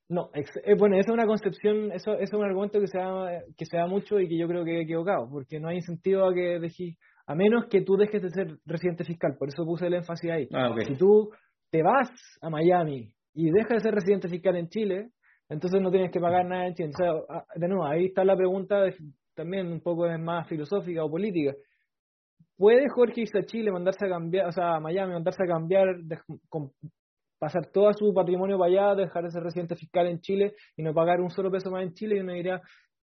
No, 0.09 0.29
eh, 0.33 0.75
bueno, 0.77 0.95
esa 0.95 1.11
es 1.11 1.13
una 1.13 1.25
concepción, 1.25 1.91
eso, 1.91 2.13
eso 2.13 2.21
es 2.21 2.33
un 2.33 2.45
argumento 2.45 2.79
que 2.79 2.87
se, 2.87 2.97
da, 2.97 3.41
que 3.57 3.65
se 3.65 3.75
da 3.75 3.87
mucho 3.87 4.19
y 4.19 4.29
que 4.29 4.37
yo 4.37 4.47
creo 4.47 4.63
que 4.63 4.77
he 4.77 4.81
equivocado, 4.83 5.27
porque 5.29 5.59
no 5.59 5.67
hay 5.67 5.77
incentivo 5.77 6.25
a 6.25 6.33
que 6.33 6.59
dejes, 6.59 6.97
a 7.25 7.35
menos 7.35 7.65
que 7.69 7.81
tú 7.81 7.97
dejes 7.97 8.21
de 8.21 8.29
ser 8.29 8.57
residente 8.65 9.03
fiscal, 9.03 9.35
por 9.37 9.49
eso 9.49 9.65
puse 9.65 9.87
el 9.87 9.95
énfasis 9.95 10.31
ahí. 10.31 10.47
Ah, 10.53 10.73
Si 10.85 10.95
tú 10.95 11.29
te 11.69 11.83
vas 11.83 12.09
a 12.41 12.49
Miami 12.49 13.13
y 13.33 13.51
dejas 13.51 13.77
de 13.77 13.79
ser 13.81 13.95
residente 13.95 14.29
fiscal 14.29 14.55
en 14.55 14.69
Chile, 14.69 15.09
entonces 15.49 15.81
no 15.81 15.91
tienes 15.91 16.11
que 16.11 16.21
pagar 16.21 16.45
nada 16.45 16.67
en 16.67 16.73
Chile. 16.73 16.91
Ah, 17.27 17.43
de 17.55 17.67
nuevo, 17.67 17.85
ahí 17.85 18.05
está 18.05 18.23
la 18.23 18.37
pregunta 18.37 18.83
también 19.35 19.67
un 19.67 19.81
poco 19.81 20.07
más 20.17 20.47
filosófica 20.47 21.03
o 21.03 21.11
política. 21.11 21.53
¿Puede 22.57 22.87
Jorge 22.89 23.21
irse 23.21 23.39
a 23.39 23.45
Chile, 23.45 23.71
mandarse 23.71 24.05
a 24.05 24.09
cambiar, 24.09 24.47
o 24.47 24.51
sea, 24.51 24.75
a 24.75 24.79
Miami, 24.79 25.13
mandarse 25.13 25.43
a 25.43 25.47
cambiar, 25.47 25.85
pasar 27.39 27.67
todo 27.71 27.91
su 27.93 28.13
patrimonio 28.13 28.57
para 28.57 28.71
allá, 28.71 28.95
dejar 28.95 29.23
de 29.23 29.31
ser 29.31 29.43
residente 29.43 29.75
fiscal 29.75 30.07
en 30.07 30.19
Chile 30.19 30.53
y 30.75 30.83
no 30.83 30.93
pagar 30.93 31.21
un 31.21 31.29
solo 31.29 31.51
peso 31.51 31.71
más 31.71 31.83
en 31.83 31.93
Chile? 31.93 32.17
Y 32.17 32.19
uno 32.19 32.33
diría, 32.33 32.61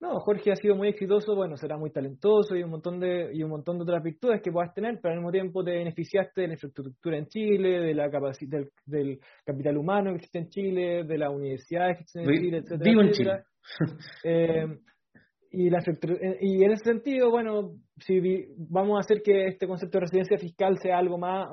no, 0.02 0.18
Jorge 0.18 0.50
ha 0.50 0.56
sido 0.56 0.74
muy 0.74 0.88
exitoso, 0.88 1.36
bueno, 1.36 1.56
será 1.56 1.78
muy 1.78 1.92
talentoso 1.92 2.56
y 2.56 2.62
un 2.64 2.70
montón 2.70 2.98
de 2.98 3.30
y 3.32 3.44
un 3.44 3.50
montón 3.50 3.78
de 3.78 3.84
otras 3.84 4.02
virtudes 4.02 4.42
que 4.42 4.50
puedas 4.50 4.74
tener, 4.74 4.98
pero 5.00 5.12
al 5.12 5.20
mismo 5.20 5.30
tiempo 5.30 5.62
te 5.62 5.70
beneficiaste 5.70 6.40
de 6.40 6.46
la 6.48 6.54
infraestructura 6.54 7.18
en 7.18 7.26
Chile, 7.28 7.80
de 7.80 7.94
la 7.94 8.10
capacidad 8.10 8.60
del, 8.84 9.20
capital 9.44 9.76
humano 9.76 10.10
que 10.10 10.16
existe 10.16 10.38
en 10.40 10.48
Chile, 10.48 11.04
de 11.04 11.18
las 11.18 11.30
universidades 11.30 11.98
que 11.98 12.02
existen 12.02 12.28
en 12.28 12.40
Chile, 12.40 12.58
etcétera. 12.58 12.90
Vivo 12.90 13.02
en 13.02 13.10
Chile. 13.12 13.42
Eh, 14.24 14.66
y, 15.54 15.68
la, 15.68 15.80
eh, 15.80 16.38
y 16.40 16.64
en 16.64 16.72
ese 16.72 16.84
sentido, 16.84 17.30
bueno, 17.30 17.72
si 17.98 18.20
vamos 18.56 18.96
a 18.96 19.00
hacer 19.00 19.22
que 19.22 19.48
este 19.48 19.66
concepto 19.66 19.98
de 19.98 20.06
residencia 20.06 20.38
fiscal 20.38 20.78
sea 20.78 20.96
algo 20.96 21.18
más, 21.18 21.46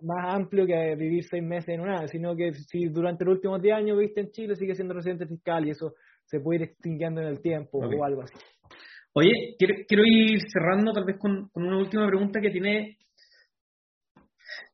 más 0.00 0.34
amplio 0.34 0.66
que 0.66 0.96
vivir 0.96 1.24
seis 1.24 1.42
meses 1.42 1.68
en 1.68 1.82
una, 1.82 2.08
sino 2.08 2.34
que 2.34 2.54
si 2.54 2.86
durante 2.86 3.26
los 3.26 3.34
últimos 3.34 3.60
10 3.60 3.76
años 3.76 3.98
viviste 3.98 4.22
en 4.22 4.30
Chile, 4.30 4.56
sigue 4.56 4.74
siendo 4.74 4.94
residente 4.94 5.26
fiscal 5.26 5.66
y 5.66 5.70
eso 5.70 5.92
se 6.24 6.40
puede 6.40 6.60
ir 6.60 6.68
extinguiendo 6.70 7.20
en 7.20 7.26
el 7.26 7.42
tiempo 7.42 7.78
o 7.78 8.04
algo 8.04 8.22
así. 8.22 8.34
Oye, 9.12 9.54
quiero, 9.58 9.74
quiero 9.86 10.02
ir 10.06 10.40
cerrando 10.50 10.92
tal 10.92 11.04
vez 11.04 11.18
con, 11.18 11.50
una 11.52 11.76
última 11.76 12.06
pregunta 12.06 12.40
que 12.40 12.50
tiene, 12.50 12.96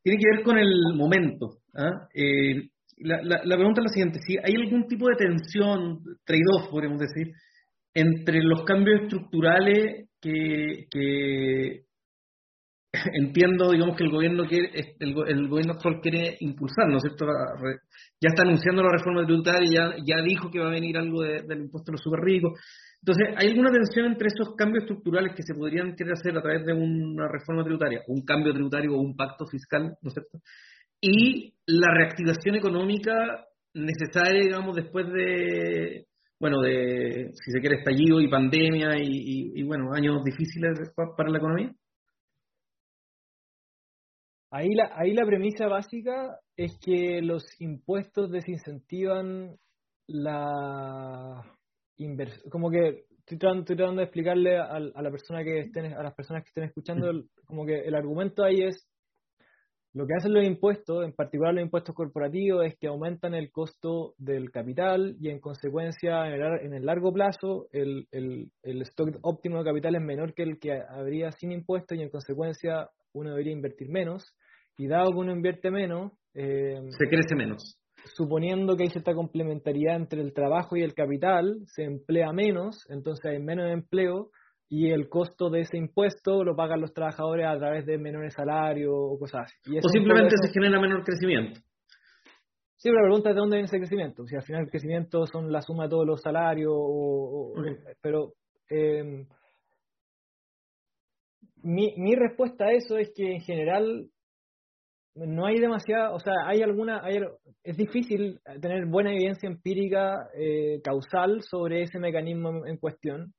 tiene 0.05 0.18
que 0.18 0.37
ver 0.37 0.45
con 0.45 0.57
el 0.57 0.95
momento. 0.95 1.59
¿ah? 1.74 2.07
Eh, 2.14 2.68
la, 2.99 3.22
la, 3.22 3.57
pregunta 3.57 3.81
es 3.81 3.87
la 3.87 3.93
siguiente, 3.93 4.20
si 4.24 4.37
hay 4.39 4.55
algún 4.55 4.87
tipo 4.87 5.09
de 5.09 5.16
tensión, 5.16 6.01
trade-off 6.24 6.70
podríamos 6.70 7.01
decir, 7.01 7.35
entre 7.95 8.43
los 8.43 8.64
cambios 8.64 9.03
estructurales 9.03 10.09
que, 10.20 10.86
entiendo, 13.14 13.72
digamos, 13.72 13.97
que 13.97 14.05
el 14.05 14.11
gobierno 14.11 14.47
quiere, 14.47 14.70
el, 14.99 15.14
el, 15.26 15.49
gobierno 15.49 15.74
actual 15.74 16.01
quiere 16.01 16.36
impulsar, 16.41 16.89
¿no 16.89 16.97
es 16.97 17.03
cierto? 17.03 17.26
Ya 18.20 18.28
está 18.28 18.43
anunciando 18.43 18.82
la 18.82 18.93
reforma 18.93 19.24
tributaria, 19.24 19.68
ya, 19.70 19.97
ya 20.05 20.22
dijo 20.22 20.51
que 20.51 20.61
va 20.61 20.68
a 20.68 20.72
venir 20.72 20.97
algo 20.97 21.22
del 21.22 21.61
impuesto 21.61 21.91
a 21.91 21.93
los 21.93 22.01
super 22.03 22.20
ricos. 22.20 22.59
Entonces, 23.01 23.28
¿hay 23.36 23.49
alguna 23.49 23.70
tensión 23.70 24.07
entre 24.07 24.28
esos 24.28 24.57
cambios 24.57 24.82
estructurales 24.84 25.34
que 25.34 25.43
se 25.43 25.55
podrían 25.55 25.95
querer 25.95 26.14
hacer 26.14 26.36
a 26.36 26.43
través 26.43 26.66
de 26.66 26.72
una 26.72 27.28
reforma 27.28 27.62
tributaria, 27.62 28.03
un 28.09 28.24
cambio 28.24 28.53
tributario 28.53 28.95
o 28.95 29.01
un 29.01 29.16
pacto 29.16 29.47
fiscal, 29.47 29.97
¿no 30.03 30.09
es 30.09 30.14
cierto? 30.14 30.39
Y 31.01 31.55
la 31.66 31.95
reactivación 31.95 32.57
económica 32.57 33.12
necesaria, 33.74 34.43
digamos, 34.43 34.74
después 34.74 35.07
de, 35.12 36.08
bueno, 36.41 36.61
de, 36.61 37.30
si 37.34 37.51
se 37.51 37.61
quiere, 37.61 37.76
estallido 37.76 38.20
y 38.20 38.28
pandemia 38.28 38.97
y, 38.99 39.53
y 39.55 39.62
bueno, 39.64 39.93
años 39.93 40.22
difíciles 40.24 40.78
para 40.95 41.30
la 41.30 41.39
economía. 41.39 41.74
Ahí 44.51 44.74
la, 44.74 44.93
ahí 44.95 45.12
la 45.12 45.26
premisa 45.26 45.66
básica 45.68 46.39
es 46.57 46.78
que 46.80 47.20
los 47.20 47.45
impuestos 47.61 48.30
desincentivan 48.30 49.57
la 50.07 51.45
inversión. 51.97 52.51
Como 52.51 52.70
que 52.70 53.05
estoy 53.18 53.36
tratando, 53.39 53.97
de 53.97 54.05
explicarle 54.05 54.57
a, 54.57 54.80
la 54.80 55.11
persona 55.11 55.45
que 55.45 55.61
estén, 55.61 55.93
a 55.93 56.03
las 56.03 56.14
personas 56.14 56.43
que 56.43 56.49
estén 56.49 56.64
escuchando, 56.64 57.24
como 57.45 57.66
que 57.66 57.80
el 57.80 57.95
argumento 57.95 58.43
ahí 58.43 58.62
es 58.62 58.89
lo 59.95 60.07
que 60.07 60.14
hacen 60.14 60.34
los 60.34 60.45
impuestos, 60.45 61.05
en 61.05 61.12
particular 61.12 61.55
los 61.55 61.64
impuestos 61.64 61.95
corporativos, 61.95 62.64
es 62.66 62.76
que 62.78 62.89
aumentan 62.89 63.34
el 63.34 63.51
costo 63.51 64.14
del 64.18 64.51
capital 64.51 65.16
y 65.18 65.30
en 65.30 65.41
consecuencia 65.41 66.26
en 66.26 66.74
el, 66.74 66.84
largo 66.84 67.12
plazo 67.12 67.68
el, 67.72 68.07
el, 68.12 68.51
el 68.62 68.82
stock 68.82 69.18
óptimo 69.22 69.59
de 69.59 69.64
capital 69.64 69.95
es 69.95 70.03
menor 70.03 70.34
que 70.34 70.43
el 70.43 70.59
que 70.59 70.72
habría 70.89 71.32
sin 71.32 71.53
impuestos 71.53 71.97
y 71.97 72.03
en 72.03 72.11
consecuencia 72.11 72.91
uno 73.12 73.30
debería 73.30 73.53
invertir 73.53 73.89
menos, 73.89 74.34
y 74.76 74.86
dado 74.86 75.11
que 75.11 75.18
uno 75.18 75.32
invierte 75.32 75.70
menos... 75.70 76.12
Eh, 76.34 76.80
se 76.91 77.09
crece 77.09 77.34
menos. 77.34 77.78
Suponiendo 78.14 78.76
que 78.76 78.84
hay 78.84 78.91
cierta 78.91 79.14
complementariedad 79.14 79.97
entre 79.97 80.20
el 80.20 80.32
trabajo 80.32 80.76
y 80.76 80.82
el 80.82 80.95
capital, 80.95 81.59
se 81.66 81.84
emplea 81.84 82.32
menos, 82.32 82.86
entonces 82.89 83.24
hay 83.26 83.41
menos 83.41 83.70
empleo 83.70 84.30
y 84.69 84.91
el 84.91 85.09
costo 85.09 85.49
de 85.51 85.61
ese 85.61 85.79
impuesto 85.79 86.45
lo 86.45 86.55
pagan 86.55 86.81
los 86.81 86.93
trabajadores 86.93 87.47
a 87.47 87.59
través 87.59 87.87
de 87.87 87.99
menores 87.99 88.35
salarios 88.35 88.93
o 88.95 89.19
cosas 89.19 89.47
así. 89.47 89.79
o 89.79 89.89
simplemente 89.89 90.37
se 90.37 90.53
genera 90.53 90.81
menor 90.81 91.05
crecimiento. 91.05 91.61
Sí, 92.77 92.91
pero 92.91 92.97
la 92.97 93.09
pregunta 93.09 93.31
es 93.31 93.35
de 93.35 93.41
dónde 93.41 93.57
viene 93.57 93.66
ese 93.66 93.79
crecimiento. 93.79 94.25
Si 94.27 94.37
al 94.37 94.43
final 94.43 94.62
el 94.62 94.71
crecimiento 94.71 95.27
son 95.27 95.51
la 95.51 95.62
suma 95.62 95.85
de 95.85 95.91
todos 95.91 96.07
los 96.07 96.21
salarios, 96.21 96.73
o, 96.73 97.55
pero 98.01 98.35
eh, 98.71 99.27
mi, 101.62 101.95
mi 101.97 102.14
respuesta 102.14 102.66
a 102.66 102.73
eso 102.73 102.97
es 102.99 103.11
que 103.16 103.33
en 103.33 103.41
general 103.41 104.09
no 105.14 105.47
hay 105.47 105.59
demasiada, 105.59 106.12
o 106.12 106.21
sea, 106.21 106.35
hay 106.47 106.62
alguna, 106.62 107.01
hay, 107.03 107.21
es 107.64 107.77
difícil 107.77 108.39
tener 108.61 108.87
buena 108.87 109.12
evidencia 109.12 109.49
empírica 109.49 110.29
eh, 110.39 110.81
causal 110.83 111.43
sobre 111.43 111.83
ese 111.83 111.99
mecanismo 111.99 112.64
en 112.66 112.77
cuestión. 112.77 113.33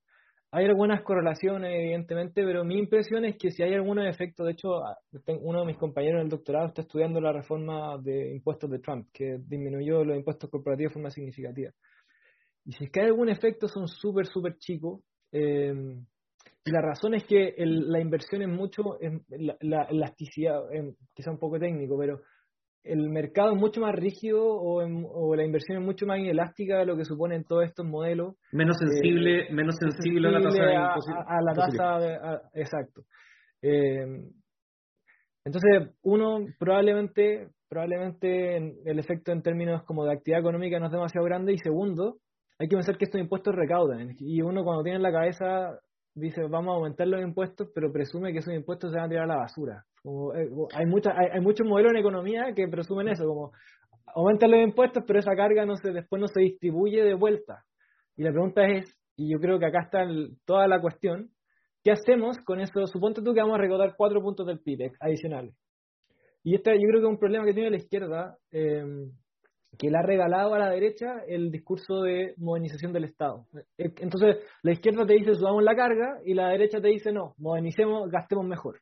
Hay 0.52 0.66
algunas 0.66 1.04
correlaciones, 1.04 1.72
evidentemente, 1.76 2.43
pero 2.43 2.64
mi 2.64 2.80
impresión 2.80 3.24
es 3.24 3.38
que 3.38 3.52
si 3.52 3.62
hay 3.62 3.76
algunos 3.76 4.08
efectos, 4.08 4.47
de 4.47 4.54
hecho, 4.54 4.82
uno 5.41 5.60
de 5.60 5.66
mis 5.68 5.78
compañeros 5.78 6.20
en 6.20 6.24
el 6.24 6.30
doctorado 6.30 6.68
está 6.68 6.82
estudiando 6.82 7.22
la 7.22 7.32
reforma 7.32 8.00
de 8.00 8.34
impuestos 8.34 8.70
de 8.72 8.80
Trump, 8.80 9.08
que 9.14 9.38
disminuyó 9.45 10.04
los 10.04 10.18
impuestos 10.18 10.50
corporativos 10.50 10.89
de 10.89 10.93
forma 10.93 11.12
significativa. 11.12 11.72
Y 12.66 12.72
si 12.74 12.86
es 12.86 12.91
que 12.91 13.02
hay 13.02 13.08
algún 13.08 13.30
efecto, 13.30 13.68
son 13.68 13.88
súper, 13.88 14.26
súper 14.26 14.58
chicos. 14.58 15.02
Eh, 15.32 15.72
y 16.66 16.72
la 16.72 16.82
razón 16.82 17.14
es 17.14 17.26
que 17.26 17.54
la 17.58 18.00
inversión 18.00 18.41
es 18.41 18.50
mucho, 18.50 18.97
la, 19.30 19.84
elasticidad, 19.84 20.62
quizá 21.14 21.32
un 21.32 21.39
poco 21.39 21.60
técnico, 21.60 21.97
pero 21.97 22.22
el 22.84 23.10
mercado 23.10 23.54
es 23.54 23.60
mucho 23.60 23.82
más 23.82 23.94
rígido 23.94 24.44
o, 24.44 25.36
la 25.36 25.46
inversión 25.46 25.80
es 25.80 25.86
mucho 25.86 26.06
más 26.06 26.20
inelástica 26.20 26.80
de 26.80 26.86
lo 26.86 26.96
que 26.96 27.06
suponen 27.06 27.44
todos 27.44 27.66
estos 27.66 27.86
modelos. 27.86 28.36
Menos 28.52 28.78
sensible, 28.78 29.48
eh, 29.48 29.54
menos 29.54 29.76
sensible, 29.76 30.28
a 30.30 30.32
la 30.32 30.42
tasa 30.42 30.64
de 30.64 30.76
a, 30.76 31.42
la 31.42 31.54
tasa 31.54 32.42
exacto. 32.54 33.04
Eh, 33.62 34.06
entonces, 35.46 35.96
uno 36.04 36.46
probablemente, 36.58 37.50
probablemente 37.68 38.58
el 38.58 39.00
efecto 39.00 39.32
en 39.32 39.42
términos 39.42 39.84
como 39.84 40.06
de 40.06 40.14
actividad 40.14 40.42
económica 40.42 40.80
no 40.80 40.88
es 40.88 40.92
demasiado 40.92 41.26
grande 41.26 41.54
y 41.54 41.58
segundo, 41.58 42.18
hay 42.58 42.68
que 42.68 42.76
pensar 42.76 42.98
que 42.98 43.06
estos 43.06 43.22
impuestos 43.22 43.56
recaudan 43.56 44.16
y 44.20 44.42
uno 44.42 44.64
cuando 44.64 44.84
tiene 44.84 44.98
en 44.98 45.04
la 45.04 45.12
cabeza 45.12 45.80
dice 46.14 46.42
vamos 46.50 46.74
a 46.74 46.76
aumentar 46.76 47.08
los 47.08 47.22
impuestos, 47.22 47.70
pero 47.74 47.92
presume 47.92 48.34
que 48.34 48.40
esos 48.40 48.54
impuestos 48.54 48.92
se 48.92 48.98
van 48.98 49.06
a 49.06 49.10
tirar 49.10 49.24
a 49.24 49.28
la 49.28 49.38
basura. 49.38 49.86
Como, 50.04 50.34
eh, 50.34 50.50
hay, 50.74 50.86
mucha, 50.86 51.12
hay, 51.12 51.41
muchos 51.41 51.68
modelos 51.68 51.91
en 51.91 52.00
economía 52.00 52.54
que 52.56 52.68
presumen 52.68 53.10
eso, 53.10 53.26
como 53.26 53.52
aumentan 54.16 54.52
los 54.52 54.62
impuestos, 54.62 55.04
pero 55.06 55.20
esa 55.20 55.36
carga 55.36 55.66
no 55.66 55.76
se, 55.76 55.91
después 55.91 56.20
no 56.20 56.28
se 56.28 56.41
distribuye 56.41 57.04
de 57.04 57.14
vuelta. 57.14 57.64
Y 58.16 58.24
la 58.24 58.32
pregunta 58.32 58.66
es, 58.68 58.93
y 59.16 59.32
yo 59.32 59.39
creo 59.39 59.60
que 59.60 59.66
acá 59.66 59.82
está 59.84 60.06
toda 60.45 60.68
la 60.68 60.82
cuestión, 60.82 61.30
¿qué 61.84 61.91
hacemos 61.91 62.38
con 62.45 62.60
eso? 62.60 62.86
Suponte 62.88 63.22
tú 63.22 63.34
que 63.34 63.41
vamos 63.41 63.56
a 63.56 63.62
recaudar 63.62 63.95
cuatro 63.97 64.22
puntos 64.22 64.45
del 64.47 64.60
PIB 64.60 64.91
adicionales. 65.00 65.56
Y 66.43 66.56
este 66.56 66.72
yo 66.74 66.88
creo 66.88 67.02
que 67.02 67.08
es 67.08 67.12
un 67.12 67.20
problema 67.20 67.45
que 67.45 67.54
tiene 67.54 67.70
la 67.70 67.78
izquierda, 67.78 68.38
eh, 68.52 68.84
que 69.78 69.89
le 69.89 69.97
ha 69.97 70.02
regalado 70.02 70.54
a 70.54 70.60
la 70.60 70.70
derecha 70.70 71.20
el 71.28 71.52
discurso 71.52 72.02
de 72.02 72.34
modernización 72.38 72.91
del 72.91 73.04
Estado. 73.04 73.45
Eh, 73.78 73.93
entonces, 74.00 74.38
la 74.64 74.72
izquierda 74.72 75.06
te 75.06 75.14
dice 75.14 75.36
subamos 75.36 75.64
la 75.64 75.76
carga 75.76 76.20
y 76.26 76.34
la 76.34 76.50
derecha 76.50 76.82
te 76.82 76.88
dice 76.88 77.12
no, 77.12 77.36
modernicemos, 77.38 78.10
gastemos 78.10 78.45
mejor. 78.45 78.80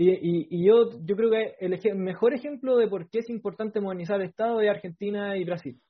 Y, 0.00 0.64
yo, 0.64 0.90
yo 1.04 1.16
creo 1.16 1.28
que 1.28 1.56
el, 1.58 1.96
mejor 1.96 2.32
ejemplo 2.32 2.76
de 2.76 2.86
por 2.86 3.10
qué 3.10 3.18
es 3.18 3.28
importante 3.28 3.80
modernizar 3.80 4.20
el 4.20 4.28
Estado 4.28 4.60
es 4.60 4.70
Argentina 4.70 5.36
y 5.36 5.44
Brasil. 5.44 5.80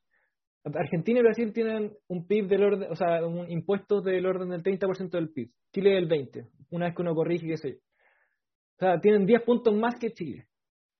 Argentina 0.64 1.20
y 1.20 1.22
Brasil 1.22 1.52
tienen 1.52 1.92
un 2.08 2.26
PIB 2.26 2.48
del 2.48 2.62
orden, 2.64 2.90
o 2.90 2.96
sea, 2.96 3.24
un 3.26 3.50
impuestos 3.50 4.02
del 4.04 4.24
orden 4.24 4.48
del 4.48 4.62
30% 4.62 5.10
del 5.10 5.30
PIB. 5.30 5.50
Chile 5.74 5.90
del 5.90 6.06
20, 6.06 6.46
una 6.70 6.86
vez 6.86 6.96
que 6.96 7.02
uno 7.02 7.14
corrige, 7.14 7.46
qué 7.48 7.56
sé 7.58 7.70
yo. 7.72 7.76
O 7.76 8.78
sea, 8.78 9.00
tienen 9.00 9.26
10 9.26 9.42
puntos 9.42 9.74
más 9.74 9.96
que 10.00 10.12
Chile. 10.12 10.46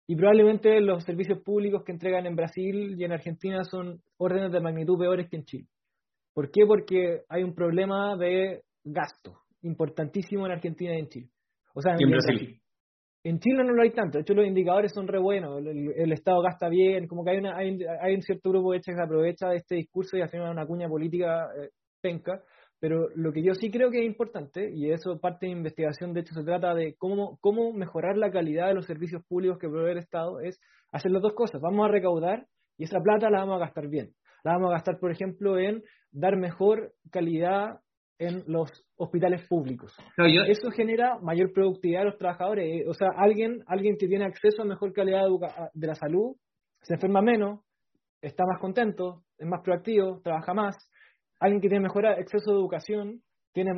Y 0.07 0.15
probablemente 0.15 0.81
los 0.81 1.05
servicios 1.05 1.41
públicos 1.43 1.85
que 1.85 1.93
entregan 1.93 2.27
en 2.27 2.37
Brasil 2.37 2.95
y 2.99 3.05
en 3.05 3.13
Argentina 3.13 3.63
son 3.65 4.03
órdenes 4.19 4.53
de 4.53 4.61
magnitud 4.61 4.99
peores 4.99 5.29
que 5.31 5.37
en 5.37 5.45
Chile. 5.45 5.69
¿Por 6.35 6.51
qué? 6.51 6.67
Porque 6.67 7.23
hay 7.29 7.43
un 7.43 7.55
problema 7.55 8.17
de 8.17 8.63
gasto 8.85 9.41
importantísimo 9.63 10.47
en 10.47 10.53
Argentina 10.53 10.95
y 10.95 11.01
en 11.01 11.09
Chile. 11.09 11.31
O 11.75 11.81
sea, 11.81 11.95
en, 11.99 12.11
Brasil. 12.11 12.61
En 13.25 13.41
Chile 13.41 13.65
no 13.65 13.73
lo 13.73 13.83
hay 13.83 13.91
tanto, 13.91 14.19
de 14.19 14.23
hecho 14.23 14.35
los 14.35 14.47
indicadores 14.47 14.93
son 14.93 15.09
re 15.09 15.19
buenos, 15.19 15.59
el, 15.59 16.13
Estado 16.13 16.41
gasta 16.41 16.69
bien, 16.69 17.09
como 17.09 17.25
que 17.25 17.31
hay, 17.31 17.39
una, 17.39 17.57
hay, 17.57 17.79
hay, 18.01 18.15
un 18.15 18.23
cierto 18.23 18.51
grupo 18.51 18.73
de 18.73 18.81
que 18.81 18.93
aprovecha 18.93 19.53
este 19.55 19.75
discurso 19.75 20.17
y 20.17 20.23
hace 20.23 20.41
una 20.41 20.67
cuña 20.67 20.89
política 20.89 21.49
eh, 21.57 21.71
penca, 22.01 22.41
pero 22.81 23.09
lo 23.17 23.33
que 23.33 23.43
yo 23.43 23.55
sí 23.55 23.71
creo 23.71 23.91
que 23.91 23.99
es 23.99 24.07
importante, 24.07 24.71
y 24.73 24.91
eso 24.93 25.19
parte 25.19 25.47
de 25.47 25.53
investigación, 25.53 26.13
de 26.13 26.21
hecho 26.21 26.35
se 26.35 26.45
trata 26.45 26.75
de 26.75 26.95
cómo, 26.97 27.39
cómo 27.41 27.73
mejorar 27.73 28.17
la 28.17 28.31
calidad 28.31 28.69
de 28.69 28.75
los 28.75 28.87
servicios 28.87 29.23
públicos 29.27 29.59
que 29.59 29.69
provee 29.69 29.93
el 29.93 29.99
Estado, 29.99 30.41
es 30.41 30.61
hacer 30.93 31.11
las 31.11 31.23
dos 31.23 31.35
cosas. 31.35 31.61
Vamos 31.61 31.87
a 31.87 31.93
recaudar 31.93 32.47
y 32.77 32.85
esa 32.85 33.01
plata 33.01 33.31
la 33.31 33.41
vamos 33.41 33.57
a 33.57 33.65
gastar 33.67 33.89
bien. 33.89 34.15
La 34.45 34.53
vamos 34.53 34.71
a 34.71 34.75
gastar, 34.75 34.99
por 35.01 35.11
ejemplo, 35.11 35.59
en 35.59 35.83
dar 36.13 36.37
mejor 36.37 36.93
calidad 37.11 37.81
en 38.19 38.43
los 38.47 38.71
hospitales 38.97 39.47
públicos. 39.47 39.97
Eso 40.17 40.71
genera 40.71 41.19
mayor 41.21 41.53
productividad 41.53 42.01
de 42.01 42.07
los 42.07 42.19
trabajadores. 42.19 42.87
O 42.89 42.95
sea, 42.95 43.09
alguien, 43.17 43.63
alguien 43.67 43.97
que 43.97 44.09
tiene 44.09 44.25
acceso 44.25 44.63
a 44.63 44.65
mejor 44.65 44.93
calidad 44.93 45.23
de 45.73 45.87
la 45.87 45.95
salud 45.95 46.37
se 46.83 46.95
enferma 46.95 47.23
menos, 47.23 47.61
está 48.21 48.45
más 48.45 48.61
contento, 48.61 49.23
es 49.39 49.47
más 49.47 49.63
proactivo, 49.63 50.21
trabaja 50.23 50.55
más 50.55 50.77
alguien 51.41 51.61
que 51.61 51.69
tiene 51.69 51.83
mejor 51.83 52.07
acceso 52.07 52.51
a 52.51 52.55
educación, 52.55 53.21
tiene 53.53 53.71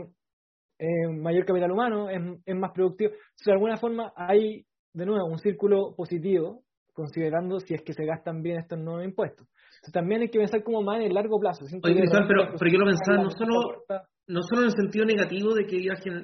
eh, 0.78 1.09
mayor 1.09 1.45
capital 1.45 1.72
humano, 1.72 2.09
es, 2.09 2.57
más 2.57 2.72
productivo. 2.72 3.12
de 3.45 3.53
alguna 3.53 3.76
forma 3.76 4.12
hay, 4.16 4.64
de 4.93 5.07
nuevo, 5.07 5.26
un 5.26 5.38
círculo 5.38 5.95
positivo, 5.95 6.62
considerando 6.93 7.61
si 7.61 7.74
es 7.74 7.82
que 7.82 7.93
se 7.93 8.05
gastan 8.05 8.43
bien 8.43 8.59
estos 8.59 8.78
nuevos 8.78 9.05
impuestos. 9.05 9.47
también 9.93 10.22
hay 10.22 10.28
que 10.28 10.38
pensar 10.38 10.62
como 10.62 10.82
más 10.82 10.97
en 10.97 11.07
el 11.07 11.14
largo 11.14 11.38
plazo. 11.38 11.64
pero, 11.82 12.53
pero 12.59 12.70
yo 12.70 12.78
lo 12.78 12.86
pensaba 12.86 13.22
no 13.22 13.30
solo, 13.30 13.84
no 14.31 14.43
solo 14.43 14.62
en 14.62 14.68
el 14.68 14.76
sentido 14.76 15.05
negativo 15.05 15.55
de 15.55 15.66
que, 15.66 15.76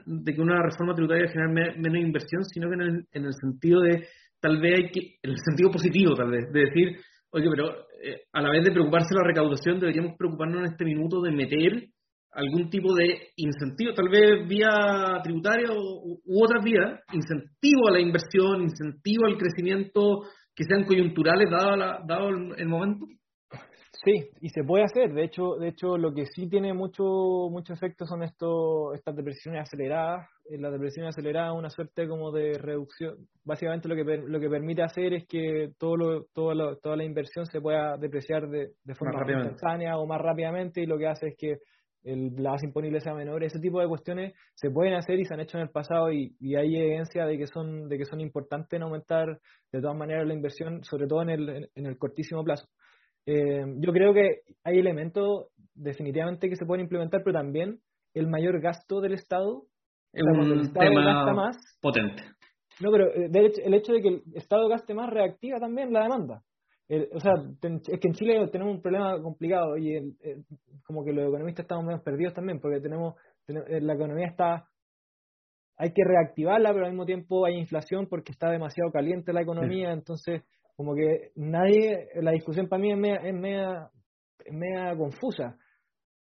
de 0.07 0.35
que 0.35 0.41
una 0.41 0.63
reforma 0.63 0.95
tributaria 0.95 1.29
generar 1.29 1.77
menos 1.77 1.99
inversión, 1.99 2.45
sino 2.45 2.69
que 2.69 2.75
en 2.75 2.81
el, 2.81 3.07
en 3.13 3.25
el 3.25 3.35
sentido 3.35 3.81
de, 3.81 4.07
tal 4.41 4.61
vez 4.61 4.75
hay 4.79 4.91
que, 4.91 5.01
en 5.23 5.31
el 5.31 5.39
sentido 5.45 5.71
positivo, 5.71 6.15
tal 6.15 6.31
vez, 6.31 6.45
de 6.53 6.61
decir, 6.61 6.97
oye, 7.31 7.47
pero 7.51 7.71
eh, 8.03 8.23
a 8.33 8.43
la 8.43 8.51
vez 8.51 8.65
de 8.65 8.73
preocuparse 8.73 9.15
la 9.15 9.27
recaudación, 9.27 9.81
deberíamos 9.81 10.17
preocuparnos 10.17 10.61
en 10.61 10.73
este 10.73 10.85
minuto 10.85 11.21
de 11.21 11.33
meter 11.33 11.89
algún 12.33 12.69
tipo 12.69 12.95
de 12.95 13.33
incentivo, 13.37 13.95
tal 13.95 14.09
vez 14.09 14.47
vía 14.47 15.21
tributaria 15.25 15.73
u, 15.73 16.21
otras 16.45 16.63
vías, 16.63 17.01
incentivo 17.13 17.89
a 17.89 17.93
la 17.93 18.01
inversión, 18.01 18.63
incentivo 18.63 19.27
al 19.27 19.39
crecimiento 19.39 20.23
que 20.55 20.65
sean 20.65 20.85
coyunturales 20.85 21.51
dado, 21.51 21.77
dado 22.07 22.29
el 22.29 22.69
momento. 22.69 23.07
Sí, 24.07 24.31
y 24.41 24.51
se 24.51 24.63
puede 24.63 24.85
hacer. 24.85 25.13
De 25.13 25.25
hecho, 25.25 25.57
de 25.57 25.67
hecho, 25.67 25.99
lo 25.99 26.15
que 26.15 26.27
sí 26.27 26.49
tiene 26.49 26.73
mucho 26.73 27.03
mucho 27.51 27.73
efecto 27.73 28.07
son 28.07 28.23
estos 28.23 28.95
estas 28.95 29.17
depresiones 29.17 29.63
aceleradas. 29.63 30.29
Eh, 30.49 30.59
la 30.59 30.71
depresión 30.71 31.07
acelerada 31.09 31.49
es 31.53 31.59
una 31.59 31.71
suerte 31.71 32.07
como 32.07 32.31
de 32.31 32.53
reducción. 32.53 33.17
Básicamente 33.45 33.89
lo 33.89 33.97
que 33.97 34.05
lo 34.05 34.39
que 34.39 34.49
permite 34.49 34.85
hacer 34.85 35.13
es 35.13 35.27
que 35.27 35.73
todo 35.77 35.97
lo, 35.97 36.25
todo 36.27 36.77
toda 36.77 36.95
la 36.95 37.03
inversión 37.03 37.47
se 37.47 37.61
pueda 37.61 37.97
depreciar 37.97 38.49
de, 38.49 38.75
de 38.85 38.95
forma 38.95 39.25
instantánea 39.27 39.99
o 39.99 40.07
más 40.07 40.21
rápidamente 40.21 40.81
y 40.81 40.87
lo 40.87 40.99
que 40.99 41.09
hace 41.09 41.31
es 41.31 41.37
que 41.37 41.59
el, 42.05 42.33
la 42.37 42.53
base 42.53 42.67
imponible 42.67 43.01
sea 43.01 43.13
menor. 43.13 43.43
Ese 43.43 43.59
tipo 43.59 43.81
de 43.81 43.89
cuestiones 43.89 44.35
se 44.55 44.71
pueden 44.71 44.95
hacer 44.95 45.19
y 45.19 45.25
se 45.25 45.35
han 45.35 45.41
hecho 45.41 45.59
en 45.59 45.65
el 45.65 45.71
pasado 45.71 46.13
y, 46.13 46.37
y 46.39 46.55
hay 46.55 46.77
evidencia 46.77 47.27
de 47.27 47.39
que 47.39 47.49
son 47.49 47.89
de 47.89 47.99
que 47.99 48.05
son 48.05 48.21
importantes 48.21 48.77
en 48.77 48.85
aumentar 48.85 49.41
de 49.73 49.81
todas 49.81 49.97
maneras 49.97 50.29
la 50.29 50.35
inversión, 50.35 50.85
sobre 50.85 51.09
todo 51.09 51.23
en 51.23 51.31
el, 51.31 51.71
en 51.75 51.87
el 51.87 51.99
cortísimo 51.99 52.45
plazo. 52.45 52.69
Eh, 53.27 53.65
yo 53.79 53.93
creo 53.93 54.15
que 54.15 54.43
hay 54.65 54.79
elementos 54.79 55.49
definitivamente 55.75 56.49
que 56.49 56.57
se 56.57 56.65
pueden 56.65 56.85
implementar, 56.85 57.23
pero 57.25 57.39
también 57.39 57.81
el 58.15 58.29
mayor 58.29 58.61
gasto 58.61 59.01
del 59.01 59.15
Estado. 59.15 59.65
Es 60.13 60.23
un 60.25 60.73
tema 60.73 61.33
más, 61.35 61.57
potente. 61.81 62.23
No, 62.81 62.91
pero 62.91 63.09
eh, 63.13 63.31
el 63.65 63.75
hecho 63.75 63.93
de 63.93 64.01
que 64.01 64.09
el 64.09 64.23
Estado 64.35 64.69
gaste 64.69 64.95
más 64.95 65.11
reactiva 65.11 65.59
también 65.59 65.93
la 65.93 66.05
demanda. 66.05 66.43
o 66.89 67.21
sea, 67.21 67.33
es 67.35 68.01
que 68.01 68.09
en 68.09 68.15
Chile 68.15 68.49
tenemos 68.53 68.77
un 68.77 68.81
problema 68.81 69.21
complicado 69.21 69.77
y 69.77 70.17
como 70.85 71.05
que 71.05 71.13
los 71.13 71.29
economistas 71.29 71.65
estamos 71.65 71.85
menos 71.85 72.03
perdidos 72.03 72.33
también, 72.33 72.61
porque 72.61 72.81
tenemos, 72.81 73.17
eh, 73.49 73.81
la 73.81 73.95
economía 73.95 74.29
está, 74.29 74.69
hay 75.77 75.91
que 75.93 76.05
reactivarla, 76.05 76.73
pero 76.73 76.87
al 76.87 76.93
mismo 76.93 77.07
tiempo 77.07 77.45
hay 77.45 77.57
inflación 77.57 78.07
porque 78.09 78.33
está 78.33 78.51
demasiado 78.51 78.91
caliente 78.93 79.33
la 79.33 79.43
economía, 79.43 79.93
entonces 79.93 80.43
como 80.77 80.95
que 80.95 81.33
nadie, 81.37 82.09
la 82.17 82.33
discusión 82.33 82.69
para 82.69 82.83
mí 82.83 82.93
es 82.93 82.99
media, 82.99 83.17
es 83.17 83.35
media, 83.35 83.91
es 84.45 84.53
media 84.53 84.97
confusa. 84.97 85.57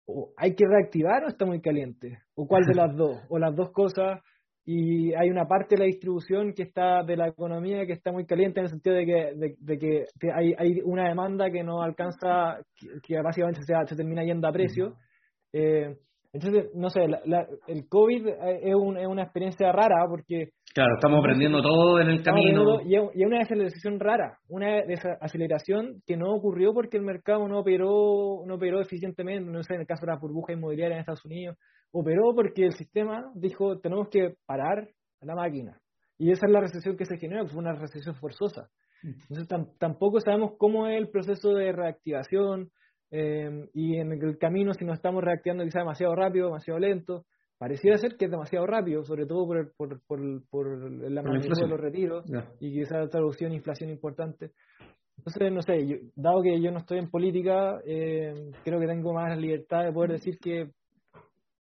O 0.07 0.33
hay 0.35 0.55
que 0.55 0.65
reactivar 0.67 1.23
o 1.23 1.27
está 1.27 1.45
muy 1.45 1.61
caliente, 1.61 2.19
o 2.35 2.47
cuál 2.47 2.63
de 2.63 2.73
las 2.75 2.95
dos, 2.95 3.19
o 3.29 3.37
las 3.37 3.55
dos 3.55 3.71
cosas, 3.71 4.21
y 4.65 5.13
hay 5.15 5.29
una 5.29 5.47
parte 5.47 5.75
de 5.75 5.79
la 5.79 5.85
distribución 5.85 6.53
que 6.53 6.63
está 6.63 7.03
de 7.03 7.17
la 7.17 7.27
economía 7.27 7.85
que 7.85 7.93
está 7.93 8.11
muy 8.11 8.25
caliente 8.25 8.59
en 8.59 8.65
el 8.65 8.71
sentido 8.71 8.95
de 8.95 9.05
que, 9.05 9.55
de, 9.57 9.77
que 9.77 10.05
hay, 10.33 10.53
hay 10.57 10.81
una 10.83 11.07
demanda 11.07 11.49
que 11.49 11.63
no 11.63 11.81
alcanza, 11.81 12.59
que, 13.03 13.21
básicamente 13.21 13.61
se, 13.63 13.73
se, 13.87 13.95
termina 13.95 14.23
yendo 14.23 14.47
a 14.47 14.51
precio. 14.51 14.95
Eh, 15.51 15.97
entonces, 16.34 16.71
no 16.75 16.89
sé, 16.89 17.01
el 17.67 17.88
COVID 17.89 18.27
es, 18.27 18.36
es 18.63 18.75
una 18.75 19.23
experiencia 19.23 19.71
rara 19.71 20.05
porque 20.09 20.51
Claro, 20.73 20.95
estamos 20.95 21.19
aprendiendo 21.19 21.61
todo 21.61 21.99
en 21.99 22.09
el 22.09 22.23
camino. 22.23 22.79
Y 22.82 22.95
es 22.95 23.27
una 23.27 23.39
desaceleración 23.39 23.99
rara, 23.99 24.39
una 24.47 24.82
desaceleración 24.84 26.01
que 26.05 26.15
no 26.15 26.32
ocurrió 26.34 26.73
porque 26.73 26.95
el 26.95 27.03
mercado 27.03 27.45
no 27.47 27.59
operó, 27.59 28.43
no 28.45 28.55
operó 28.55 28.79
eficientemente, 28.79 29.51
no 29.51 29.63
sé, 29.63 29.73
en 29.73 29.82
el 29.82 29.88
caso 29.88 30.05
de 30.05 30.13
la 30.13 30.19
burbuja 30.19 30.53
inmobiliaria 30.53 30.95
en 30.95 31.01
Estados 31.01 31.25
Unidos, 31.25 31.57
operó 31.91 32.34
porque 32.34 32.65
el 32.65 32.73
sistema 32.73 33.29
dijo, 33.36 33.79
tenemos 33.79 34.07
que 34.09 34.36
parar 34.45 34.88
la 35.19 35.36
máquina. 35.36 35.77
Y 36.17 36.32
esa 36.32 36.45
es 36.45 36.51
la 36.51 36.61
recesión 36.61 36.95
que 36.95 37.05
se 37.05 37.17
generó, 37.17 37.43
que 37.43 37.51
fue 37.51 37.59
una 37.59 37.73
recesión 37.73 38.15
forzosa. 38.15 38.69
Entonces 39.03 39.47
tampoco 39.79 40.19
sabemos 40.21 40.51
cómo 40.57 40.88
es 40.88 40.97
el 40.97 41.09
proceso 41.09 41.49
de 41.49 41.73
reactivación 41.73 42.69
eh, 43.12 43.70
y 43.74 43.97
en 43.97 44.12
el 44.14 44.38
camino 44.38 44.74
si 44.74 44.86
nos 44.86 44.95
estamos 44.95 45.24
reactivando 45.24 45.64
quizá 45.64 45.80
demasiado 45.80 46.16
rápido, 46.16 46.47
demasiado 46.47 46.80
lento. 46.80 47.26
Pareciera 47.57 47.97
ser 47.97 48.18
que 48.18 48.26
es 48.26 48.32
demasiado 48.32 48.66
rápido, 48.66 49.03
sobre 49.03 49.28
todo 49.28 49.45
por, 49.45 49.72
por, 49.76 50.01
por, 50.07 50.20
por 50.49 50.91
la 50.91 51.22
magnitud 51.22 51.55
de 51.55 51.68
los 51.68 51.80
retiros 51.80 52.26
y 52.59 52.72
quizás 52.74 53.07
traducción 53.12 53.53
inflación 53.53 53.91
importante. 53.91 54.51
Entonces, 55.18 55.51
no 55.51 55.62
sé, 55.62 56.01
dado 56.16 56.41
que 56.41 56.59
yo 56.59 56.72
no 56.72 56.80
estoy 56.80 56.97
en 56.97 57.12
política, 57.12 57.80
eh, 57.86 58.34
creo 58.64 58.80
que 58.80 58.88
tengo 58.88 59.14
más 59.14 59.38
libertad 59.38 59.84
de 59.84 59.91
poder 59.91 60.14
decir 60.14 60.39
que 60.39 60.72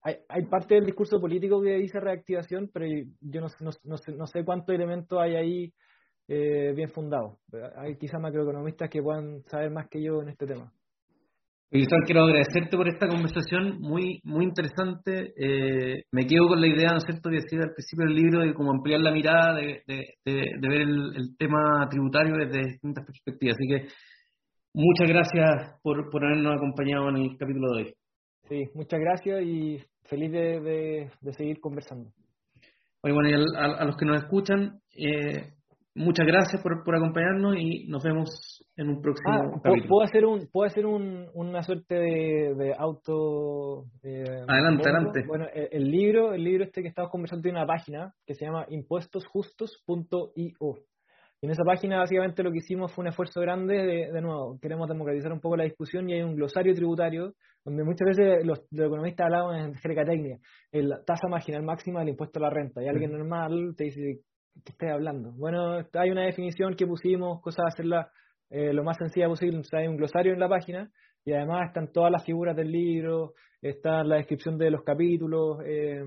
hay, 0.02 0.16
hay 0.28 0.46
parte 0.46 0.74
del 0.74 0.86
discurso 0.86 1.20
político 1.22 1.62
que 1.62 1.76
dice 1.78 2.00
reactivación, 2.00 2.72
pero 2.74 2.88
yo 3.22 3.42
no, 3.42 3.48
no, 3.60 3.70
no, 3.84 3.98
sé, 3.98 4.14
no 4.14 4.26
sé 4.26 4.44
cuántos 4.44 4.74
elementos 4.74 5.20
hay 5.20 5.36
ahí 5.36 5.74
eh, 6.28 6.74
bien 6.76 6.90
fundados. 6.90 7.38
Hay 7.76 7.98
quizás 7.98 8.20
macroeconomistas 8.20 8.90
que 8.90 9.04
puedan 9.04 9.44
saber 9.44 9.70
más 9.70 9.88
que 9.90 10.02
yo 10.02 10.22
en 10.22 10.30
este 10.30 10.48
tema. 10.48 10.74
Quiero 12.06 12.26
agradecerte 12.26 12.78
por 12.78 12.88
esta 12.88 13.08
conversación 13.08 13.80
muy 13.80 14.20
muy 14.24 14.46
interesante. 14.46 15.34
Eh, 15.36 16.04
me 16.12 16.26
quedo 16.28 16.48
con 16.48 16.62
la 16.62 16.68
idea, 16.68 16.92
¿no 16.92 16.98
es 16.98 17.04
cierto?, 17.04 17.30
que 17.30 17.38
decía 17.38 17.60
al 17.64 17.74
principio 17.74 18.06
del 18.06 18.16
libro 18.16 18.40
de 18.42 18.54
cómo 18.54 18.72
ampliar 18.72 19.02
la 19.02 19.12
mirada, 19.12 19.56
de, 19.56 19.82
de, 19.88 20.16
ver 20.62 20.82
el, 20.82 21.36
tema 21.38 21.88
tributario 21.90 22.36
desde 22.36 22.74
distintas 22.74 23.06
perspectivas. 23.06 23.56
Así 23.58 23.68
que 23.68 23.88
muchas 24.74 25.10
gracias 25.10 25.80
por, 25.82 26.10
por 26.12 26.24
habernos 26.24 26.56
acompañado 26.56 27.10
en 27.10 27.18
el 27.18 27.38
capítulo 27.38 27.74
de 27.74 27.84
hoy. 27.84 27.94
Sí, 28.50 28.64
muchas 28.76 29.00
gracias 29.00 29.42
y 29.42 29.80
feliz 30.04 30.32
de, 30.32 31.10
seguir 31.36 31.60
conversando. 31.60 32.12
bueno, 33.02 33.30
y 33.30 33.34
a, 33.34 33.86
los 33.86 33.96
que 33.98 34.06
nos 34.06 34.18
escuchan, 34.18 34.80
eh, 34.96 35.54
muchas 35.96 36.26
gracias 36.26 36.62
por, 36.62 36.84
por, 36.84 36.96
acompañarnos 36.96 37.56
y 37.58 37.88
nos 37.88 38.04
vemos 38.04 38.30
en 38.76 38.90
un 38.90 39.02
próximo 39.02 39.34
ah, 39.34 39.60
capítulo. 39.64 39.90
¿Puedo 39.90 40.04
hacer, 40.04 40.26
un, 40.26 40.48
puedo 40.52 40.68
hacer 40.68 40.86
un, 40.86 41.28
una 41.34 41.64
suerte 41.64 41.96
de, 41.96 42.76
auto... 42.78 43.86
Eh, 44.04 44.24
adelante, 44.48 44.90
adelante. 44.90 45.24
Bueno, 45.28 45.48
el, 45.54 45.90
libro, 45.90 46.34
el 46.34 46.44
libro 46.44 46.64
este 46.64 46.82
que 46.82 46.90
estamos 46.90 47.12
conversando 47.12 47.44
tiene 47.44 47.60
una 47.60 47.68
página 47.68 48.14
que 48.26 48.36
se 48.36 48.46
llama 48.46 48.66
impuestosjustos.io. 48.70 50.76
Y 51.42 51.46
en 51.46 51.52
esa 51.52 51.64
página 51.66 52.00
básicamente 52.00 52.42
lo 52.42 52.52
que 52.52 52.60
hicimos 52.60 52.94
fue 52.94 53.04
un 53.04 53.10
esfuerzo 53.10 53.42
grande 53.42 53.76
de, 53.76 54.12
de 54.12 54.22
nuevo, 54.22 54.58
queremos 54.62 54.88
democratizar 54.88 55.34
un 55.34 55.42
poco 55.42 55.58
la 55.58 55.66
discusión 55.66 56.10
y 56.10 56.14
hay 56.14 56.22
un 56.22 56.36
glosario 56.36 56.74
tributario 56.74 57.34
donde 57.66 57.84
muchas 57.84 58.08
veces 58.08 58.46
los, 58.46 58.62
economistas 58.72 59.26
hablaban 59.26 59.60
en 59.60 59.74
jerga 59.76 60.06
técnica, 60.06 60.38
la 60.72 61.04
tasa 61.06 61.28
marginal 61.28 61.64
máxima 61.64 62.00
del 62.00 62.10
impuesto 62.10 62.40
a 62.40 62.44
la 62.44 62.50
renta, 62.50 62.84
y 62.84 62.88
alguien 62.88 63.12
normal 63.12 63.74
te 63.78 63.86
dice, 63.86 64.20
¿qué 64.64 64.72
estás 64.72 64.92
hablando? 64.92 65.32
Bueno, 65.34 65.78
hay 65.94 66.12
una 66.12 66.24
definición 66.24 66.76
que 66.76 66.88
pusimos, 66.88 67.42
cosa 67.42 67.64
de 67.64 67.68
hacerla 67.70 68.10
eh, 68.50 68.74
lo 68.74 68.84
más 68.84 68.98
sencilla 68.98 69.28
posible, 69.28 69.62
hay 69.74 69.88
un 69.88 69.98
glosario 69.98 70.34
en 70.34 70.40
la 70.40 70.50
página, 70.50 70.90
y 71.26 71.34
además 71.34 71.68
están 71.68 71.92
todas 71.92 72.12
las 72.12 72.24
figuras 72.26 72.56
del 72.56 72.72
libro, 72.72 73.34
está 73.62 74.04
la 74.04 74.18
descripción 74.18 74.58
de 74.58 74.70
los 74.70 74.84
capítulos, 74.84 75.58
eh, 75.66 76.04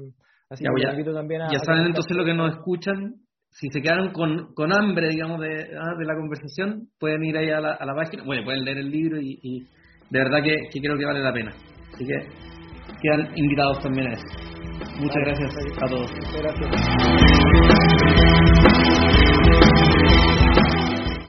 así 0.49 0.65
que 0.65 0.83
ya, 0.83 1.13
también 1.13 1.43
a, 1.43 1.49
Ya 1.51 1.59
saben 1.59 1.87
entonces 1.87 2.17
lo 2.17 2.25
que 2.25 2.35
nos 2.35 2.55
escuchan, 2.55 3.17
si 3.51 3.69
se 3.71 3.81
quedaron 3.81 4.13
con, 4.13 4.53
con 4.55 4.73
hambre, 4.73 5.09
digamos, 5.09 5.41
de, 5.41 5.49
ah, 5.77 5.95
de 5.99 6.05
la 6.05 6.15
conversación, 6.15 6.89
pueden 7.01 7.25
ir 7.25 7.37
ahí 7.37 7.51
a 7.51 7.61
la, 7.61 7.73
a 7.73 7.87
la 7.87 7.95
página, 7.95 8.23
bueno, 8.25 8.45
pueden 8.45 8.65
leer 8.65 8.79
el 8.79 8.91
libro 8.91 9.21
y, 9.21 9.39
y 9.43 9.61
de 10.11 10.19
verdad 10.19 10.43
que, 10.43 10.57
que, 10.71 10.81
creo 10.81 10.97
que 10.97 11.05
vale 11.05 11.21
la 11.21 11.33
pena. 11.33 11.53
Así 11.95 12.05
que 12.07 12.29
quedan 13.03 13.37
invitados 13.37 13.81
también 13.81 14.09
a 14.09 14.13
eso. 14.13 14.27
Muchas 15.01 15.23
gracias 15.25 15.55
a 15.83 15.87
todos. 15.89 16.13
Muchas 16.13 16.43
gracias. 16.43 16.71